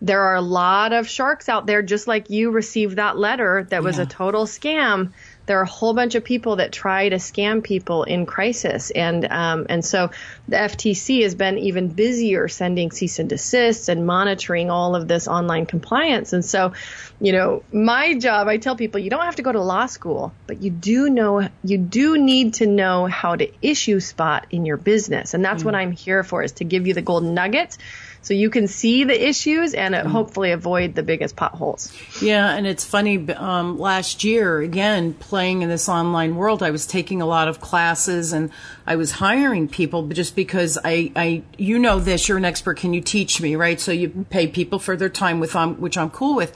there 0.01 0.21
are 0.21 0.35
a 0.35 0.41
lot 0.41 0.91
of 0.91 1.07
sharks 1.07 1.47
out 1.47 1.65
there, 1.65 1.81
just 1.81 2.07
like 2.07 2.29
you 2.29 2.51
received 2.51 2.97
that 2.97 3.17
letter 3.17 3.65
that 3.69 3.83
was 3.83 3.97
yeah. 3.97 4.03
a 4.03 4.05
total 4.05 4.45
scam 4.45 5.13
there 5.45 5.59
are 5.59 5.63
a 5.63 5.67
whole 5.67 5.93
bunch 5.93 6.15
of 6.15 6.23
people 6.23 6.57
that 6.57 6.71
try 6.71 7.09
to 7.09 7.17
scam 7.17 7.63
people 7.63 8.03
in 8.03 8.25
crisis, 8.25 8.91
and 8.91 9.25
um, 9.25 9.65
and 9.69 9.83
so 9.83 10.11
the 10.47 10.57
FTC 10.57 11.23
has 11.23 11.35
been 11.35 11.57
even 11.57 11.87
busier 11.87 12.47
sending 12.47 12.91
cease 12.91 13.19
and 13.19 13.29
desists 13.29 13.87
and 13.87 14.05
monitoring 14.05 14.69
all 14.69 14.95
of 14.95 15.07
this 15.07 15.27
online 15.27 15.65
compliance. 15.65 16.33
And 16.33 16.43
so, 16.43 16.73
you 17.21 17.31
know, 17.31 17.63
my 17.71 18.17
job, 18.17 18.47
I 18.47 18.57
tell 18.57 18.75
people, 18.75 18.99
you 18.99 19.09
don't 19.09 19.23
have 19.23 19.37
to 19.37 19.41
go 19.41 19.51
to 19.51 19.61
law 19.61 19.85
school, 19.85 20.33
but 20.45 20.61
you 20.61 20.69
do 20.69 21.09
know, 21.09 21.47
you 21.63 21.77
do 21.77 22.17
need 22.17 22.55
to 22.55 22.67
know 22.67 23.05
how 23.05 23.35
to 23.35 23.49
issue 23.61 24.01
spot 24.01 24.47
in 24.51 24.65
your 24.65 24.77
business, 24.77 25.33
and 25.33 25.45
that's 25.45 25.59
mm-hmm. 25.59 25.65
what 25.67 25.75
I'm 25.75 25.91
here 25.91 26.23
for, 26.23 26.43
is 26.43 26.53
to 26.53 26.65
give 26.65 26.87
you 26.87 26.93
the 26.93 27.01
golden 27.01 27.33
nuggets 27.33 27.77
so 28.23 28.33
you 28.33 28.49
can 28.49 28.67
see 28.67 29.03
the 29.03 29.27
issues 29.27 29.73
and 29.73 29.93
mm. 29.93 30.05
hopefully 30.05 30.51
avoid 30.51 30.95
the 30.95 31.03
biggest 31.03 31.35
potholes. 31.35 31.93
Yeah, 32.21 32.55
and 32.55 32.65
it's 32.65 32.85
funny. 32.85 33.29
Um, 33.33 33.77
last 33.77 34.23
year, 34.23 34.61
again, 34.61 35.13
playing 35.13 35.61
in 35.61 35.67
this 35.67 35.89
online 35.89 36.37
world, 36.37 36.63
I 36.63 36.71
was 36.71 36.87
taking 36.87 37.21
a 37.21 37.25
lot 37.25 37.49
of 37.49 37.59
classes 37.59 38.31
and 38.31 38.49
I 38.85 38.97
was 38.97 39.13
hiring 39.13 39.69
people 39.69 40.07
just 40.09 40.35
because 40.35 40.77
I, 40.83 41.11
I, 41.15 41.43
you 41.57 41.79
know 41.79 41.99
this, 41.99 42.27
you're 42.27 42.37
an 42.37 42.45
expert. 42.45 42.77
Can 42.77 42.93
you 42.93 42.99
teach 43.01 43.41
me, 43.41 43.55
right? 43.55 43.79
So 43.79 43.91
you 43.91 44.25
pay 44.29 44.47
people 44.47 44.77
for 44.77 44.97
their 44.97 45.09
time 45.09 45.39
with, 45.39 45.55
um, 45.55 45.75
which 45.79 45.97
I'm 45.97 46.09
cool 46.09 46.35
with. 46.35 46.55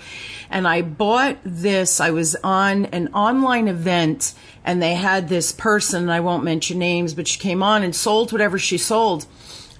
And 0.50 0.68
I 0.68 0.82
bought 0.82 1.38
this. 1.46 2.02
I 2.02 2.12
was 2.12 2.36
on 2.44 2.86
an 2.88 3.08
online 3.14 3.70
event 3.70 4.34
and 4.66 4.82
they 4.82 4.96
had 4.96 5.30
this 5.30 5.54
person. 5.54 6.10
I 6.10 6.20
won't 6.20 6.44
mention 6.44 6.80
names, 6.80 7.14
but 7.14 7.28
she 7.28 7.40
came 7.40 7.64
on 7.64 7.84
and 7.84 7.96
sold 7.96 8.34
whatever 8.34 8.60
she 8.60 8.78
sold 8.78 9.26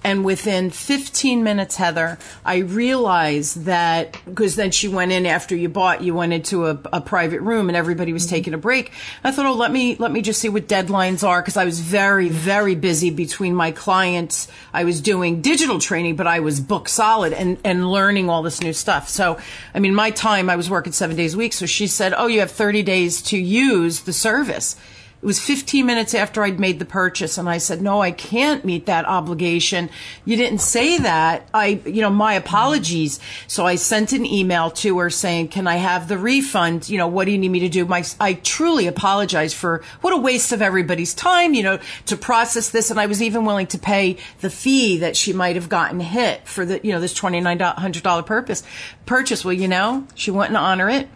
and 0.04 0.24
within 0.24 0.70
15 0.70 1.42
minutes, 1.42 1.76
Heather, 1.76 2.18
I 2.44 2.58
realized 2.58 3.64
that 3.64 4.16
because 4.24 4.56
then 4.56 4.70
she 4.70 4.88
went 4.88 5.12
in 5.12 5.26
after 5.26 5.56
you 5.56 5.68
bought, 5.68 6.02
you 6.02 6.14
went 6.14 6.32
into 6.32 6.66
a, 6.66 6.78
a 6.92 7.00
private 7.00 7.40
room 7.40 7.68
and 7.68 7.76
everybody 7.76 8.12
was 8.12 8.24
mm-hmm. 8.24 8.34
taking 8.36 8.54
a 8.54 8.58
break. 8.58 8.92
I 9.24 9.32
thought, 9.32 9.46
oh, 9.46 9.54
let 9.54 9.72
me, 9.72 9.96
let 9.96 10.12
me 10.12 10.22
just 10.22 10.40
see 10.40 10.48
what 10.48 10.68
deadlines 10.68 11.26
are 11.26 11.42
because 11.42 11.56
I 11.56 11.64
was 11.64 11.80
very, 11.80 12.28
very 12.28 12.74
busy 12.74 13.10
between 13.10 13.54
my 13.54 13.72
clients. 13.72 14.48
I 14.72 14.84
was 14.84 15.00
doing 15.00 15.42
digital 15.42 15.78
training, 15.78 16.16
but 16.16 16.26
I 16.26 16.40
was 16.40 16.60
book 16.60 16.88
solid 16.88 17.32
and, 17.32 17.58
and 17.64 17.90
learning 17.90 18.30
all 18.30 18.42
this 18.42 18.62
new 18.62 18.72
stuff. 18.72 19.08
So, 19.08 19.38
I 19.74 19.80
mean, 19.80 19.94
my 19.94 20.10
time, 20.10 20.48
I 20.48 20.56
was 20.56 20.70
working 20.70 20.92
seven 20.92 21.16
days 21.16 21.34
a 21.34 21.38
week. 21.38 21.52
So 21.52 21.66
she 21.66 21.86
said, 21.86 22.14
oh, 22.16 22.26
you 22.26 22.40
have 22.40 22.50
30 22.50 22.82
days 22.82 23.20
to 23.22 23.38
use 23.38 24.02
the 24.02 24.12
service. 24.12 24.76
It 25.20 25.26
was 25.26 25.40
15 25.40 25.84
minutes 25.84 26.14
after 26.14 26.44
I'd 26.44 26.60
made 26.60 26.78
the 26.78 26.84
purchase 26.84 27.38
and 27.38 27.48
I 27.48 27.58
said, 27.58 27.82
no, 27.82 28.00
I 28.00 28.12
can't 28.12 28.64
meet 28.64 28.86
that 28.86 29.04
obligation. 29.04 29.90
You 30.24 30.36
didn't 30.36 30.60
say 30.60 30.96
that. 30.98 31.48
I, 31.52 31.80
you 31.84 32.02
know, 32.02 32.10
my 32.10 32.34
apologies. 32.34 33.18
So 33.48 33.66
I 33.66 33.74
sent 33.74 34.12
an 34.12 34.24
email 34.24 34.70
to 34.70 34.96
her 35.00 35.10
saying, 35.10 35.48
can 35.48 35.66
I 35.66 35.74
have 35.74 36.06
the 36.06 36.18
refund? 36.18 36.88
You 36.88 36.98
know, 36.98 37.08
what 37.08 37.24
do 37.24 37.32
you 37.32 37.38
need 37.38 37.48
me 37.48 37.58
to 37.60 37.68
do? 37.68 37.84
My, 37.84 38.04
I 38.20 38.34
truly 38.34 38.86
apologize 38.86 39.52
for 39.52 39.82
what 40.02 40.12
a 40.12 40.16
waste 40.16 40.52
of 40.52 40.62
everybody's 40.62 41.14
time, 41.14 41.52
you 41.52 41.64
know, 41.64 41.80
to 42.06 42.16
process 42.16 42.70
this. 42.70 42.88
And 42.88 43.00
I 43.00 43.06
was 43.06 43.20
even 43.20 43.44
willing 43.44 43.66
to 43.68 43.78
pay 43.78 44.18
the 44.40 44.50
fee 44.50 44.98
that 44.98 45.16
she 45.16 45.32
might 45.32 45.56
have 45.56 45.68
gotten 45.68 45.98
hit 45.98 46.46
for 46.46 46.64
the, 46.64 46.80
you 46.84 46.92
know, 46.92 47.00
this 47.00 47.18
$2,900 47.18 48.24
purpose, 48.24 48.62
purchase. 49.04 49.44
Well, 49.44 49.52
you 49.52 49.66
know, 49.66 50.06
she 50.14 50.30
wouldn't 50.30 50.56
honor 50.56 50.88
it. 50.88 51.08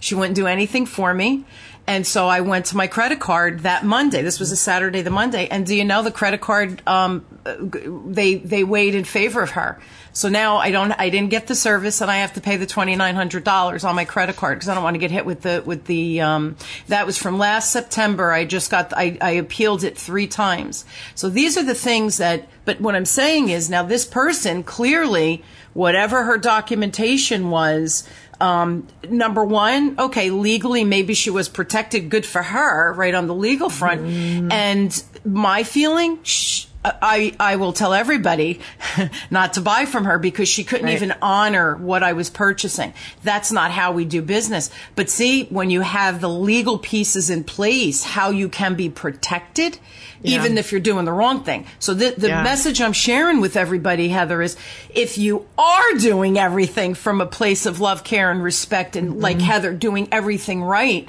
She 0.00 0.14
wouldn't 0.16 0.34
do 0.34 0.46
anything 0.46 0.86
for 0.86 1.12
me. 1.14 1.44
And 1.86 2.06
so 2.06 2.28
I 2.28 2.42
went 2.42 2.66
to 2.66 2.76
my 2.76 2.86
credit 2.86 3.18
card 3.18 3.60
that 3.60 3.84
Monday. 3.84 4.22
This 4.22 4.38
was 4.38 4.52
a 4.52 4.56
Saturday, 4.56 5.02
the 5.02 5.10
Monday. 5.10 5.48
And 5.48 5.66
do 5.66 5.74
you 5.74 5.84
know 5.84 6.02
the 6.02 6.12
credit 6.12 6.40
card, 6.40 6.80
um, 6.86 7.24
they, 7.44 8.36
they 8.36 8.62
weighed 8.62 8.94
in 8.94 9.04
favor 9.04 9.42
of 9.42 9.50
her. 9.50 9.80
So 10.12 10.28
now 10.28 10.58
I 10.58 10.70
don't, 10.70 10.92
I 10.92 11.08
didn't 11.08 11.30
get 11.30 11.48
the 11.48 11.54
service 11.54 12.00
and 12.00 12.10
I 12.10 12.18
have 12.18 12.34
to 12.34 12.40
pay 12.40 12.56
the 12.56 12.66
$2,900 12.66 13.88
on 13.88 13.96
my 13.96 14.04
credit 14.04 14.36
card 14.36 14.58
because 14.58 14.68
I 14.68 14.74
don't 14.74 14.84
want 14.84 14.94
to 14.94 14.98
get 14.98 15.10
hit 15.10 15.26
with 15.26 15.40
the, 15.40 15.62
with 15.64 15.86
the, 15.86 16.20
um, 16.20 16.56
that 16.88 17.04
was 17.04 17.18
from 17.18 17.38
last 17.38 17.72
September. 17.72 18.30
I 18.30 18.44
just 18.44 18.70
got, 18.70 18.92
I, 18.96 19.18
I 19.20 19.32
appealed 19.32 19.82
it 19.82 19.98
three 19.98 20.28
times. 20.28 20.84
So 21.14 21.28
these 21.30 21.56
are 21.56 21.64
the 21.64 21.74
things 21.74 22.18
that, 22.18 22.46
but 22.64 22.80
what 22.80 22.94
I'm 22.94 23.06
saying 23.06 23.48
is 23.48 23.70
now 23.70 23.82
this 23.82 24.04
person 24.04 24.62
clearly, 24.62 25.42
whatever 25.72 26.24
her 26.24 26.36
documentation 26.38 27.50
was, 27.50 28.06
um, 28.42 28.88
number 29.08 29.44
one, 29.44 29.94
okay, 30.00 30.30
legally, 30.30 30.82
maybe 30.82 31.14
she 31.14 31.30
was 31.30 31.48
protected. 31.48 32.10
Good 32.10 32.26
for 32.26 32.42
her, 32.42 32.92
right 32.92 33.14
on 33.14 33.28
the 33.28 33.34
legal 33.34 33.70
front. 33.70 34.02
Mm. 34.02 34.52
And 34.52 35.04
my 35.24 35.62
feeling, 35.62 36.18
sh- 36.24 36.66
I, 36.84 37.34
I 37.38 37.56
will 37.56 37.72
tell 37.72 37.94
everybody 37.94 38.60
not 39.30 39.54
to 39.54 39.60
buy 39.60 39.84
from 39.84 40.04
her 40.04 40.18
because 40.18 40.48
she 40.48 40.64
couldn't 40.64 40.86
right. 40.86 40.94
even 40.94 41.14
honor 41.22 41.76
what 41.76 42.02
I 42.02 42.12
was 42.12 42.28
purchasing. 42.28 42.92
That's 43.22 43.52
not 43.52 43.70
how 43.70 43.92
we 43.92 44.04
do 44.04 44.20
business. 44.20 44.70
But 44.96 45.08
see, 45.08 45.44
when 45.44 45.70
you 45.70 45.82
have 45.82 46.20
the 46.20 46.28
legal 46.28 46.78
pieces 46.78 47.30
in 47.30 47.44
place, 47.44 48.02
how 48.02 48.30
you 48.30 48.48
can 48.48 48.74
be 48.74 48.88
protected, 48.88 49.78
yeah. 50.22 50.36
even 50.36 50.58
if 50.58 50.72
you're 50.72 50.80
doing 50.80 51.04
the 51.04 51.12
wrong 51.12 51.44
thing. 51.44 51.66
So 51.78 51.94
the, 51.94 52.14
the 52.16 52.28
yeah. 52.28 52.42
message 52.42 52.80
I'm 52.80 52.92
sharing 52.92 53.40
with 53.40 53.56
everybody, 53.56 54.08
Heather, 54.08 54.42
is 54.42 54.56
if 54.90 55.18
you 55.18 55.46
are 55.56 55.92
doing 55.98 56.36
everything 56.36 56.94
from 56.94 57.20
a 57.20 57.26
place 57.26 57.64
of 57.64 57.78
love, 57.78 58.02
care, 58.02 58.32
and 58.32 58.42
respect, 58.42 58.96
and 58.96 59.10
mm-hmm. 59.10 59.20
like 59.20 59.40
Heather, 59.40 59.72
doing 59.72 60.08
everything 60.10 60.64
right, 60.64 61.08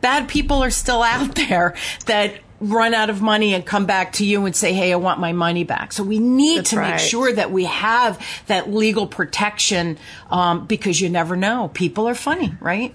bad 0.00 0.28
people 0.28 0.62
are 0.62 0.70
still 0.70 1.02
out 1.02 1.34
there 1.48 1.74
that 2.06 2.34
run 2.60 2.94
out 2.94 3.10
of 3.10 3.22
money 3.22 3.54
and 3.54 3.64
come 3.64 3.86
back 3.86 4.12
to 4.14 4.24
you 4.24 4.44
and 4.44 4.54
say, 4.54 4.72
Hey, 4.72 4.92
I 4.92 4.96
want 4.96 5.18
my 5.18 5.32
money 5.32 5.64
back. 5.64 5.92
So 5.92 6.02
we 6.02 6.18
need 6.18 6.58
That's 6.58 6.70
to 6.70 6.76
right. 6.76 6.90
make 6.90 7.00
sure 7.00 7.32
that 7.32 7.50
we 7.50 7.64
have 7.64 8.24
that 8.46 8.70
legal 8.70 9.06
protection, 9.06 9.98
um, 10.30 10.66
because 10.66 11.00
you 11.00 11.08
never 11.08 11.36
know. 11.36 11.70
People 11.74 12.08
are 12.08 12.14
funny, 12.14 12.54
right? 12.60 12.94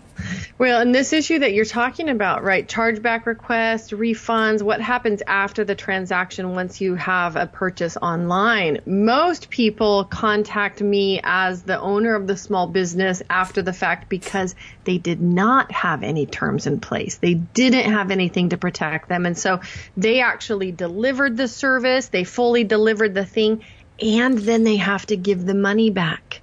Well, 0.58 0.82
and 0.82 0.96
this 0.96 1.12
issue 1.12 1.40
that 1.40 1.54
you're 1.54 1.66
talking 1.66 2.10
about, 2.10 2.44
right? 2.44 2.68
Chargeback 2.68 3.26
requests, 3.26 3.92
refunds, 3.92 4.62
what 4.62 4.80
happens 4.80 5.22
after 5.28 5.66
the 5.66 5.76
transaction 5.76 6.54
once 6.54 6.80
you 6.80 6.96
have 6.96 7.36
a 7.36 7.48
purchase 7.48 7.98
online? 7.98 8.80
Most 8.86 9.50
people 9.50 10.06
contact 10.06 10.82
me 10.82 11.20
as 11.24 11.64
the 11.64 11.80
owner 11.80 12.16
of 12.16 12.28
the 12.28 12.38
small 12.38 12.68
business 12.68 13.22
after 13.30 13.62
the 13.62 13.74
fact 13.74 14.08
because 14.08 14.56
they 14.86 14.98
did 14.98 15.22
not 15.22 15.72
have 15.72 16.04
any 16.04 16.26
terms 16.26 16.68
in 16.68 16.80
place. 16.80 17.18
They 17.18 17.34
didn't 17.34 17.92
have 17.92 18.12
anything 18.12 18.50
to 18.50 18.58
protect 18.58 19.10
them. 19.10 19.26
And 19.26 19.38
so 19.38 19.60
they 19.98 20.22
actually 20.22 20.72
delivered 20.72 21.36
the 21.36 21.48
service, 21.48 22.08
they 22.08 22.24
fully 22.24 22.64
delivered 22.64 23.14
the 23.14 23.26
thing, 23.26 23.64
and 24.02 24.38
then 24.38 24.64
they 24.64 24.78
have 24.78 25.06
to 25.08 25.18
give 25.18 25.46
the 25.46 25.54
money 25.54 25.90
back. 25.90 26.42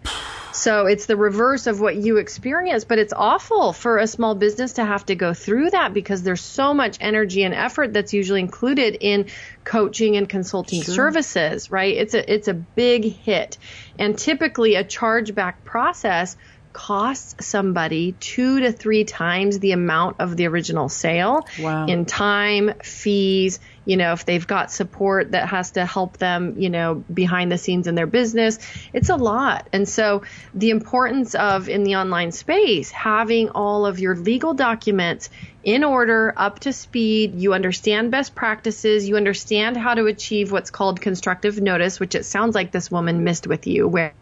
So 0.63 0.87
it's 0.87 1.07
the 1.07 1.17
reverse 1.17 1.67
of 1.67 1.81
what 1.81 1.97
you 1.97 2.19
experience, 2.19 2.85
but 2.85 3.01
it's 3.01 3.13
awful 3.13 3.73
for 3.73 3.99
a 3.99 4.07
small 4.07 4.37
business 4.37 4.75
to 4.75 4.85
have 4.85 5.05
to 5.07 5.17
go 5.17 5.35
through 5.35 5.71
that 5.71 5.93
because 5.93 6.23
there's 6.23 6.41
so 6.41 6.73
much 6.73 6.99
energy 7.01 7.43
and 7.43 7.53
effort 7.53 7.93
that's 7.93 8.13
usually 8.13 8.39
included 8.39 8.97
in 9.01 9.27
coaching 9.65 10.17
and 10.17 10.29
consulting 10.29 10.83
sure. 10.83 10.95
services, 10.95 11.73
right? 11.73 11.97
It's 11.97 12.15
a 12.15 12.33
it's 12.33 12.47
a 12.47 12.55
big 12.55 13.05
hit. 13.05 13.59
And 13.99 14.17
typically 14.17 14.77
a 14.77 14.85
chargeback 14.85 15.65
process 15.65 16.37
costs 16.73 17.45
somebody 17.45 18.13
two 18.13 18.61
to 18.61 18.71
three 18.71 19.03
times 19.03 19.59
the 19.59 19.73
amount 19.73 20.21
of 20.21 20.37
the 20.37 20.47
original 20.47 20.89
sale 20.89 21.45
wow. 21.59 21.87
in 21.87 22.05
time, 22.05 22.73
fees, 22.85 23.59
you 23.85 23.97
know, 23.97 24.13
if 24.13 24.25
they've 24.25 24.47
got 24.47 24.71
support 24.71 25.33
that 25.33 25.49
has 25.49 25.73
to 25.73 25.85
help 25.85 26.19
them, 26.19 26.55
you 26.59 26.71
know, 26.71 26.95
behind 27.13 27.51
the 27.51 27.59
scenes 27.59 27.87
in 27.87 27.95
their 27.95 28.07
business, 28.07 28.59
it's 28.93 29.09
a 29.09 29.17
lot. 29.17 29.69
And 29.73 29.89
so 29.89 30.23
the 30.55 30.71
importance 30.71 31.35
of 31.35 31.69
in 31.69 31.85
the 31.85 31.97
online 31.97 32.33
space 32.33 32.91
having 32.91 33.51
all 33.51 33.87
of 33.87 33.99
your 33.99 34.17
legal 34.17 34.55
documents 34.55 35.31
in 35.65 35.85
order, 35.85 36.33
up 36.37 36.61
to 36.61 36.73
speed. 36.73 37.37
You 37.37 37.55
understand 37.55 38.11
best 38.11 38.35
practices. 38.35 39.09
You 39.09 39.17
understand 39.17 39.77
how 39.77 39.95
to 39.95 40.07
achieve 40.07 40.51
what's 40.51 40.71
called 40.71 41.01
constructive 41.01 41.61
notice, 41.61 42.01
which 42.01 42.15
it 42.15 42.25
sounds 42.25 42.55
like 42.55 42.73
this 42.73 42.91
woman 42.91 43.25
missed 43.25 43.47
with 43.47 43.67
you, 43.67 43.87
where 43.87 44.15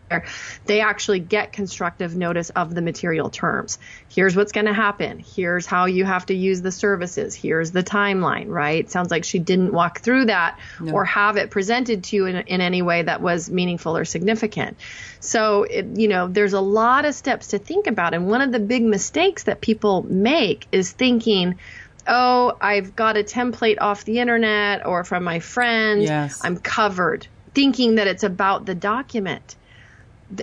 they 0.67 0.81
actually 0.81 1.21
get 1.21 1.53
constructive 1.53 2.17
notice 2.17 2.51
of 2.51 2.75
the 2.75 2.83
material 2.83 3.31
terms. 3.31 3.79
Here's 4.11 4.35
what's 4.35 4.51
going 4.51 4.67
to 4.67 4.73
happen. 4.73 5.21
Here's 5.21 5.67
how 5.67 5.85
you 5.85 6.05
have 6.05 6.27
to 6.27 6.35
use 6.35 6.63
the 6.63 6.73
services. 6.73 7.33
Here's 7.33 7.71
the 7.71 7.85
timeline, 7.85 8.49
right? 8.49 8.91
Sounds 8.91 9.09
like 9.09 9.23
she 9.23 9.39
didn't 9.39 9.73
walk 9.73 10.01
through 10.01 10.25
that 10.27 10.59
no. 10.81 10.95
or 10.95 11.05
have 11.05 11.37
it 11.37 11.51
presented 11.51 12.03
to 12.05 12.17
you 12.17 12.27
in, 12.27 12.37
in 12.37 12.61
any 12.61 12.83
way 12.83 13.03
that 13.03 13.21
was 13.21 13.49
meaningful 13.49 13.97
or 13.97 14.05
significant. 14.05 14.77
So, 15.21 15.63
it, 15.63 15.87
you 15.97 16.09
know, 16.09 16.27
there's 16.27 16.55
a 16.55 16.61
lot 16.61 17.05
of 17.05 17.15
steps 17.15 17.49
to 17.49 17.61
think 17.61 17.87
about. 17.87 18.13
And 18.13 18.27
one 18.27 18.41
of 18.41 18.51
the 18.51 18.59
big 18.59 18.83
mistakes 18.83 19.45
that 19.45 19.61
people 19.61 20.03
make 20.03 20.67
is 20.73 20.91
thinking, 20.91 21.61
oh, 22.09 22.57
I've 22.61 22.97
got 22.97 23.17
a 23.17 23.23
template 23.23 23.77
off 23.81 24.05
the 24.05 24.19
internet 24.19 24.87
or 24.87 25.05
from 25.05 25.23
my 25.23 25.39
friend. 25.39 26.03
Yes. 26.03 26.41
I'm 26.43 26.57
covered. 26.57 27.29
Thinking 27.55 27.95
that 27.95 28.09
it's 28.09 28.25
about 28.25 28.67
the 28.67 28.75
document. 28.75 29.55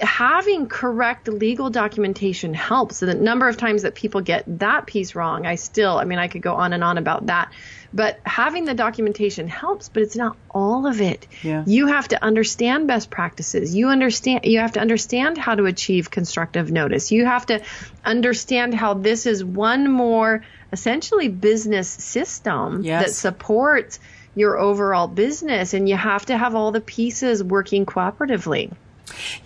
Having 0.01 0.67
correct 0.67 1.27
legal 1.27 1.69
documentation 1.69 2.53
helps. 2.53 3.01
And 3.01 3.11
the 3.11 3.15
number 3.15 3.47
of 3.47 3.57
times 3.57 3.83
that 3.83 3.95
people 3.95 4.21
get 4.21 4.43
that 4.59 4.85
piece 4.85 5.15
wrong, 5.15 5.45
I 5.45 5.55
still, 5.55 5.97
I 5.97 6.03
mean, 6.03 6.19
I 6.19 6.27
could 6.27 6.41
go 6.41 6.55
on 6.55 6.73
and 6.73 6.83
on 6.83 6.97
about 6.97 7.27
that. 7.27 7.51
But 7.93 8.19
having 8.25 8.65
the 8.65 8.73
documentation 8.73 9.47
helps, 9.47 9.89
but 9.89 10.03
it's 10.03 10.15
not 10.15 10.35
all 10.49 10.87
of 10.87 10.99
it. 10.99 11.25
Yeah. 11.41 11.63
You 11.65 11.87
have 11.87 12.09
to 12.09 12.21
understand 12.21 12.87
best 12.87 13.09
practices. 13.09 13.73
You 13.73 13.87
understand 13.87 14.41
you 14.43 14.59
have 14.59 14.73
to 14.73 14.81
understand 14.81 15.37
how 15.37 15.55
to 15.55 15.65
achieve 15.65 16.11
constructive 16.11 16.69
notice. 16.69 17.11
You 17.11 17.25
have 17.25 17.45
to 17.45 17.61
understand 18.03 18.73
how 18.73 18.93
this 18.93 19.25
is 19.25 19.43
one 19.43 19.89
more 19.89 20.43
essentially 20.73 21.29
business 21.29 21.87
system 21.87 22.83
yes. 22.83 23.05
that 23.05 23.11
supports 23.13 23.99
your 24.35 24.57
overall 24.57 25.07
business 25.07 25.73
and 25.73 25.89
you 25.89 25.95
have 25.95 26.25
to 26.25 26.37
have 26.37 26.55
all 26.55 26.71
the 26.71 26.81
pieces 26.81 27.43
working 27.43 27.85
cooperatively. 27.85 28.71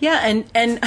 Yeah, 0.02 0.18
and 0.20 0.44
and 0.52 0.82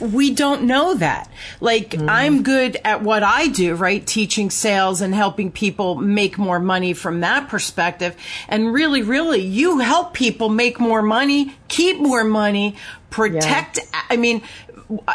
we 0.00 0.32
don't 0.32 0.62
know 0.62 0.94
that. 0.94 1.28
Like 1.60 1.90
mm. 1.90 2.08
I'm 2.08 2.44
good 2.44 2.78
at 2.84 3.02
what 3.02 3.24
I 3.24 3.48
do, 3.48 3.74
right? 3.74 4.06
Teaching 4.06 4.48
sales 4.48 5.00
and 5.00 5.12
helping 5.12 5.50
people 5.50 5.96
make 5.96 6.38
more 6.38 6.60
money 6.60 6.92
from 6.92 7.18
that 7.20 7.48
perspective. 7.48 8.14
And 8.48 8.72
really 8.72 9.02
really 9.02 9.40
you 9.40 9.80
help 9.80 10.14
people 10.14 10.48
make 10.50 10.78
more 10.78 11.02
money, 11.02 11.52
keep 11.66 11.98
more 11.98 12.22
money, 12.22 12.76
protect 13.10 13.78
yeah. 13.78 14.02
I 14.08 14.16
mean, 14.16 14.40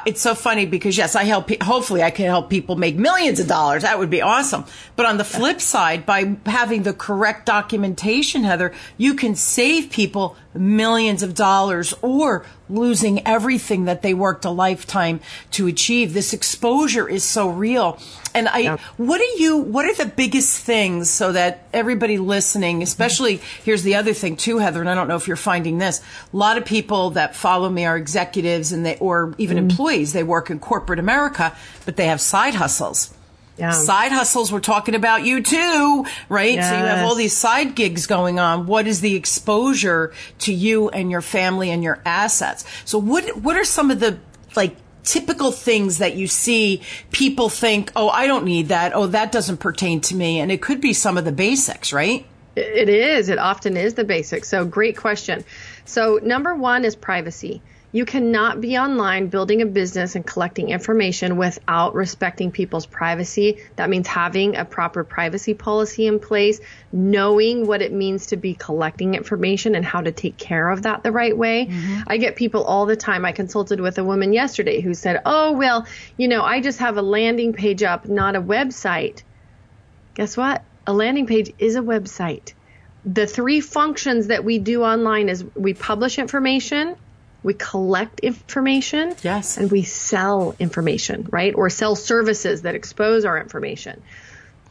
it's 0.06 0.20
so 0.20 0.36
funny 0.36 0.65
because 0.65 0.98
yes, 0.98 1.15
I 1.15 1.24
help. 1.24 1.50
Hopefully, 1.63 2.04
I 2.04 2.12
can 2.12 2.26
help 2.26 2.50
people 2.50 2.76
make 2.76 2.98
millions 2.98 3.39
of 3.39 3.48
dollars. 3.48 3.84
That 3.84 4.00
would 4.00 4.10
be 4.10 4.22
awesome. 4.22 4.65
But 4.98 5.06
on 5.06 5.18
the 5.18 5.24
flip 5.24 5.62
side, 5.62 6.06
by 6.06 6.36
having 6.46 6.84
the 6.84 6.94
correct 6.94 7.46
documentation, 7.46 8.44
Heather, 8.44 8.74
you 8.98 9.13
can 9.15 9.36
save 9.36 9.91
people 9.91 10.36
millions 10.56 11.24
of 11.24 11.36
dollars 11.36 11.94
or 12.02 12.46
losing 12.70 13.26
everything 13.28 13.86
that 13.86 14.02
they 14.02 14.13
worked 14.13 14.46
a 14.46 14.50
lifetime 14.50 15.20
to 15.52 15.68
achieve. 15.68 16.13
This 16.13 16.34
exposure 16.34 17.08
is 17.08 17.24
so 17.24 17.50
real. 17.50 18.00
And 18.34 18.50
I, 18.50 18.58
yeah. 18.60 18.78
what 18.98 19.22
are 19.22 19.38
you, 19.38 19.58
what 19.58 19.86
are 19.86 19.94
the 19.94 20.06
biggest 20.06 20.60
things 20.60 21.10
so 21.10 21.32
that 21.32 21.68
everybody 21.74 22.18
listening, 22.18 22.82
especially 22.84 23.38
here's 23.63 23.84
the 23.84 23.96
other 23.96 24.13
thing 24.13 24.36
too, 24.36 24.58
Heather, 24.58 24.82
and 24.82 24.89
I 24.89 24.96
don't 24.96 25.08
know 25.08 25.15
if 25.15 25.28
you're 25.28 25.38
finding 25.38 25.78
this. 25.78 26.02
A 26.34 26.38
lot 26.38 26.58
of 26.58 26.65
people 26.65 27.12
that 27.12 27.36
follow 27.36 27.70
me 27.70 27.86
are 27.86 27.98
executives 27.98 28.72
and 28.72 28.86
they, 28.86 28.98
or 28.98 29.36
even 29.38 29.58
mm. 29.58 29.62
employees. 29.62 30.13
They 30.13 30.24
work 30.24 30.50
in 30.50 30.60
corporate 30.60 31.00
America, 31.00 31.56
but 31.86 31.96
they 31.96 32.08
have 32.08 32.20
side 32.20 32.56
hustles. 32.56 33.13
Yeah. 33.58 33.72
Side 33.72 34.12
hustles, 34.12 34.52
we're 34.52 34.60
talking 34.60 34.96
about 34.96 35.24
you 35.24 35.41
too, 35.41 36.06
right? 36.28 36.56
Yes. 36.56 36.70
So 36.70 36.78
you 36.78 36.84
have 36.84 37.06
all 37.06 37.15
these 37.15 37.36
side 37.36 37.74
gigs 37.74 38.06
going 38.06 38.38
on. 38.38 38.68
What 38.68 38.86
is 38.86 39.00
the 39.00 39.15
exposure 39.15 40.13
to 40.39 40.54
you 40.54 40.89
and 40.89 41.10
your 41.10 41.22
family 41.22 41.70
and 41.72 41.82
your 41.84 42.02
assets? 42.06 42.65
So 42.84 43.00
what, 43.00 43.38
what 43.38 43.56
are 43.56 43.63
some 43.63 43.91
of 43.91 44.02
the 44.02 44.20
like 44.58 44.76
typical 45.04 45.52
things 45.52 46.00
that 46.00 46.15
you 46.15 46.28
see 46.28 46.82
people 47.12 47.48
think, 47.48 47.91
oh, 47.96 48.10
I 48.10 48.28
don't 48.28 48.44
need 48.44 48.70
that. 48.70 48.94
Oh, 48.94 49.08
that 49.08 49.32
doesn't 49.32 49.58
pertain 49.58 50.02
to 50.02 50.15
me. 50.15 50.39
And 50.39 50.52
it 50.52 50.62
could 50.62 50.82
be 50.82 50.94
some 50.94 51.18
of 51.18 51.24
the 51.24 51.32
basics, 51.32 51.94
right? 51.94 52.26
It 52.56 52.89
is. 52.89 53.30
It 53.30 53.38
often 53.38 53.78
is 53.78 53.94
the 53.94 54.04
basics. 54.04 54.50
So 54.50 54.65
great 54.65 54.98
question. 54.98 55.44
So 55.86 56.20
number 56.22 56.56
one 56.56 56.84
is 56.86 56.96
privacy. 56.96 57.62
You 57.95 58.03
cannot 58.03 58.60
be 58.60 58.77
online 58.77 59.27
building 59.27 59.62
a 59.62 59.65
business 59.65 60.15
and 60.15 60.27
collecting 60.27 60.67
information 60.67 61.38
without 61.38 61.95
respecting 61.95 62.51
people's 62.51 62.86
privacy. 62.86 63.60
That 63.77 63.89
means 63.89 64.05
having 64.05 64.58
a 64.58 64.65
proper 64.65 65.05
privacy 65.05 65.53
policy 65.53 66.05
in 66.05 66.19
place, 66.19 66.60
knowing 66.91 67.65
what 67.65 67.81
it 67.81 67.93
means 67.93 68.25
to 68.27 68.36
be 68.36 68.53
collecting 68.53 69.13
information 69.13 69.75
and 69.75 69.86
how 69.86 70.01
to 70.01 70.12
take 70.12 70.36
care 70.36 70.69
of 70.71 70.81
that 70.81 71.03
the 71.03 71.13
right 71.13 71.38
way. 71.38 71.67
Mm-hmm. 71.67 72.01
I 72.08 72.17
get 72.17 72.36
people 72.36 72.65
all 72.65 72.86
the 72.86 72.97
time. 72.97 73.23
I 73.23 73.31
consulted 73.31 73.79
with 73.79 73.97
a 73.97 74.03
woman 74.03 74.34
yesterday 74.34 74.81
who 74.81 74.93
said, 74.93 75.21
Oh, 75.25 75.53
well, 75.53 75.88
you 76.17 76.27
know, 76.27 76.41
I 76.41 76.60
just 76.60 76.79
have 76.79 76.97
a 76.97 77.01
landing 77.01 77.53
page 77.53 77.81
up, 77.81 78.10
not 78.10 78.36
a 78.36 78.41
website. 78.41 79.23
Guess 80.15 80.36
what? 80.36 80.65
A 80.86 80.91
landing 80.91 81.27
page 81.27 81.53
is 81.60 81.77
a 81.77 81.81
website 81.81 82.51
the 83.05 83.27
three 83.27 83.62
functions 83.62 84.27
that 84.27 84.43
we 84.43 84.58
do 84.58 84.84
online 84.84 85.29
is 85.29 85.45
we 85.53 85.75
publish 85.75 86.17
information, 86.17 86.95
we 87.45 87.53
collect 87.53 88.21
information 88.21 89.15
yes. 89.21 89.58
and 89.58 89.71
we 89.71 89.84
sell 89.84 90.55
information 90.58 91.29
right? 91.29 91.53
Or 91.53 91.69
sell 91.69 91.95
services 91.95 92.63
that 92.63 92.73
expose 92.73 93.23
our 93.23 93.39
information. 93.39 94.01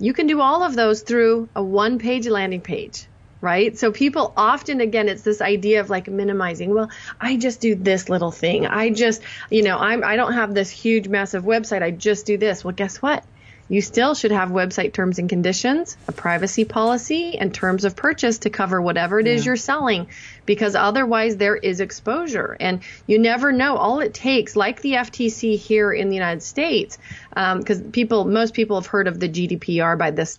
You 0.00 0.12
can 0.12 0.26
do 0.26 0.40
all 0.40 0.64
of 0.64 0.74
those 0.74 1.02
through 1.02 1.48
a 1.54 1.62
one 1.62 2.00
page 2.00 2.26
landing 2.26 2.60
page 2.60 3.06
right? 3.40 3.78
So 3.78 3.92
people 3.92 4.32
often 4.36 4.80
again 4.80 5.08
it's 5.08 5.22
this 5.22 5.40
idea 5.40 5.80
of 5.80 5.90
like 5.90 6.08
minimizing 6.08 6.74
well 6.74 6.90
i 7.20 7.36
just 7.36 7.60
do 7.60 7.74
this 7.76 8.08
little 8.08 8.32
thing. 8.32 8.66
I 8.66 8.90
just 8.90 9.22
you 9.50 9.62
know 9.62 9.78
i'm 9.78 10.02
i 10.02 10.16
don't 10.16 10.32
have 10.32 10.52
this 10.52 10.70
huge 10.70 11.06
massive 11.06 11.44
website. 11.44 11.82
I 11.82 11.92
just 11.92 12.26
do 12.26 12.36
this. 12.38 12.64
Well 12.64 12.74
guess 12.74 13.00
what? 13.00 13.22
You 13.68 13.80
still 13.80 14.14
should 14.14 14.32
have 14.32 14.50
website 14.50 14.92
terms 14.92 15.18
and 15.18 15.28
conditions, 15.28 15.96
a 16.06 16.12
privacy 16.12 16.64
policy, 16.64 17.38
and 17.38 17.54
terms 17.54 17.84
of 17.84 17.96
purchase 17.96 18.38
to 18.38 18.50
cover 18.50 18.80
whatever 18.80 19.18
it 19.20 19.26
is 19.26 19.42
yeah. 19.42 19.50
you're 19.50 19.56
selling 19.56 20.08
because 20.46 20.74
otherwise 20.74 21.36
there 21.36 21.56
is 21.56 21.80
exposure. 21.80 22.56
And 22.58 22.80
you 23.06 23.18
never 23.18 23.52
know. 23.52 23.76
All 23.76 24.00
it 24.00 24.14
takes, 24.14 24.56
like 24.56 24.80
the 24.82 24.92
FTC 24.92 25.58
here 25.58 25.92
in 25.92 26.08
the 26.08 26.14
United 26.14 26.42
States, 26.42 26.98
because 27.30 27.80
um, 27.80 27.92
people, 27.92 28.24
most 28.24 28.54
people 28.54 28.80
have 28.80 28.86
heard 28.86 29.08
of 29.08 29.20
the 29.20 29.28
GDPR 29.28 29.98
by 29.98 30.10
this 30.10 30.38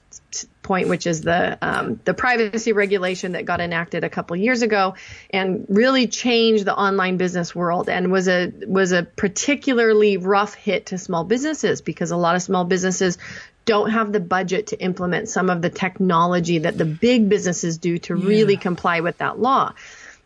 point, 0.66 0.90
which 0.90 1.08
is 1.08 1.22
the 1.22 1.58
um, 1.62 2.00
the 2.04 2.14
privacy 2.14 2.74
regulation 2.74 3.34
that 3.34 3.46
got 3.46 3.62
enacted 3.62 4.04
a 4.04 4.10
couple 4.10 4.36
years 4.36 4.62
ago 4.62 4.96
and 5.30 5.66
really 5.70 6.08
changed 6.08 6.66
the 6.66 6.76
online 6.76 7.18
business 7.18 7.56
world 7.56 7.88
and 7.88 8.12
was 8.12 8.28
a 8.28 8.52
was 8.68 8.92
a 8.92 9.04
particularly 9.04 10.18
rough 10.18 10.56
hit 10.56 10.88
to 10.88 10.98
small 10.98 11.24
businesses 11.24 11.82
because 11.82 12.12
a 12.12 12.18
lot 12.18 12.36
of 12.36 12.42
small 12.42 12.66
businesses 12.66 13.18
don't 13.66 13.92
have 13.92 14.12
the 14.12 14.20
budget 14.20 14.68
to 14.68 14.80
implement 14.80 15.28
some 15.28 15.50
of 15.50 15.62
the 15.62 15.70
technology 15.70 16.60
that 16.60 16.78
the 16.78 16.86
big 16.86 17.30
businesses 17.30 17.78
do 17.78 17.98
to 17.98 18.18
yeah. 18.18 18.28
really 18.28 18.58
comply 18.58 19.00
with 19.00 19.18
that 19.18 19.40
law. 19.40 19.74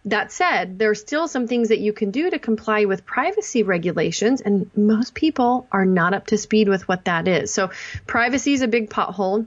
That 0.10 0.32
said, 0.32 0.80
there 0.80 0.90
are 0.90 0.96
still 0.96 1.28
some 1.28 1.48
things 1.48 1.70
that 1.70 1.80
you 1.80 1.94
can 1.94 2.10
do 2.10 2.32
to 2.32 2.40
comply 2.40 2.86
with 2.86 3.06
privacy 3.06 3.62
regulations, 3.62 4.42
and 4.42 4.70
most 4.76 5.14
people 5.14 5.68
are 5.72 5.86
not 5.86 6.16
up 6.16 6.28
to 6.28 6.38
speed 6.38 6.68
with 6.68 6.88
what 6.88 7.06
that 7.06 7.28
is. 7.28 7.54
So, 7.54 7.70
privacy 8.08 8.54
is 8.54 8.64
a 8.64 8.68
big 8.68 8.90
pothole. 8.90 9.46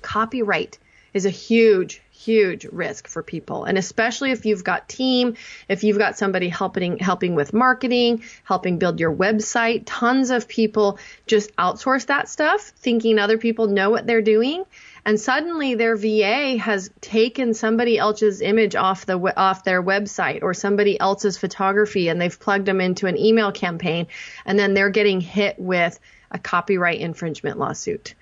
Copyright 0.00 0.78
is 1.12 1.26
a 1.26 1.30
huge, 1.30 2.00
huge 2.24 2.64
risk 2.66 3.08
for 3.08 3.22
people. 3.22 3.64
And 3.64 3.76
especially 3.76 4.30
if 4.30 4.46
you've 4.46 4.64
got 4.64 4.88
team, 4.88 5.36
if 5.68 5.84
you've 5.84 5.98
got 5.98 6.16
somebody 6.16 6.48
helping 6.48 6.98
helping 6.98 7.34
with 7.34 7.52
marketing, 7.52 8.22
helping 8.44 8.78
build 8.78 9.00
your 9.00 9.14
website, 9.14 9.82
tons 9.86 10.30
of 10.30 10.48
people 10.48 10.98
just 11.26 11.54
outsource 11.56 12.06
that 12.06 12.28
stuff 12.28 12.72
thinking 12.76 13.18
other 13.18 13.38
people 13.38 13.66
know 13.66 13.90
what 13.90 14.06
they're 14.06 14.22
doing 14.22 14.64
and 15.06 15.20
suddenly 15.20 15.74
their 15.74 15.96
VA 15.96 16.56
has 16.56 16.90
taken 17.00 17.52
somebody 17.52 17.98
else's 17.98 18.40
image 18.40 18.74
off 18.74 19.06
the 19.06 19.18
off 19.38 19.64
their 19.64 19.82
website 19.82 20.42
or 20.42 20.54
somebody 20.54 20.98
else's 20.98 21.36
photography 21.36 22.08
and 22.08 22.20
they've 22.20 22.38
plugged 22.38 22.66
them 22.66 22.80
into 22.80 23.06
an 23.06 23.18
email 23.18 23.52
campaign 23.52 24.06
and 24.46 24.58
then 24.58 24.74
they're 24.74 24.90
getting 24.90 25.20
hit 25.20 25.58
with 25.58 25.98
a 26.30 26.38
copyright 26.38 27.00
infringement 27.00 27.58
lawsuit 27.58 28.14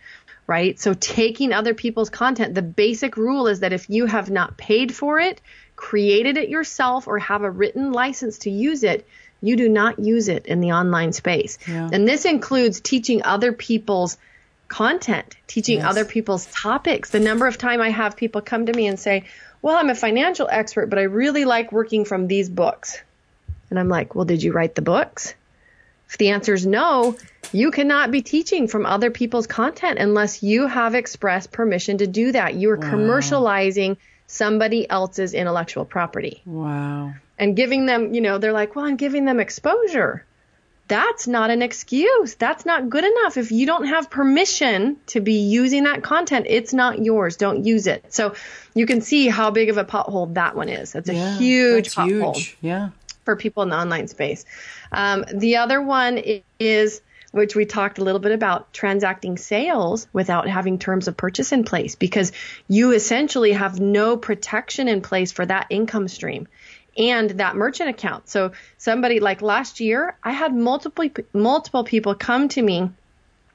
right? 0.46 0.78
So 0.78 0.94
taking 0.94 1.52
other 1.52 1.74
people's 1.74 2.10
content, 2.10 2.54
the 2.54 2.62
basic 2.62 3.16
rule 3.16 3.46
is 3.46 3.60
that 3.60 3.72
if 3.72 3.88
you 3.88 4.06
have 4.06 4.30
not 4.30 4.56
paid 4.56 4.94
for 4.94 5.18
it, 5.18 5.40
created 5.76 6.36
it 6.36 6.48
yourself, 6.48 7.06
or 7.08 7.18
have 7.18 7.42
a 7.42 7.50
written 7.50 7.92
license 7.92 8.38
to 8.38 8.50
use 8.50 8.82
it, 8.84 9.06
you 9.40 9.56
do 9.56 9.68
not 9.68 9.98
use 9.98 10.28
it 10.28 10.46
in 10.46 10.60
the 10.60 10.72
online 10.72 11.12
space. 11.12 11.58
Yeah. 11.66 11.88
And 11.92 12.06
this 12.06 12.24
includes 12.24 12.80
teaching 12.80 13.22
other 13.24 13.52
people's 13.52 14.16
content, 14.68 15.36
teaching 15.46 15.78
Yes. 15.78 15.86
other 15.86 16.04
people's 16.04 16.46
topics. 16.46 17.10
The 17.10 17.20
number 17.20 17.46
of 17.46 17.58
time 17.58 17.80
I 17.80 17.90
have 17.90 18.16
people 18.16 18.40
come 18.40 18.66
to 18.66 18.72
me 18.72 18.86
and 18.86 18.98
say, 18.98 19.24
"Well, 19.60 19.76
I'm 19.76 19.90
a 19.90 19.94
financial 19.94 20.48
expert, 20.50 20.88
but 20.88 20.98
I 20.98 21.02
really 21.02 21.44
like 21.44 21.72
working 21.72 22.04
from 22.04 22.26
these 22.26 22.48
books." 22.48 22.98
And 23.68 23.78
I'm 23.78 23.88
like, 23.88 24.14
"Well, 24.14 24.24
did 24.24 24.42
you 24.42 24.52
write 24.52 24.74
the 24.74 24.82
books?" 24.82 25.34
If 26.12 26.18
the 26.18 26.28
answer 26.28 26.52
is 26.52 26.66
no, 26.66 27.16
you 27.52 27.70
cannot 27.70 28.10
be 28.10 28.20
teaching 28.20 28.68
from 28.68 28.84
other 28.84 29.10
people's 29.10 29.46
content 29.46 29.98
unless 29.98 30.42
you 30.42 30.66
have 30.66 30.94
expressed 30.94 31.52
permission 31.52 31.96
to 31.98 32.06
do 32.06 32.32
that. 32.32 32.52
You 32.52 32.68
are 32.72 32.76
commercializing 32.76 33.96
somebody 34.26 34.88
else's 34.90 35.32
intellectual 35.32 35.86
property 35.86 36.42
Wow. 36.44 37.14
and 37.38 37.56
giving 37.56 37.86
them, 37.86 38.12
you 38.12 38.20
know, 38.20 38.36
they're 38.36 38.52
like, 38.52 38.76
well, 38.76 38.84
I'm 38.84 38.96
giving 38.96 39.24
them 39.24 39.40
exposure. 39.40 40.26
That's 40.88 41.26
not 41.26 41.48
an 41.50 41.62
excuse. 41.62 42.34
That's 42.34 42.66
not 42.66 42.90
good 42.90 43.04
enough. 43.04 43.38
If 43.38 43.50
you 43.50 43.64
don't 43.64 43.86
have 43.86 44.10
permission 44.10 44.98
to 45.06 45.20
be 45.22 45.34
using 45.34 45.84
that 45.84 46.02
content, 46.02 46.44
it's 46.50 46.74
not 46.74 47.02
yours. 47.02 47.36
Don't 47.36 47.64
use 47.64 47.86
it. 47.86 48.12
So 48.12 48.34
you 48.74 48.84
can 48.84 49.00
see 49.00 49.28
how 49.28 49.50
big 49.50 49.70
of 49.70 49.78
a 49.78 49.84
pothole 49.84 50.34
that 50.34 50.54
one 50.56 50.68
is. 50.68 50.92
That's 50.92 51.08
a 51.08 51.14
Yeah, 51.14 51.38
huge 51.38 51.84
that's 51.84 51.94
pothole 51.94 52.34
huge. 52.36 52.58
Yeah. 52.60 52.90
For 53.24 53.36
people 53.36 53.62
in 53.62 53.68
the 53.70 53.76
online 53.76 54.08
space. 54.08 54.44
Um, 54.90 55.24
the 55.32 55.56
other 55.56 55.80
one 55.80 56.22
is, 56.58 57.00
which 57.30 57.56
we 57.56 57.64
talked 57.64 57.98
a 57.98 58.04
little 58.04 58.20
bit 58.20 58.32
about, 58.32 58.72
transacting 58.72 59.38
sales 59.38 60.06
without 60.12 60.48
having 60.48 60.78
terms 60.78 61.08
of 61.08 61.16
purchase 61.16 61.52
in 61.52 61.64
place 61.64 61.94
because 61.94 62.32
you 62.68 62.92
essentially 62.92 63.52
have 63.52 63.80
no 63.80 64.16
protection 64.16 64.88
in 64.88 65.00
place 65.00 65.32
for 65.32 65.46
that 65.46 65.66
income 65.70 66.08
stream 66.08 66.46
and 66.96 67.30
that 67.30 67.56
merchant 67.56 67.88
account. 67.88 68.28
So 68.28 68.52
somebody 68.76 69.20
like 69.20 69.40
last 69.40 69.80
year, 69.80 70.16
I 70.22 70.32
had 70.32 70.54
multiple 70.54 71.08
multiple 71.32 71.84
people 71.84 72.14
come 72.14 72.48
to 72.50 72.62
me 72.62 72.90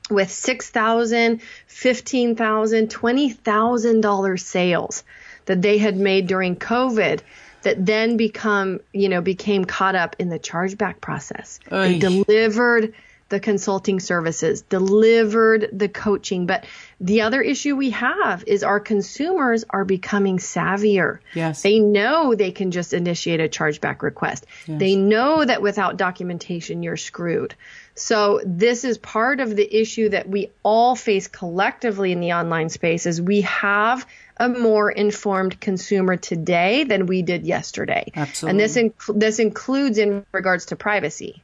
with 0.09 0.31
six 0.31 0.69
thousand, 0.69 1.41
fifteen 1.67 2.35
thousand, 2.35 2.89
twenty 2.89 3.29
thousand 3.29 4.01
dollar 4.01 4.37
sales 4.37 5.03
that 5.45 5.61
they 5.61 5.77
had 5.77 5.97
made 5.97 6.27
during 6.27 6.55
COVID 6.55 7.21
that 7.63 7.85
then 7.85 8.17
become, 8.17 8.79
you 8.93 9.09
know, 9.09 9.21
became 9.21 9.65
caught 9.65 9.95
up 9.95 10.15
in 10.19 10.29
the 10.29 10.39
chargeback 10.39 11.01
process. 11.01 11.59
They 11.69 11.99
delivered 11.99 12.93
the 13.29 13.39
consulting 13.39 13.99
services, 13.99 14.61
delivered 14.61 15.69
the 15.73 15.89
coaching. 15.89 16.45
But 16.45 16.65
the 17.01 17.21
other 17.21 17.41
issue 17.41 17.75
we 17.75 17.89
have 17.89 18.43
is 18.47 18.63
our 18.63 18.79
consumers 18.79 19.65
are 19.69 19.83
becoming 19.83 20.37
savvier. 20.37 21.19
Yes. 21.33 21.61
They 21.61 21.79
know 21.79 22.35
they 22.35 22.51
can 22.51 22.71
just 22.71 22.93
initiate 22.93 23.41
a 23.41 23.49
chargeback 23.49 24.01
request. 24.01 24.45
They 24.67 24.95
know 24.95 25.43
that 25.43 25.61
without 25.61 25.97
documentation, 25.97 26.83
you're 26.83 26.97
screwed. 26.97 27.55
So 27.95 28.41
this 28.45 28.83
is 28.83 28.97
part 28.97 29.39
of 29.39 29.55
the 29.55 29.75
issue 29.75 30.09
that 30.09 30.29
we 30.29 30.51
all 30.63 30.95
face 30.95 31.27
collectively 31.27 32.11
in 32.11 32.21
the 32.21 32.33
online 32.33 32.69
space 32.69 33.05
is 33.05 33.21
we 33.21 33.41
have 33.41 34.05
a 34.39 34.49
more 34.49 34.89
informed 34.91 35.59
consumer 35.59 36.15
today 36.15 36.83
than 36.83 37.05
we 37.05 37.21
did 37.21 37.43
yesterday. 37.45 38.11
Absolutely. 38.15 38.51
And 38.51 38.59
this 38.59 38.77
inc- 38.77 39.19
this 39.19 39.39
includes 39.39 39.97
in 39.97 40.25
regards 40.31 40.67
to 40.67 40.75
privacy. 40.75 41.43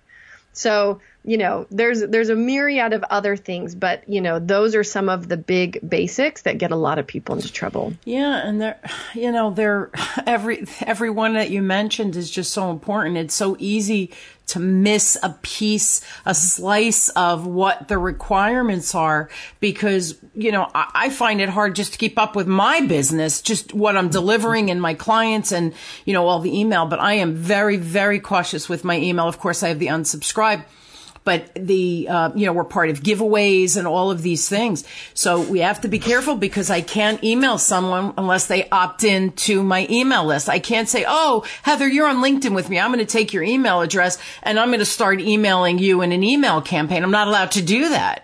So, 0.53 1.01
you 1.25 1.37
know, 1.37 1.65
there's 1.71 2.01
there's 2.01 2.29
a 2.29 2.35
myriad 2.35 2.91
of 2.91 3.03
other 3.09 3.37
things, 3.37 3.75
but 3.75 4.07
you 4.09 4.19
know, 4.19 4.39
those 4.39 4.75
are 4.75 4.83
some 4.83 5.07
of 5.07 5.29
the 5.29 5.37
big 5.37 5.79
basics 5.87 6.41
that 6.41 6.57
get 6.57 6.71
a 6.71 6.75
lot 6.75 6.99
of 6.99 7.07
people 7.07 7.35
into 7.35 7.51
trouble. 7.51 7.93
Yeah, 8.03 8.45
and 8.45 8.61
they're, 8.61 8.79
you 9.13 9.31
know, 9.31 9.51
they're 9.51 9.89
every 10.27 10.65
every 10.81 11.09
one 11.09 11.33
that 11.33 11.49
you 11.49 11.61
mentioned 11.61 12.17
is 12.17 12.29
just 12.29 12.51
so 12.51 12.71
important. 12.71 13.17
It's 13.17 13.35
so 13.35 13.55
easy 13.57 14.11
to 14.45 14.59
miss 14.59 15.17
a 15.23 15.29
piece, 15.41 16.01
a 16.25 16.35
slice 16.35 17.07
of 17.09 17.47
what 17.47 17.87
the 17.87 17.97
requirements 17.97 18.93
are 18.93 19.29
because, 19.61 20.17
you 20.35 20.51
know, 20.51 20.69
I, 20.75 20.91
I 20.93 21.09
find 21.09 21.39
it 21.39 21.47
hard 21.47 21.77
just 21.77 21.93
to 21.93 21.97
keep 21.97 22.19
up 22.19 22.35
with 22.35 22.45
my 22.45 22.81
business, 22.81 23.41
just 23.41 23.73
what 23.73 23.95
I'm 23.95 24.09
delivering 24.09 24.69
and 24.69 24.81
my 24.81 24.95
clients 24.95 25.53
and, 25.53 25.73
you 26.03 26.11
know, 26.11 26.27
all 26.27 26.39
the 26.39 26.59
email. 26.59 26.85
But 26.85 26.99
I 26.99 27.13
am 27.13 27.35
very, 27.35 27.77
very 27.77 28.19
cautious 28.19 28.67
with 28.67 28.83
my 28.83 28.97
email. 28.97 29.29
Of 29.29 29.39
course, 29.39 29.63
I 29.63 29.69
have 29.69 29.79
the 29.79 29.87
unsubscribe 29.87 30.65
but 31.23 31.53
the 31.55 32.07
uh, 32.09 32.31
you 32.35 32.45
know 32.45 32.53
we're 32.53 32.63
part 32.63 32.89
of 32.89 33.01
giveaways 33.01 33.77
and 33.77 33.87
all 33.87 34.11
of 34.11 34.21
these 34.21 34.47
things. 34.49 34.83
So 35.13 35.41
we 35.41 35.59
have 35.59 35.81
to 35.81 35.87
be 35.87 35.99
careful 35.99 36.35
because 36.35 36.69
i 36.69 36.81
can't 36.81 37.23
email 37.23 37.57
someone 37.57 38.13
unless 38.17 38.47
they 38.47 38.69
opt 38.69 39.03
in 39.03 39.31
to 39.31 39.63
my 39.63 39.87
email 39.89 40.25
list. 40.25 40.49
I 40.49 40.59
can't 40.59 40.89
say 40.89 41.05
oh 41.07 41.45
heather 41.63 41.87
you're 41.87 42.07
on 42.07 42.17
linkedin 42.17 42.55
with 42.55 42.69
me. 42.69 42.79
I'm 42.79 42.91
going 42.91 43.05
to 43.05 43.11
take 43.11 43.33
your 43.33 43.43
email 43.43 43.81
address 43.81 44.17
and 44.43 44.59
i'm 44.59 44.69
going 44.69 44.79
to 44.79 44.85
start 44.85 45.21
emailing 45.21 45.79
you 45.79 46.01
in 46.01 46.11
an 46.11 46.23
email 46.23 46.61
campaign. 46.61 47.03
I'm 47.03 47.11
not 47.11 47.27
allowed 47.27 47.51
to 47.51 47.61
do 47.61 47.89
that 47.89 48.22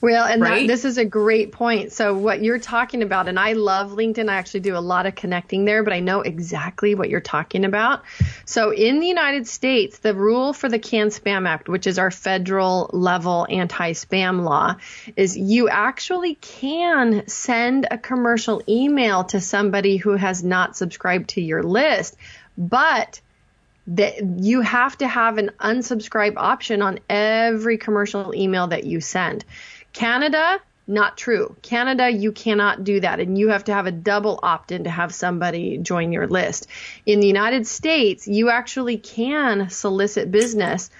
Well, 0.00 0.26
and 0.26 0.40
Right? 0.40 0.60
that, 0.60 0.66
this 0.66 0.84
is 0.84 0.96
a 0.96 1.04
great 1.04 1.50
point. 1.50 1.92
So 1.92 2.16
what 2.16 2.42
you're 2.42 2.60
talking 2.60 3.02
about, 3.02 3.28
and 3.28 3.38
I 3.38 3.54
love 3.54 3.90
LinkedIn. 3.90 4.28
I 4.28 4.36
actually 4.36 4.60
do 4.60 4.76
a 4.76 4.78
lot 4.78 5.06
of 5.06 5.14
connecting 5.14 5.64
there, 5.64 5.82
but 5.82 5.92
I 5.92 6.00
know 6.00 6.20
exactly 6.20 6.94
what 6.94 7.08
you're 7.08 7.20
talking 7.20 7.64
about. 7.64 8.02
So 8.44 8.70
in 8.70 9.00
the 9.00 9.06
United 9.06 9.48
States, 9.48 9.98
the 9.98 10.14
rule 10.14 10.52
for 10.52 10.68
the 10.68 10.78
Can 10.78 11.08
Spam 11.08 11.48
Act, 11.48 11.68
which 11.68 11.86
is 11.86 11.98
our 11.98 12.12
federal 12.12 12.90
level 12.92 13.46
anti-spam 13.50 14.44
law, 14.44 14.76
is 15.16 15.36
you 15.36 15.68
actually 15.68 16.36
can 16.36 17.26
send 17.26 17.88
a 17.90 17.98
commercial 17.98 18.62
email 18.68 19.24
to 19.24 19.40
somebody 19.40 19.96
who 19.96 20.12
has 20.12 20.44
not 20.44 20.76
subscribed 20.76 21.30
to 21.30 21.40
your 21.40 21.62
list, 21.64 22.16
but 22.56 23.20
that 23.88 24.22
you 24.22 24.60
have 24.60 24.98
to 24.98 25.08
have 25.08 25.38
an 25.38 25.50
unsubscribe 25.60 26.34
option 26.36 26.82
on 26.82 26.98
every 27.08 27.78
commercial 27.78 28.34
email 28.34 28.66
that 28.66 28.84
you 28.84 29.00
send. 29.00 29.44
Canada, 29.98 30.60
not 30.86 31.18
true. 31.18 31.56
Canada, 31.60 32.08
you 32.08 32.30
cannot 32.30 32.84
do 32.84 33.00
that, 33.00 33.18
and 33.18 33.36
you 33.36 33.48
have 33.48 33.64
to 33.64 33.74
have 33.74 33.86
a 33.86 33.90
double 33.90 34.38
opt 34.44 34.70
in 34.70 34.84
to 34.84 34.90
have 34.90 35.12
somebody 35.12 35.76
join 35.78 36.12
your 36.12 36.28
list. 36.28 36.68
In 37.04 37.18
the 37.18 37.26
United 37.26 37.66
States, 37.66 38.28
you 38.28 38.48
actually 38.48 38.98
can 38.98 39.70
solicit 39.70 40.30
business. 40.30 40.90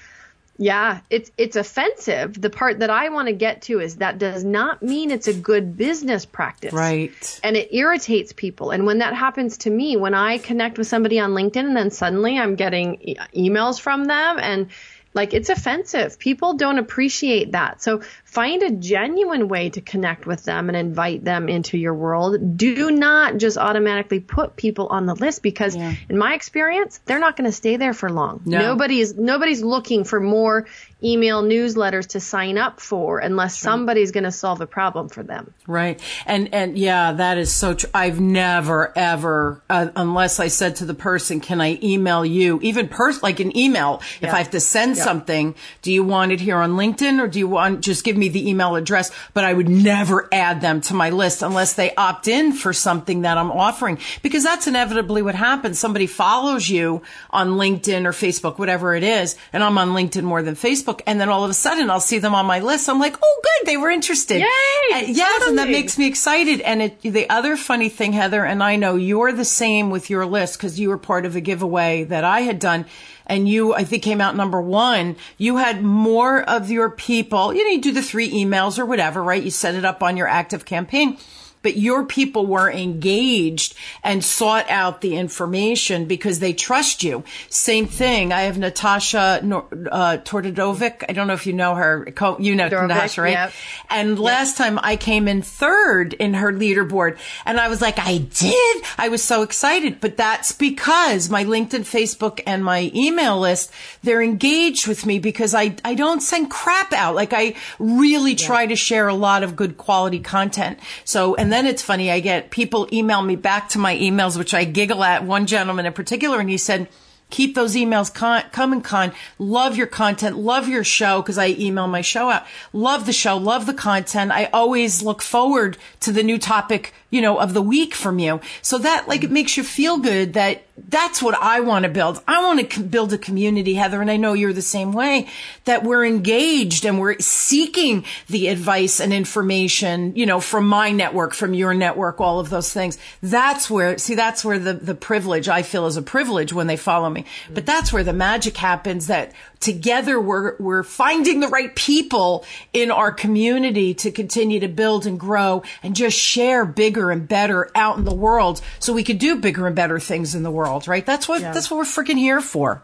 Yeah, 0.57 1.03
it's 1.11 1.31
it's 1.39 1.55
offensive. 1.55 2.41
The 2.41 2.51
part 2.51 2.81
that 2.81 2.91
I 2.91 3.11
want 3.11 3.29
to 3.29 3.33
get 3.33 3.63
to 3.63 3.79
is 3.79 3.99
that 3.99 4.19
does 4.19 4.43
not 4.43 4.83
mean 4.83 5.13
it's 5.13 5.29
a 5.29 5.33
good 5.33 5.77
business 5.77 6.27
practice 6.27 6.73
right 6.73 7.13
and 7.45 7.57
it 7.57 7.73
irritates 7.73 8.33
people. 8.33 8.73
And 8.73 8.85
when 8.85 8.99
that 8.99 9.15
happens 9.15 9.59
to 9.59 9.71
me, 9.71 9.97
when 9.97 10.15
I 10.15 10.39
connect 10.39 10.77
with 10.77 10.89
somebody 10.89 11.21
on 11.21 11.31
LinkedIn 11.31 11.65
and 11.65 11.77
then 11.77 11.93
suddenly 11.93 12.37
I'm 12.37 12.57
getting 12.57 13.01
e- 13.01 13.17
emails 13.37 13.79
from 13.79 14.07
them 14.07 14.39
and 14.41 14.67
like 15.15 15.35
it's 15.35 15.49
offensive. 15.49 16.19
People 16.19 16.55
don't 16.55 16.79
appreciate 16.79 17.53
that. 17.53 17.83
So 17.83 18.03
find 18.29 18.63
a 18.63 18.71
genuine 18.71 19.49
way 19.49 19.71
to 19.71 19.81
connect 19.81 20.27
with 20.27 20.45
them 20.45 20.69
and 20.69 20.77
invite 20.77 21.25
them 21.25 21.49
into 21.49 21.79
your 21.79 21.95
world. 21.95 22.59
Do 22.59 22.91
not 22.91 23.39
just 23.39 23.57
automatically 23.57 24.21
put 24.21 24.55
people 24.55 24.89
on 24.89 25.07
the 25.07 25.15
list 25.15 25.43
because 25.43 25.75
Yeah. 25.75 25.95
in 26.11 26.19
my 26.19 26.35
experience, 26.35 27.01
they're 27.07 27.21
not 27.21 27.37
going 27.39 27.47
to 27.49 27.57
stay 27.57 27.77
there 27.77 27.95
for 27.95 28.11
long. 28.13 28.43
No. 28.45 28.59
Nobody's 28.59 29.15
nobody's 29.17 29.63
looking 29.63 30.05
for 30.05 30.21
more 30.21 30.67
email 31.03 31.43
newsletters 31.45 32.09
to 32.09 32.21
sign 32.21 32.59
up 32.59 32.81
for 32.81 33.21
unless 33.21 33.57
somebody's 33.57 34.11
going 34.11 34.25
to 34.25 34.33
solve 34.33 34.61
a 34.61 34.67
problem 34.67 35.09
for 35.09 35.23
them. 35.23 35.55
Right. 35.67 35.99
And, 36.27 36.53
and 36.53 36.77
yeah, 36.77 37.13
that 37.13 37.39
is 37.39 37.53
so 37.55 37.75
true. 37.75 37.89
I've 37.95 38.19
never, 38.19 38.93
ever, 38.99 39.63
uh, 39.71 39.91
unless 39.95 40.41
I 40.41 40.49
said 40.49 40.75
to 40.77 40.85
the 40.85 40.95
person, 40.95 41.39
can 41.41 41.61
I 41.61 41.79
email 41.85 42.27
you? 42.27 42.59
Even 42.63 42.89
pers- 42.89 43.23
like 43.23 43.39
an 43.39 43.57
email, 43.57 44.03
if 44.21 44.35
I 44.35 44.39
have 44.39 44.51
to 44.51 44.61
send 44.61 44.97
something, 44.97 45.55
do 45.83 45.93
you 45.93 46.03
want 46.03 46.33
it 46.33 46.41
here 46.41 46.57
on 46.57 46.73
LinkedIn 46.73 47.21
or 47.23 47.29
do 47.29 47.39
you 47.39 47.47
want, 47.47 47.81
just 47.81 48.03
give 48.03 48.17
me 48.19 48.29
the 48.29 48.49
email 48.49 48.77
address? 48.77 49.11
But 49.35 49.45
I 49.45 49.53
would 49.53 49.69
never 49.69 50.29
add 50.33 50.61
them 50.61 50.81
to 50.83 50.95
my 50.95 51.11
list 51.11 51.43
unless 51.43 51.75
they 51.75 51.95
opt 51.95 52.29
in 52.29 52.53
for 52.53 52.73
something 52.73 53.23
that 53.23 53.39
I'm 53.39 53.51
offering 53.51 53.99
because 54.23 54.45
that's 54.45 54.67
inevitably 54.67 55.23
what 55.23 55.35
happens. 55.35 55.79
Somebody 55.79 56.07
follows 56.07 56.69
you 56.69 57.03
on 57.31 57.51
LinkedIn 57.51 58.05
or 58.07 58.13
Facebook, 58.13 58.59
whatever 58.59 58.95
it 58.95 59.03
is. 59.03 59.37
And 59.53 59.63
I'm 59.63 59.79
on 59.79 59.91
LinkedIn 59.91 60.23
more 60.25 60.43
than 60.43 60.55
Facebook. 60.55 61.01
And 61.07 61.21
then 61.21 61.29
all 61.29 61.45
of 61.45 61.51
a 61.51 61.55
sudden 61.55 61.91
I'll 61.91 62.01
see 62.01 62.19
them 62.19 62.35
on 62.35 62.47
my 62.47 62.61
list. 62.61 62.89
I'm 62.89 63.01
like, 63.01 63.17
oh, 63.23 63.41
good. 63.43 63.67
They 63.69 63.77
were 63.77 63.91
interested. 63.91 64.41
Yay! 64.41 64.47
And- 64.95 65.17
yes. 65.17 65.49
And 65.49 65.59
that 65.59 65.69
makes 65.69 65.99
me 65.99 66.07
excited. 66.07 66.61
And 66.61 66.83
it, 66.83 67.01
the 67.03 67.29
other 67.31 67.57
funny 67.57 67.89
thing, 67.89 68.13
Heather, 68.13 68.45
and 68.45 68.63
I 68.63 68.77
know 68.77 68.97
you're 68.97 69.33
the 69.33 69.45
same 69.45 69.91
with 69.91 70.11
your 70.11 70.27
list 70.27 70.59
because 70.59 70.79
you 70.81 70.89
were 70.89 70.99
part 70.99 71.27
of 71.27 71.37
a 71.37 71.41
giveaway 71.41 72.05
that 72.05 72.25
I 72.25 72.41
had 72.41 72.59
done. 72.59 72.87
And 73.29 73.49
you, 73.49 73.75
I 73.75 73.85
think, 73.85 74.03
came 74.03 74.21
out 74.21 74.37
number 74.37 74.61
one. 74.61 75.17
You 75.37 75.59
had 75.59 75.83
more 75.83 76.43
of 76.43 76.71
your 76.71 76.91
people, 76.91 77.55
you 77.55 77.63
know, 77.65 77.71
you 77.71 77.81
do 77.81 77.93
the 77.93 78.03
three 78.03 78.31
emails 78.31 78.79
or 78.79 78.87
whatever, 78.87 79.23
right? 79.23 79.43
You 79.43 79.51
set 79.51 79.75
it 79.75 79.85
up 79.85 80.03
on 80.03 80.17
your 80.17 80.29
ActiveCampaign. 80.29 81.21
But 81.63 81.77
your 81.77 82.05
people 82.05 82.47
were 82.47 82.71
engaged 82.71 83.75
and 84.03 84.25
sought 84.25 84.69
out 84.71 85.01
the 85.01 85.17
information 85.17 86.07
because 86.07 86.39
they 86.39 86.53
trust 86.53 87.03
you. 87.03 87.25
Same 87.49 87.87
thing. 87.87 88.33
I 88.33 88.43
have 88.43 88.59
Natasha 88.59 89.41
uh, 89.43 90.19
Tortodovic. 90.19 91.05
I 91.09 91.13
don't 91.13 91.27
know 91.27 91.35
if 91.35 91.47
you 91.47 91.53
know 91.53 91.75
her. 91.75 92.07
You 92.39 92.55
know 92.55 92.69
Dorovic, 92.69 92.89
Natasha, 92.89 93.23
right? 93.23 93.33
Yep. 93.33 93.53
And 93.91 94.19
last 94.19 94.59
yep. 94.59 94.67
time 94.67 94.81
I 94.83 94.97
came 94.97 95.29
in 95.29 95.43
third 95.43 96.15
in 96.15 96.35
her 96.35 96.53
leaderboard 96.53 97.19
and 97.45 97.59
I 97.59 97.69
was 97.69 97.81
like, 97.81 97.99
I 97.99 98.19
did. 98.19 98.85
I 98.97 99.09
was 99.09 99.23
so 99.23 99.43
excited, 99.43 100.01
but 100.01 100.17
that's 100.17 100.53
because 100.53 101.31
my 101.31 101.45
LinkedIn, 101.45 101.81
Facebook 101.81 102.41
and 102.47 102.65
my 102.65 102.91
email 102.95 103.39
list, 103.39 103.73
they're 104.03 104.23
engaged 104.23 104.87
with 104.87 105.07
me 105.07 105.19
because 105.19 105.55
I, 105.55 105.77
I 105.85 105.95
don't 105.95 106.21
send 106.21 106.51
crap 106.51 106.93
out. 106.93 107.15
Like 107.15 107.33
I 107.33 107.55
really 107.79 108.35
try 108.35 108.67
to 108.67 108.77
share 108.77 109.09
a 109.09 109.15
lot 109.15 109.43
of 109.43 109.57
good 109.57 109.77
quality 109.77 110.21
content. 110.21 110.79
So, 111.05 111.35
and 111.35 111.48
then 111.53 111.67
it's 111.67 111.83
funny. 111.83 112.11
I 112.11 112.21
get 112.21 112.51
people 112.51 112.89
email 112.93 113.23
me 113.23 113.37
back 113.37 113.69
to 113.71 113.79
my 113.79 113.97
emails, 113.97 114.37
which 114.37 114.55
I 114.55 114.65
giggle 114.65 115.05
at 115.05 115.25
one 115.25 115.47
gentleman 115.47 115.87
in 115.87 115.93
particular. 115.93 116.41
And 116.41 116.51
he 116.51 116.59
said, 116.59 116.89
keep 117.31 117.55
those 117.55 117.75
emails 117.75 118.13
con- 118.13 118.45
coming 118.53 118.81
con 118.81 119.13
love 119.39 119.77
your 119.77 119.87
content 119.87 120.37
love 120.37 120.69
your 120.69 120.85
show 120.85 121.21
because 121.21 121.37
i 121.37 121.49
email 121.49 121.87
my 121.87 122.01
show 122.01 122.31
out 122.31 122.47
love 122.73 123.07
the 123.07 123.13
show 123.13 123.37
love 123.37 123.67
the 123.67 123.75
content 123.75 124.33
i 124.33 124.47
always 124.47 125.03
look 125.03 125.21
forward 125.21 125.77
to 126.01 126.11
the 126.11 126.23
new 126.23 126.39
topic 126.39 126.95
you 127.11 127.21
know, 127.21 127.39
of 127.39 127.55
the 127.55 127.63
week 127.63 127.95
from 127.95 128.19
you. 128.19 128.41
So 128.63 128.79
that 128.79 129.09
like 129.09 129.23
it 129.23 129.27
mm-hmm. 129.27 129.35
makes 129.35 129.57
you 129.57 129.63
feel 129.65 129.99
good 129.99 130.35
that 130.35 130.63
that's 130.87 131.23
what 131.23 131.35
I 131.35 131.61
want 131.61 131.85
to 131.85 131.89
build. 131.89 132.23
I 132.29 132.45
want 132.45 132.71
to 132.71 132.83
build 132.83 133.13
a 133.13 133.19
community, 133.19 133.75
Heather, 133.75 134.01
and 134.01 134.11
I 134.11 134.17
know 134.17 134.33
you're 134.35 134.53
the 134.53 134.63
same 134.63 134.93
way 134.93 135.29
that 135.65 135.83
we're 135.83 136.05
engaged 136.05 136.85
and 136.85 137.01
we're 137.01 137.19
seeking 137.19 138.05
the 138.29 138.49
advice 138.49 139.01
and 139.01 139.13
information, 139.13 140.15
you 140.15 140.27
know, 140.27 140.41
from 140.41 140.69
my 140.69 140.93
network, 140.93 141.35
from 141.35 141.55
your 141.55 141.75
network, 141.75 142.21
all 142.21 142.39
of 142.39 142.51
those 142.51 142.73
things. 142.73 142.99
That's 143.23 143.69
where, 143.69 143.99
see, 143.99 144.15
that's 144.15 144.45
where 144.45 144.59
the, 144.59 144.75
the 144.75 144.95
privilege 144.95 145.49
I 145.49 145.63
feel 145.63 145.87
is 145.87 145.97
a 145.97 146.03
privilege 146.03 146.53
when 146.53 146.69
they 146.69 146.77
follow 146.77 147.11
me. 147.11 147.23
Mm-hmm. 147.23 147.55
But 147.55 147.67
that's 147.67 147.93
where 147.93 148.05
the 148.05 148.13
magic 148.13 148.57
happens 148.57 149.09
that 149.09 149.33
together 149.61 150.21
we're, 150.21 150.57
we're 150.59 150.83
finding 150.83 151.41
the 151.41 151.49
right 151.49 151.75
people 151.75 152.45
in 152.73 152.91
our 152.91 153.13
community 153.13 153.95
to 153.95 154.11
continue 154.11 154.61
to 154.61 154.69
build 154.69 155.07
and 155.07 155.19
grow 155.19 155.63
and 155.83 155.97
just 155.97 156.19
share 156.19 156.65
bigger 156.65 157.11
and 157.11 157.29
better 157.29 157.71
out 157.75 157.99
in 157.99 158.05
the 158.05 158.15
world 158.15 158.61
so 158.79 158.93
we 158.93 159.05
could 159.05 159.19
do 159.19 159.37
bigger 159.37 159.67
and 159.67 159.77
better 159.77 159.99
things 159.99 160.35
in 160.35 160.43
the 160.43 160.51
world, 160.51 160.87
right? 160.89 161.05
That's 161.05 161.29
what, 161.29 161.41
yeah. 161.41 161.53
that's 161.53 161.71
what 161.71 161.79
we're 161.79 161.85
freaking 161.85 162.19
here 162.19 162.41
for. 162.41 162.83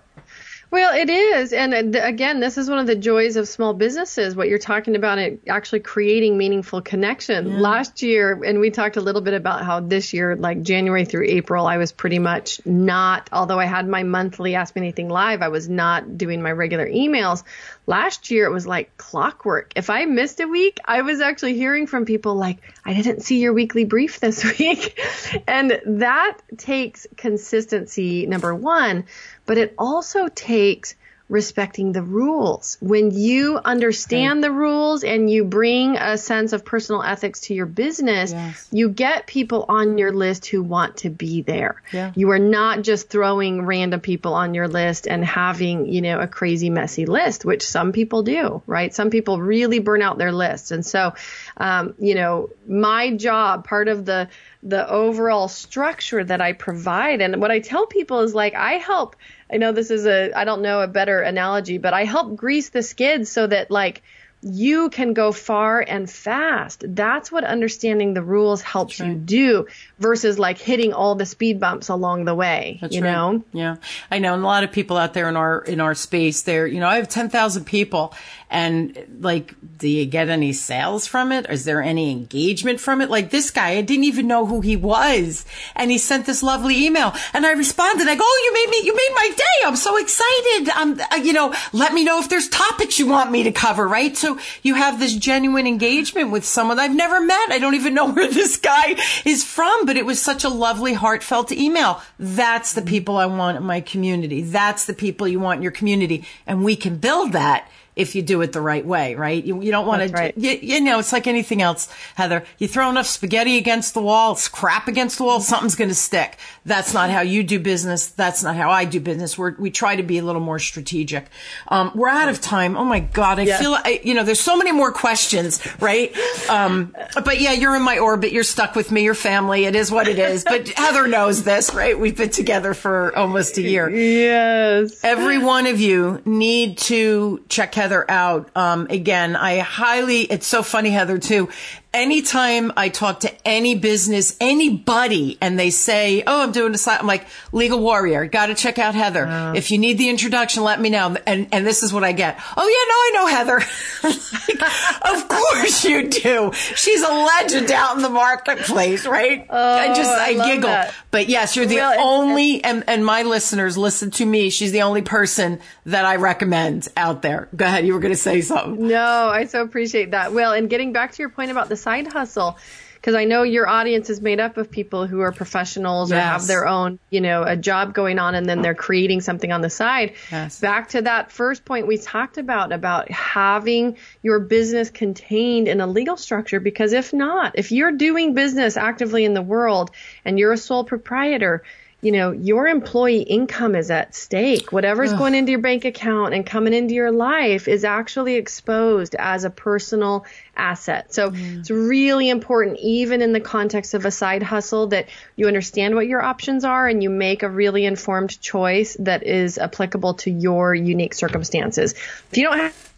Well, 0.74 0.92
it 0.92 1.08
is. 1.08 1.52
And 1.52 1.94
uh, 1.94 2.00
again, 2.02 2.40
this 2.40 2.58
is 2.58 2.68
one 2.68 2.80
of 2.80 2.88
the 2.88 2.96
joys 2.96 3.36
of 3.36 3.46
small 3.46 3.74
businesses, 3.74 4.34
what 4.34 4.48
you're 4.48 4.58
talking 4.58 4.96
about, 4.96 5.18
it 5.18 5.42
actually 5.48 5.78
creating 5.78 6.36
meaningful 6.36 6.82
connection. 6.82 7.48
Yeah. 7.48 7.60
Last 7.60 8.02
year, 8.02 8.42
and 8.42 8.58
we 8.58 8.72
talked 8.72 8.96
a 8.96 9.00
little 9.00 9.20
bit 9.20 9.34
about 9.34 9.64
how 9.64 9.78
this 9.78 10.12
year, 10.12 10.34
like 10.34 10.62
January 10.62 11.04
through 11.04 11.26
April, 11.26 11.68
I 11.68 11.76
was 11.76 11.92
pretty 11.92 12.18
much 12.18 12.60
not, 12.66 13.30
although 13.30 13.60
I 13.60 13.66
had 13.66 13.86
my 13.86 14.02
monthly 14.02 14.56
Ask 14.56 14.74
Me 14.74 14.80
Anything 14.80 15.08
Live, 15.08 15.42
I 15.42 15.48
was 15.48 15.68
not 15.68 16.18
doing 16.18 16.42
my 16.42 16.50
regular 16.50 16.88
emails. 16.88 17.44
Last 17.86 18.32
year, 18.32 18.46
it 18.46 18.50
was 18.50 18.66
like 18.66 18.96
clockwork. 18.96 19.74
If 19.76 19.90
I 19.90 20.06
missed 20.06 20.40
a 20.40 20.48
week, 20.48 20.80
I 20.84 21.02
was 21.02 21.20
actually 21.20 21.54
hearing 21.54 21.86
from 21.86 22.04
people 22.04 22.34
like, 22.34 22.58
I 22.84 22.94
didn't 22.94 23.20
see 23.20 23.38
your 23.38 23.52
weekly 23.52 23.84
brief 23.84 24.18
this 24.18 24.42
week. 24.58 24.98
and 25.46 25.80
that 25.86 26.38
takes 26.58 27.06
consistency, 27.16 28.26
number 28.26 28.52
one 28.52 29.04
but 29.46 29.58
it 29.58 29.74
also 29.78 30.28
takes 30.28 30.94
respecting 31.28 31.92
the 31.92 32.02
rules. 32.02 32.76
When 32.80 33.10
you 33.10 33.58
understand 33.64 34.44
the 34.44 34.50
rules 34.50 35.04
and 35.04 35.30
you 35.30 35.44
bring 35.44 35.96
a 35.96 36.18
sense 36.18 36.52
of 36.52 36.66
personal 36.66 37.02
ethics 37.02 37.40
to 37.42 37.54
your 37.54 37.64
business, 37.64 38.32
yes. 38.32 38.68
you 38.70 38.90
get 38.90 39.26
people 39.26 39.64
on 39.68 39.96
your 39.96 40.12
list 40.12 40.46
who 40.46 40.62
want 40.62 40.98
to 40.98 41.10
be 41.10 41.40
there. 41.40 41.80
Yeah. 41.92 42.12
You 42.14 42.30
are 42.32 42.38
not 42.38 42.82
just 42.82 43.08
throwing 43.08 43.64
random 43.64 44.00
people 44.00 44.34
on 44.34 44.52
your 44.52 44.68
list 44.68 45.06
and 45.06 45.24
having, 45.24 45.86
you 45.86 46.02
know, 46.02 46.20
a 46.20 46.26
crazy 46.26 46.68
messy 46.68 47.06
list, 47.06 47.44
which 47.44 47.66
some 47.66 47.92
people 47.92 48.22
do, 48.22 48.62
right? 48.66 48.94
Some 48.94 49.08
people 49.08 49.40
really 49.40 49.78
burn 49.78 50.02
out 50.02 50.18
their 50.18 50.32
list. 50.32 50.72
And 50.72 50.84
so, 50.84 51.14
um, 51.56 51.94
you 51.98 52.14
know, 52.14 52.50
my 52.68 53.16
job, 53.16 53.66
part 53.66 53.88
of 53.88 54.04
the 54.04 54.28
the 54.64 54.88
overall 54.88 55.46
structure 55.46 56.24
that 56.24 56.40
I 56.40 56.54
provide 56.54 57.20
and 57.20 57.40
what 57.40 57.50
I 57.50 57.60
tell 57.60 57.86
people 57.86 58.20
is 58.20 58.34
like 58.34 58.54
I 58.54 58.72
help 58.72 59.14
I 59.52 59.58
know 59.58 59.72
this 59.72 59.90
is 59.90 60.06
a 60.06 60.32
I 60.32 60.44
don't 60.44 60.62
know 60.62 60.80
a 60.80 60.88
better 60.88 61.20
analogy, 61.20 61.78
but 61.78 61.92
I 61.92 62.04
help 62.04 62.34
grease 62.34 62.70
the 62.70 62.82
skids 62.82 63.30
so 63.30 63.46
that 63.46 63.70
like 63.70 64.02
you 64.44 64.90
can 64.90 65.14
go 65.14 65.32
far 65.32 65.80
and 65.80 66.08
fast. 66.08 66.84
That's 66.86 67.32
what 67.32 67.44
understanding 67.44 68.12
the 68.12 68.22
rules 68.22 68.60
helps 68.60 69.00
right. 69.00 69.08
you 69.08 69.14
do 69.14 69.66
versus 69.98 70.38
like 70.38 70.58
hitting 70.58 70.92
all 70.92 71.14
the 71.14 71.24
speed 71.24 71.58
bumps 71.58 71.88
along 71.88 72.26
the 72.26 72.34
way. 72.34 72.78
That's 72.82 72.94
you 72.94 73.02
right. 73.02 73.10
know? 73.10 73.44
Yeah. 73.52 73.76
I 74.10 74.18
know. 74.18 74.34
And 74.34 74.42
a 74.42 74.46
lot 74.46 74.62
of 74.62 74.70
people 74.70 74.98
out 74.98 75.14
there 75.14 75.30
in 75.30 75.36
our, 75.36 75.62
in 75.62 75.80
our 75.80 75.94
space 75.94 76.42
there, 76.42 76.66
you 76.66 76.78
know, 76.78 76.86
I 76.86 76.96
have 76.96 77.08
10,000 77.08 77.64
people 77.64 78.12
and 78.50 79.18
like, 79.20 79.54
do 79.78 79.88
you 79.88 80.06
get 80.06 80.28
any 80.28 80.52
sales 80.52 81.06
from 81.06 81.32
it? 81.32 81.46
Is 81.50 81.64
there 81.64 81.82
any 81.82 82.10
engagement 82.12 82.80
from 82.80 83.00
it? 83.00 83.10
Like 83.10 83.30
this 83.30 83.50
guy, 83.50 83.70
I 83.70 83.80
didn't 83.80 84.04
even 84.04 84.26
know 84.26 84.46
who 84.46 84.60
he 84.60 84.76
was. 84.76 85.44
And 85.74 85.90
he 85.90 85.98
sent 85.98 86.26
this 86.26 86.42
lovely 86.42 86.84
email 86.84 87.12
and 87.32 87.46
I 87.46 87.52
responded. 87.52 88.06
I 88.06 88.14
go, 88.14 88.22
oh, 88.24 88.42
you 88.44 88.54
made 88.54 88.70
me, 88.70 88.86
you 88.86 88.94
made 88.94 89.14
my 89.14 89.30
day. 89.36 89.66
I'm 89.66 89.76
so 89.76 89.96
excited. 89.96 90.68
Um, 90.76 91.00
uh, 91.10 91.16
you 91.16 91.32
know, 91.32 91.54
let 91.72 91.92
me 91.92 92.04
know 92.04 92.20
if 92.20 92.28
there's 92.28 92.48
topics 92.48 92.98
you 92.98 93.06
want 93.06 93.30
me 93.30 93.42
to 93.44 93.52
cover, 93.52 93.88
right? 93.88 94.16
So 94.16 94.38
you 94.62 94.74
have 94.74 95.00
this 95.00 95.14
genuine 95.14 95.66
engagement 95.66 96.30
with 96.30 96.44
someone 96.44 96.78
I've 96.78 96.94
never 96.94 97.20
met. 97.20 97.50
I 97.50 97.58
don't 97.58 97.74
even 97.74 97.94
know 97.94 98.10
where 98.12 98.30
this 98.30 98.56
guy 98.56 98.96
is 99.24 99.42
from, 99.42 99.86
but 99.86 99.96
it 99.96 100.06
was 100.06 100.20
such 100.20 100.44
a 100.44 100.48
lovely, 100.48 100.92
heartfelt 100.92 101.50
email. 101.50 102.02
That's 102.18 102.74
the 102.74 102.82
people 102.82 103.16
I 103.16 103.26
want 103.26 103.56
in 103.56 103.64
my 103.64 103.80
community. 103.80 104.42
That's 104.42 104.84
the 104.84 104.94
people 104.94 105.26
you 105.26 105.40
want 105.40 105.58
in 105.58 105.62
your 105.62 105.72
community. 105.72 106.24
And 106.46 106.64
we 106.64 106.76
can 106.76 106.98
build 106.98 107.32
that 107.32 107.68
if 107.96 108.14
you 108.14 108.22
do 108.22 108.40
it 108.40 108.52
the 108.52 108.60
right 108.60 108.84
way, 108.84 109.14
right? 109.14 109.42
You, 109.42 109.62
you 109.62 109.70
don't 109.70 109.86
want 109.86 110.08
to, 110.08 110.12
right. 110.12 110.36
you, 110.36 110.50
you, 110.50 110.80
know, 110.80 110.98
it's 110.98 111.12
like 111.12 111.26
anything 111.26 111.62
else, 111.62 111.88
Heather. 112.16 112.44
You 112.58 112.66
throw 112.66 112.90
enough 112.90 113.06
spaghetti 113.06 113.56
against 113.56 113.94
the 113.94 114.02
wall, 114.02 114.36
crap 114.52 114.88
against 114.88 115.18
the 115.18 115.24
wall, 115.24 115.40
something's 115.40 115.76
going 115.76 115.90
to 115.90 115.94
stick. 115.94 116.38
That's 116.64 116.92
not 116.92 117.10
how 117.10 117.20
you 117.20 117.44
do 117.44 117.60
business. 117.60 118.06
That's 118.08 118.42
not 118.42 118.56
how 118.56 118.70
I 118.70 118.84
do 118.84 118.98
business. 119.00 119.38
We're, 119.38 119.54
we 119.56 119.70
try 119.70 119.96
to 119.96 120.02
be 120.02 120.18
a 120.18 120.24
little 120.24 120.40
more 120.40 120.58
strategic. 120.58 121.26
Um, 121.68 121.92
we're 121.94 122.08
out 122.08 122.28
of 122.28 122.40
time. 122.40 122.76
Oh 122.76 122.84
my 122.84 123.00
God. 123.00 123.38
I 123.38 123.46
feel, 123.58 123.74
I, 123.74 124.00
you 124.02 124.14
know, 124.14 124.24
there's 124.24 124.40
so 124.40 124.56
many 124.56 124.72
more 124.72 124.90
questions, 124.90 125.60
right? 125.80 126.14
Um, 126.48 126.94
but 127.24 127.40
yeah, 127.40 127.52
you're 127.52 127.76
in 127.76 127.82
my 127.82 127.98
orbit. 127.98 128.32
You're 128.32 128.44
stuck 128.44 128.74
with 128.74 128.90
me, 128.90 129.04
your 129.04 129.14
family. 129.14 129.66
It 129.66 129.76
is 129.76 129.92
what 129.92 130.08
it 130.08 130.18
is. 130.18 130.42
But 130.44 130.68
Heather 130.76 131.06
knows 131.06 131.44
this, 131.44 131.72
right? 131.74 131.98
We've 131.98 132.16
been 132.16 132.30
together 132.30 132.74
for 132.74 133.16
almost 133.16 133.58
a 133.58 133.62
year. 133.62 133.88
Yes. 133.88 135.04
Every 135.04 135.38
one 135.38 135.66
of 135.66 135.80
you 135.80 136.22
need 136.24 136.78
to 136.78 137.44
check 137.48 137.74
Heather 137.84 138.10
out. 138.10 138.48
Um, 138.56 138.86
again, 138.88 139.36
I 139.36 139.58
highly, 139.58 140.22
it's 140.22 140.46
so 140.46 140.62
funny, 140.62 140.88
Heather, 140.88 141.18
too 141.18 141.50
anytime 141.94 142.72
I 142.76 142.90
talk 142.90 143.20
to 143.20 143.32
any 143.46 143.74
business, 143.74 144.36
anybody, 144.40 145.38
and 145.40 145.58
they 145.58 145.70
say, 145.70 146.22
"Oh, 146.26 146.42
I'm 146.42 146.52
doing 146.52 146.74
a 146.74 146.78
slide," 146.78 146.98
I'm 146.98 147.06
like, 147.06 147.26
"Legal 147.52 147.80
Warrior, 147.80 148.26
got 148.26 148.46
to 148.46 148.54
check 148.54 148.78
out 148.78 148.94
Heather. 148.94 149.52
If 149.54 149.70
you 149.70 149.78
need 149.78 149.96
the 149.98 150.10
introduction, 150.10 150.62
let 150.62 150.80
me 150.80 150.90
know." 150.90 151.16
And 151.26 151.48
and 151.52 151.66
this 151.66 151.82
is 151.82 151.92
what 151.92 152.04
I 152.04 152.12
get. 152.12 152.38
Oh 152.56 152.66
yeah, 152.66 152.84
no, 152.90 152.96
I 152.98 153.10
know 153.14 153.26
Heather. 153.36 153.62
like, 154.04 155.14
of 155.14 155.28
course 155.28 155.84
you 155.84 156.08
do. 156.08 156.52
She's 156.52 157.02
a 157.02 157.12
legend 157.12 157.70
out 157.70 157.96
in 157.96 158.02
the 158.02 158.10
marketplace, 158.10 159.06
right? 159.06 159.46
Oh, 159.48 159.74
I 159.74 159.88
just 159.88 160.10
I, 160.10 160.30
I 160.30 160.46
giggle. 160.46 160.70
That. 160.70 160.94
But 161.10 161.28
yes, 161.28 161.56
you're 161.56 161.66
the 161.66 161.76
well, 161.76 162.00
only, 162.00 162.62
and, 162.64 162.84
and 162.88 163.04
my 163.04 163.22
listeners 163.22 163.78
listen 163.78 164.10
to 164.12 164.26
me. 164.26 164.50
She's 164.50 164.72
the 164.72 164.82
only 164.82 165.02
person 165.02 165.60
that 165.86 166.04
I 166.04 166.16
recommend 166.16 166.88
out 166.96 167.22
there. 167.22 167.48
Go 167.54 167.64
ahead. 167.64 167.86
You 167.86 167.94
were 167.94 168.00
going 168.00 168.14
to 168.14 168.20
say 168.20 168.40
something. 168.40 168.88
No, 168.88 169.28
I 169.28 169.44
so 169.44 169.62
appreciate 169.62 170.10
that. 170.10 170.32
Well, 170.32 170.52
and 170.52 170.68
getting 170.68 170.92
back 170.92 171.12
to 171.12 171.22
your 171.22 171.30
point 171.30 171.50
about 171.50 171.68
the 171.68 171.76
side 171.84 172.06
hustle 172.06 172.58
because 173.04 173.16
I 173.16 173.26
know 173.26 173.42
your 173.42 173.68
audience 173.68 174.08
is 174.08 174.22
made 174.22 174.40
up 174.40 174.56
of 174.56 174.70
people 174.70 175.06
who 175.06 175.20
are 175.20 175.30
professionals 175.30 176.10
yes. 176.10 176.16
or 176.16 176.20
have 176.22 176.46
their 176.46 176.66
own, 176.66 176.98
you 177.10 177.20
know, 177.20 177.42
a 177.42 177.54
job 177.54 177.92
going 177.92 178.18
on 178.18 178.34
and 178.34 178.48
then 178.48 178.62
they're 178.62 178.74
creating 178.74 179.20
something 179.20 179.52
on 179.52 179.60
the 179.60 179.68
side. 179.68 180.14
Yes. 180.32 180.58
Back 180.58 180.88
to 180.90 181.02
that 181.02 181.30
first 181.30 181.66
point 181.66 181.86
we 181.86 181.98
talked 181.98 182.38
about, 182.38 182.72
about 182.72 183.10
having 183.10 183.98
your 184.22 184.40
business 184.40 184.88
contained 184.88 185.68
in 185.68 185.82
a 185.82 185.86
legal 185.86 186.16
structure, 186.16 186.60
because 186.60 186.94
if 186.94 187.12
not, 187.12 187.58
if 187.58 187.72
you're 187.72 187.92
doing 187.92 188.32
business 188.32 188.78
actively 188.78 189.26
in 189.26 189.34
the 189.34 189.42
world 189.42 189.90
and 190.24 190.38
you're 190.38 190.52
a 190.52 190.56
sole 190.56 190.84
proprietor, 190.84 191.62
you 192.04 192.12
know, 192.12 192.32
your 192.32 192.66
employee 192.66 193.22
income 193.22 193.74
is 193.74 193.90
at 193.90 194.14
stake. 194.14 194.72
Whatever's 194.72 195.12
Ugh. 195.12 195.18
going 195.18 195.34
into 195.34 195.52
your 195.52 195.60
bank 195.60 195.86
account 195.86 196.34
and 196.34 196.44
coming 196.44 196.74
into 196.74 196.92
your 196.92 197.10
life 197.10 197.66
is 197.66 197.82
actually 197.82 198.34
exposed 198.34 199.16
as 199.18 199.44
a 199.44 199.50
personal 199.50 200.26
asset. 200.54 201.14
So 201.14 201.30
mm. 201.30 201.60
it's 201.60 201.70
really 201.70 202.28
important, 202.28 202.78
even 202.80 203.22
in 203.22 203.32
the 203.32 203.40
context 203.40 203.94
of 203.94 204.04
a 204.04 204.10
side 204.10 204.42
hustle, 204.42 204.88
that 204.88 205.08
you 205.34 205.46
understand 205.46 205.94
what 205.94 206.06
your 206.06 206.22
options 206.22 206.62
are 206.62 206.86
and 206.86 207.02
you 207.02 207.08
make 207.08 207.42
a 207.42 207.48
really 207.48 207.86
informed 207.86 208.38
choice 208.38 208.98
that 209.00 209.22
is 209.22 209.56
applicable 209.56 210.14
to 210.14 210.30
your 210.30 210.74
unique 210.74 211.14
circumstances. 211.14 211.94
If 212.30 212.36
you 212.36 212.44
don't 212.44 212.58
have 212.58 212.93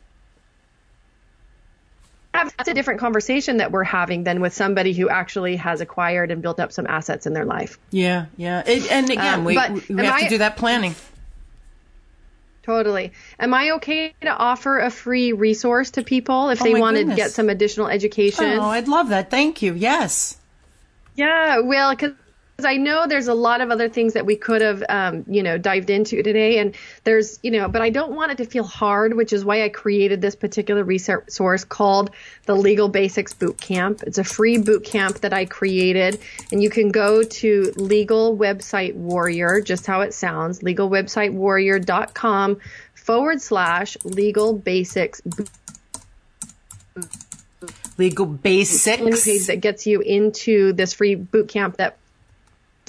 that's 2.56 2.68
a 2.68 2.74
different 2.74 3.00
conversation 3.00 3.58
that 3.58 3.70
we're 3.72 3.84
having 3.84 4.24
than 4.24 4.40
with 4.40 4.54
somebody 4.54 4.92
who 4.92 5.08
actually 5.08 5.56
has 5.56 5.80
acquired 5.80 6.30
and 6.30 6.42
built 6.42 6.60
up 6.60 6.72
some 6.72 6.86
assets 6.86 7.26
in 7.26 7.32
their 7.32 7.44
life. 7.44 7.78
Yeah, 7.90 8.26
yeah. 8.36 8.62
It, 8.66 8.90
and 8.90 9.10
again, 9.10 9.40
Um, 9.40 9.44
we, 9.44 9.54
we 9.88 10.04
have 10.04 10.14
I- 10.14 10.22
to 10.22 10.28
do 10.28 10.38
that 10.38 10.56
planning. 10.56 10.94
Totally. 12.62 13.12
Am 13.38 13.54
I 13.54 13.70
okay 13.76 14.12
to 14.22 14.36
offer 14.36 14.80
a 14.80 14.90
free 14.90 15.32
resource 15.32 15.92
to 15.92 16.02
people 16.02 16.48
if 16.50 16.60
Oh 16.60 16.64
they 16.64 16.74
want 16.74 16.96
to 16.96 17.04
get 17.14 17.30
some 17.30 17.48
additional 17.48 17.86
education? 17.86 18.58
Oh, 18.58 18.62
I'd 18.62 18.88
love 18.88 19.10
that. 19.10 19.30
Thank 19.30 19.62
you. 19.62 19.72
Yes. 19.74 20.36
Yeah, 21.14 21.60
well, 21.60 21.90
because 21.92 22.12
I 22.64 22.78
know 22.78 23.06
there's 23.06 23.28
a 23.28 23.34
lot 23.34 23.60
of 23.60 23.70
other 23.70 23.90
things 23.90 24.14
that 24.14 24.24
we 24.24 24.36
could 24.36 24.62
have, 24.62 24.82
um, 24.88 25.26
you 25.28 25.42
know, 25.42 25.58
dived 25.58 25.90
into 25.90 26.22
today, 26.22 26.58
and 26.58 26.74
there's, 27.04 27.38
you 27.42 27.50
know, 27.50 27.68
but 27.68 27.82
I 27.82 27.90
don't 27.90 28.12
want 28.12 28.32
it 28.32 28.38
to 28.38 28.46
feel 28.46 28.64
hard, 28.64 29.14
which 29.14 29.34
is 29.34 29.44
why 29.44 29.62
I 29.62 29.68
created 29.68 30.22
this 30.22 30.34
particular 30.34 30.82
resource 30.82 31.64
called 31.64 32.12
the 32.46 32.54
Legal 32.54 32.88
Basics 32.88 33.34
Boot 33.34 33.60
Camp. 33.60 34.02
It's 34.06 34.16
a 34.16 34.24
free 34.24 34.56
boot 34.56 34.84
camp 34.84 35.20
that 35.20 35.34
I 35.34 35.44
created, 35.44 36.18
and 36.50 36.62
you 36.62 36.70
can 36.70 36.90
go 36.90 37.22
to 37.22 37.72
Legal 37.76 38.34
Website 38.34 38.94
Warrior, 38.94 39.60
just 39.60 39.86
how 39.86 40.00
it 40.00 40.14
sounds, 40.14 40.60
legalwebsitewarrior.com 40.60 42.56
forward 42.94 43.42
slash 43.42 43.98
legal 44.02 44.54
basics 44.54 45.20
Legal 47.98 48.26
basics. 48.26 49.24
page 49.24 49.46
that 49.46 49.60
gets 49.60 49.86
you 49.86 50.00
into 50.00 50.72
this 50.72 50.92
free 50.92 51.14
boot 51.14 51.48
camp 51.48 51.76
that 51.76 51.96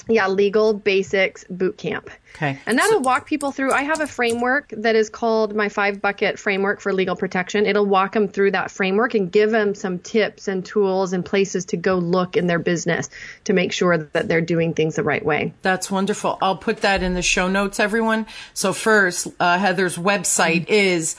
yeah 0.08 0.26
legal 0.28 0.72
basics 0.74 1.44
boot 1.50 1.76
camp 1.78 2.10
Okay. 2.36 2.58
and 2.66 2.78
that'll 2.78 3.00
walk 3.00 3.26
people 3.26 3.52
through 3.52 3.72
i 3.72 3.82
have 3.82 4.00
a 4.00 4.06
framework 4.06 4.72
that 4.76 4.94
is 4.94 5.08
called 5.10 5.54
my 5.56 5.68
five 5.68 6.00
bucket 6.00 6.38
framework 6.38 6.80
for 6.80 6.92
legal 6.92 7.16
protection 7.16 7.66
it'll 7.66 7.86
walk 7.86 8.12
them 8.12 8.28
through 8.28 8.50
that 8.52 8.70
framework 8.70 9.14
and 9.14 9.32
give 9.32 9.50
them 9.50 9.74
some 9.74 9.98
tips 9.98 10.46
and 10.46 10.64
tools 10.64 11.12
and 11.12 11.24
places 11.24 11.64
to 11.66 11.76
go 11.76 11.96
look 11.96 12.36
in 12.36 12.46
their 12.46 12.58
business 12.58 13.08
to 13.44 13.52
make 13.52 13.72
sure 13.72 13.98
that 13.98 14.28
they're 14.28 14.40
doing 14.40 14.74
things 14.74 14.96
the 14.96 15.02
right 15.02 15.24
way 15.24 15.52
That's 15.62 15.90
wonderful. 15.90 16.38
I'll 16.42 16.56
put 16.56 16.78
that 16.82 17.02
in 17.02 17.14
the 17.14 17.22
show 17.22 17.48
notes, 17.48 17.80
everyone. 17.80 18.26
So 18.54 18.72
first, 18.72 19.28
uh, 19.40 19.58
Heather's 19.58 19.96
website 19.96 20.68
is 20.68 21.16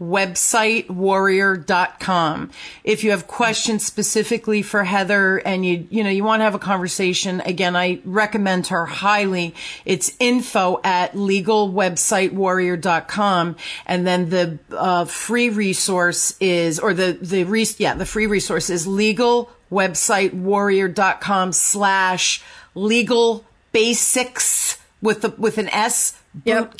legalwebsitewarrior.com. 0.00 2.50
If 2.84 3.04
you 3.04 3.10
have 3.10 3.26
questions 3.26 3.84
specifically 3.84 4.62
for 4.62 4.84
Heather 4.84 5.36
and 5.38 5.66
you, 5.66 5.88
you 5.90 6.04
know, 6.04 6.10
you 6.10 6.22
want 6.24 6.40
to 6.40 6.44
have 6.44 6.54
a 6.54 6.58
conversation, 6.58 7.40
again, 7.42 7.76
I 7.76 8.00
recommend 8.04 8.66
her 8.68 8.86
highly. 8.86 9.54
It's 9.84 10.12
info 10.18 10.80
at 10.84 11.12
legalwebsitewarrior.com. 11.14 13.56
And 13.86 14.06
then 14.06 14.30
the, 14.30 14.58
uh, 14.70 15.04
free 15.06 15.50
resource 15.50 16.34
is, 16.40 16.78
or 16.78 16.94
the, 16.94 17.18
the, 17.20 17.42
re- 17.44 17.66
yeah, 17.78 17.94
the 17.94 18.06
free 18.06 18.26
resource 18.26 18.70
is 18.70 18.86
legalwebsitewarrior.com 18.86 21.52
slash 21.52 22.42
legal 22.74 23.44
basics 23.72 24.78
with 25.00 25.22
the 25.22 25.30
with 25.38 25.58
an 25.58 25.68
S 25.68 26.18
boot 26.34 26.42
Yep. 26.44 26.76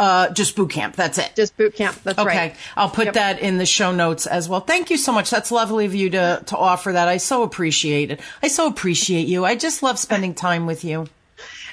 Uh 0.00 0.30
just 0.30 0.56
boot 0.56 0.70
camp. 0.70 0.96
That's 0.96 1.18
it. 1.18 1.32
Just 1.36 1.56
boot 1.56 1.74
camp. 1.76 1.94
That's 2.02 2.18
okay 2.18 2.26
right. 2.26 2.50
Okay. 2.52 2.60
i'll 2.76 2.88
put 2.90 3.04
Yep. 3.06 3.14
that 3.14 3.38
in 3.40 3.58
the 3.58 3.66
show 3.66 3.92
notes 3.92 4.26
as 4.26 4.48
well. 4.48 4.60
Thank 4.60 4.90
you 4.90 4.96
so 4.96 5.12
much. 5.12 5.28
That's 5.30 5.50
lovely 5.52 5.84
of 5.84 5.94
you 5.94 6.08
to 6.10 6.42
to 6.46 6.56
offer 6.56 6.90
that. 6.92 7.06
I 7.08 7.18
so 7.18 7.42
appreciate 7.42 8.10
it. 8.10 8.20
I 8.42 8.48
so 8.48 8.66
appreciate 8.66 9.28
you. 9.28 9.44
I 9.44 9.54
just 9.56 9.82
love 9.82 9.98
spending 9.98 10.34
time 10.34 10.66
with 10.66 10.84
you 10.84 11.06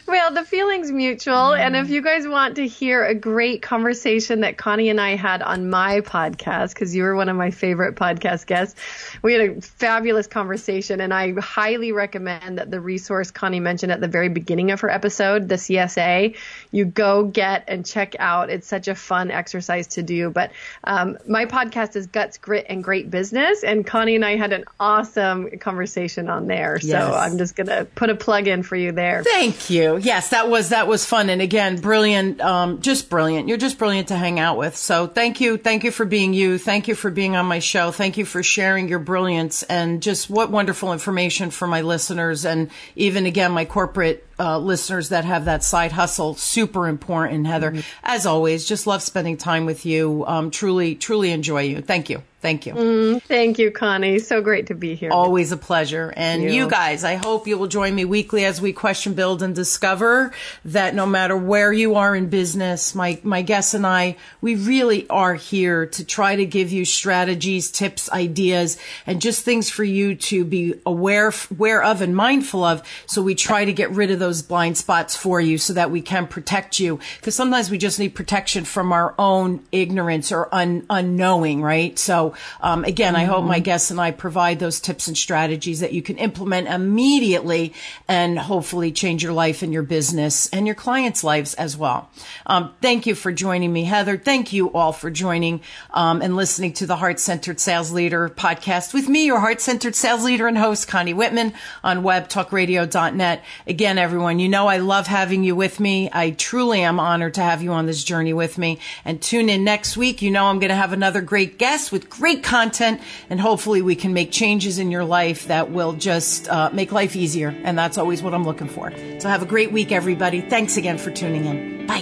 Well, 0.07 0.33
the 0.33 0.45
feeling's 0.45 0.89
mutual. 0.89 1.53
And 1.53 1.75
if 1.75 1.89
you 1.89 2.01
guys 2.01 2.25
want 2.25 2.55
to 2.55 2.65
hear 2.65 3.03
a 3.03 3.13
great 3.13 3.61
conversation 3.61 4.39
that 4.39 4.57
Connie 4.57 4.87
and 4.87 5.01
I 5.01 5.17
had 5.17 5.41
on 5.41 5.69
my 5.69 5.99
podcast, 5.99 6.73
because 6.73 6.95
you 6.95 7.03
were 7.03 7.13
one 7.13 7.27
of 7.27 7.35
my 7.35 7.51
favorite 7.51 7.95
podcast 7.95 8.45
guests, 8.45 8.79
we 9.21 9.33
had 9.33 9.41
a 9.41 9.61
fabulous 9.61 10.25
conversation. 10.25 11.01
And 11.01 11.13
I 11.13 11.33
highly 11.33 11.91
recommend 11.91 12.57
that 12.57 12.71
the 12.71 12.79
resource 12.79 13.31
Connie 13.31 13.59
mentioned 13.59 13.91
at 13.91 13.99
the 13.99 14.07
very 14.07 14.29
beginning 14.29 14.71
of 14.71 14.79
her 14.79 14.89
episode, 14.89 15.49
the 15.49 15.55
CSA, 15.55 16.37
you 16.71 16.85
go 16.85 17.25
get 17.25 17.65
and 17.67 17.85
check 17.85 18.15
out. 18.17 18.49
It's 18.49 18.67
such 18.67 18.87
a 18.87 18.95
fun 18.95 19.29
exercise 19.29 19.87
to 19.87 20.03
do. 20.03 20.29
But 20.29 20.51
um, 20.85 21.17
my 21.27 21.47
podcast 21.47 21.97
is 21.97 22.07
Guts, 22.07 22.37
Grit, 22.37 22.67
and 22.69 22.81
Great 22.81 23.11
Business. 23.11 23.61
And 23.61 23.85
Connie 23.85 24.15
and 24.15 24.23
I 24.23 24.37
had 24.37 24.53
an 24.53 24.63
awesome 24.79 25.49
conversation 25.59 26.29
on 26.29 26.47
there. 26.47 26.79
Yes. 26.81 26.91
So 26.91 27.13
I'm 27.13 27.37
just 27.37 27.57
going 27.57 27.67
to 27.67 27.83
put 27.83 28.09
a 28.09 28.15
plug 28.15 28.47
in 28.47 28.63
for 28.63 28.77
you 28.77 28.93
there. 28.93 29.21
Thank 29.23 29.69
you. 29.69 29.96
Yes, 29.97 30.29
that 30.29 30.49
was 30.49 30.69
that 30.69 30.87
was 30.87 31.05
fun, 31.05 31.29
and 31.29 31.41
again, 31.41 31.77
brilliant. 31.77 32.41
Um, 32.41 32.81
just 32.81 33.09
brilliant. 33.09 33.47
You're 33.47 33.57
just 33.57 33.77
brilliant 33.77 34.09
to 34.09 34.15
hang 34.15 34.39
out 34.39 34.57
with. 34.57 34.75
So 34.75 35.07
thank 35.07 35.41
you, 35.41 35.57
thank 35.57 35.83
you 35.83 35.91
for 35.91 36.05
being 36.05 36.33
you. 36.33 36.57
Thank 36.57 36.87
you 36.87 36.95
for 36.95 37.11
being 37.11 37.35
on 37.35 37.45
my 37.45 37.59
show. 37.59 37.91
Thank 37.91 38.17
you 38.17 38.25
for 38.25 38.43
sharing 38.43 38.87
your 38.87 38.99
brilliance 38.99 39.63
and 39.63 40.01
just 40.01 40.29
what 40.29 40.51
wonderful 40.51 40.93
information 40.93 41.49
for 41.49 41.67
my 41.67 41.81
listeners, 41.81 42.45
and 42.45 42.69
even 42.95 43.25
again 43.25 43.51
my 43.51 43.65
corporate 43.65 44.25
uh, 44.39 44.57
listeners 44.59 45.09
that 45.09 45.25
have 45.25 45.45
that 45.45 45.63
side 45.63 45.91
hustle. 45.91 46.35
Super 46.35 46.87
important, 46.87 47.47
Heather. 47.47 47.83
As 48.03 48.25
always, 48.25 48.65
just 48.65 48.87
love 48.87 49.01
spending 49.01 49.37
time 49.37 49.65
with 49.65 49.85
you. 49.85 50.23
Um, 50.27 50.51
truly, 50.51 50.95
truly 50.95 51.31
enjoy 51.31 51.61
you. 51.61 51.81
Thank 51.81 52.09
you. 52.09 52.23
Thank 52.39 52.67
you. 52.67 53.19
Thank 53.21 53.57
you, 53.57 53.71
Connie. 53.71 54.19
So 54.19 54.41
great 54.41 54.67
to 54.67 54.75
be 54.75 54.93
here. 54.93 55.11
Always 55.11 55.51
a 55.51 55.57
pleasure. 55.57 56.13
And 56.15 56.43
you. 56.43 56.51
you. 56.51 56.69
guys, 56.69 57.03
I 57.03 57.15
hope 57.15 57.47
you 57.47 57.57
will 57.57 57.67
join 57.67 57.95
me 57.95 58.05
weekly 58.05 58.45
as 58.45 58.61
we 58.61 58.73
question, 58.73 59.15
build, 59.15 59.41
and 59.41 59.55
discover 59.55 60.31
that 60.63 60.93
no 60.93 61.07
matter 61.07 61.35
where 61.35 61.73
you 61.73 61.95
are 61.95 62.15
in 62.15 62.29
business, 62.29 62.93
my, 62.93 63.19
my 63.23 63.41
guests 63.41 63.73
and 63.73 63.87
I, 63.87 64.17
we 64.39 64.53
really 64.53 65.09
are 65.09 65.33
here 65.33 65.87
to 65.87 66.05
try 66.05 66.35
to 66.35 66.45
give 66.45 66.71
you 66.71 66.85
strategies, 66.85 67.71
tips, 67.71 68.09
ideas, 68.11 68.77
and 69.07 69.19
just 69.19 69.43
things 69.43 69.71
for 69.71 69.83
you 69.83 70.13
to 70.15 70.45
be 70.45 70.75
aware, 70.85 71.33
aware 71.49 71.81
of 71.81 72.01
and 72.01 72.15
mindful 72.15 72.63
of. 72.63 72.87
So 73.07 73.23
we 73.23 73.33
try 73.33 73.65
to 73.65 73.73
get 73.73 73.89
rid 73.89 74.11
of 74.11 74.19
those 74.19 74.26
blind 74.41 74.77
spots 74.77 75.15
for 75.15 75.39
you 75.39 75.57
so 75.57 75.73
that 75.73 75.91
we 75.91 76.01
can 76.01 76.27
protect 76.27 76.79
you. 76.79 76.99
Because 77.17 77.35
sometimes 77.35 77.69
we 77.69 77.77
just 77.77 77.99
need 77.99 78.09
protection 78.09 78.65
from 78.65 78.91
our 78.91 79.13
own 79.17 79.63
ignorance 79.71 80.31
or 80.31 80.53
un, 80.53 80.85
unknowing, 80.89 81.61
right? 81.61 81.97
So, 81.97 82.33
um, 82.61 82.83
again, 82.83 83.15
I 83.15 83.23
hope 83.25 83.45
my 83.45 83.59
guests 83.59 83.91
and 83.91 83.99
I 83.99 84.11
provide 84.11 84.59
those 84.59 84.79
tips 84.79 85.07
and 85.07 85.17
strategies 85.17 85.79
that 85.79 85.93
you 85.93 86.01
can 86.01 86.17
implement 86.17 86.67
immediately 86.67 87.73
and 88.07 88.37
hopefully 88.37 88.91
change 88.91 89.23
your 89.23 89.33
life 89.33 89.61
and 89.61 89.73
your 89.73 89.83
business 89.83 90.47
and 90.49 90.65
your 90.65 90.75
clients' 90.75 91.23
lives 91.23 91.53
as 91.55 91.77
well. 91.77 92.09
Um, 92.45 92.73
thank 92.81 93.05
you 93.05 93.15
for 93.15 93.31
joining 93.31 93.71
me, 93.71 93.83
Heather. 93.83 94.17
Thank 94.17 94.53
you 94.53 94.71
all 94.73 94.91
for 94.91 95.09
joining 95.09 95.61
um, 95.91 96.21
and 96.21 96.35
listening 96.35 96.73
to 96.73 96.85
the 96.85 96.95
Heart 96.95 97.19
Centered 97.19 97.59
Sales 97.59 97.91
Leader 97.91 98.29
podcast 98.29 98.93
with 98.93 99.09
me, 99.09 99.25
your 99.25 99.39
Heart 99.39 99.61
Centered 99.61 99.95
Sales 99.95 100.23
Leader 100.23 100.47
and 100.47 100.57
host, 100.57 100.87
Connie 100.87 101.13
Whitman 101.13 101.53
on 101.83 102.03
webtalkradio.net. 102.03 103.43
Again, 103.65 103.97
everyone, 104.17 104.39
you 104.39 104.49
know 104.49 104.65
I 104.65 104.77
love 104.77 105.05
having 105.05 105.43
you 105.43 105.55
with 105.55 105.79
me. 105.79 106.09
I 106.11 106.31
truly 106.31 106.81
am 106.81 106.99
honored 106.99 107.35
to 107.35 107.41
have 107.43 107.61
you 107.61 107.71
on 107.71 107.85
this 107.85 108.03
journey 108.03 108.33
with 108.33 108.57
me. 108.57 108.79
And 109.05 109.21
tune 109.21 109.47
in 109.47 109.63
next 109.63 109.95
week. 109.95 110.23
You 110.23 110.31
know 110.31 110.45
I'm 110.45 110.57
going 110.57 110.71
to 110.71 110.75
have 110.75 110.91
another 110.91 111.21
great 111.21 111.59
guest 111.59 111.91
with 111.91 112.09
great 112.09 112.41
content, 112.41 112.99
and 113.29 113.39
hopefully 113.39 113.83
we 113.83 113.95
can 113.95 114.13
make 114.13 114.31
changes 114.31 114.79
in 114.79 114.89
your 114.89 115.05
life 115.05 115.45
that 115.49 115.69
will 115.69 115.93
just 115.93 116.49
uh, 116.49 116.71
make 116.73 116.91
life 116.91 117.15
easier. 117.15 117.49
And 117.63 117.77
that's 117.77 117.99
always 117.99 118.23
what 118.23 118.33
I'm 118.33 118.43
looking 118.43 118.67
for. 118.67 118.91
So 119.19 119.29
have 119.29 119.43
a 119.43 119.45
great 119.45 119.71
week, 119.71 119.91
everybody. 119.91 120.41
Thanks 120.41 120.77
again 120.77 120.97
for 120.97 121.11
tuning 121.11 121.45
in. 121.45 121.85
Bye. 121.85 122.01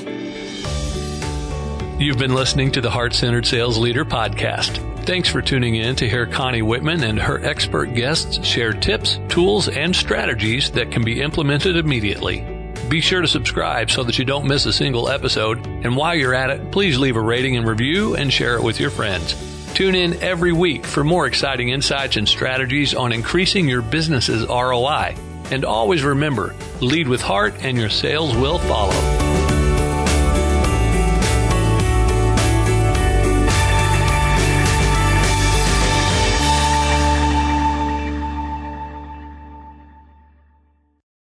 You've 1.99 2.17
been 2.17 2.33
listening 2.33 2.71
to 2.71 2.79
the 2.79 2.91
Heart 2.91 3.13
Centered 3.13 3.45
Sales 3.45 3.77
Leader 3.77 4.05
podcast. 4.05 4.94
Thanks 5.05 5.29
for 5.29 5.39
tuning 5.39 5.75
in 5.75 5.95
to 5.97 6.09
hear 6.09 6.25
Connie 6.25 6.63
Whitman 6.63 7.03
and 7.03 7.19
her 7.19 7.39
expert 7.45 7.93
guests 7.93 8.43
share 8.43 8.73
tips, 8.73 9.19
tools, 9.29 9.67
and 9.67 9.95
strategies 9.95 10.71
that 10.71 10.89
can 10.89 11.03
be 11.03 11.21
implemented 11.21 11.77
immediately. 11.77 12.43
Be 12.89 13.01
sure 13.01 13.21
to 13.21 13.27
subscribe 13.27 13.91
so 13.91 14.03
that 14.03 14.17
you 14.17 14.25
don't 14.25 14.47
miss 14.47 14.65
a 14.65 14.73
single 14.73 15.07
episode. 15.07 15.63
And 15.67 15.95
while 15.95 16.15
you're 16.15 16.33
at 16.33 16.49
it, 16.49 16.71
please 16.71 16.97
leave 16.97 17.17
a 17.17 17.21
rating 17.21 17.55
and 17.55 17.67
review 17.67 18.15
and 18.15 18.33
share 18.33 18.55
it 18.55 18.63
with 18.63 18.79
your 18.79 18.89
friends. 18.89 19.35
Tune 19.75 19.93
in 19.93 20.23
every 20.23 20.53
week 20.53 20.83
for 20.87 21.03
more 21.03 21.27
exciting 21.27 21.69
insights 21.69 22.17
and 22.17 22.27
strategies 22.27 22.95
on 22.95 23.11
increasing 23.11 23.69
your 23.69 23.83
business's 23.83 24.47
ROI. 24.47 25.15
And 25.51 25.65
always 25.65 26.01
remember, 26.01 26.55
lead 26.81 27.07
with 27.07 27.21
heart 27.21 27.53
and 27.59 27.77
your 27.77 27.89
sales 27.89 28.35
will 28.35 28.57
follow. 28.57 29.44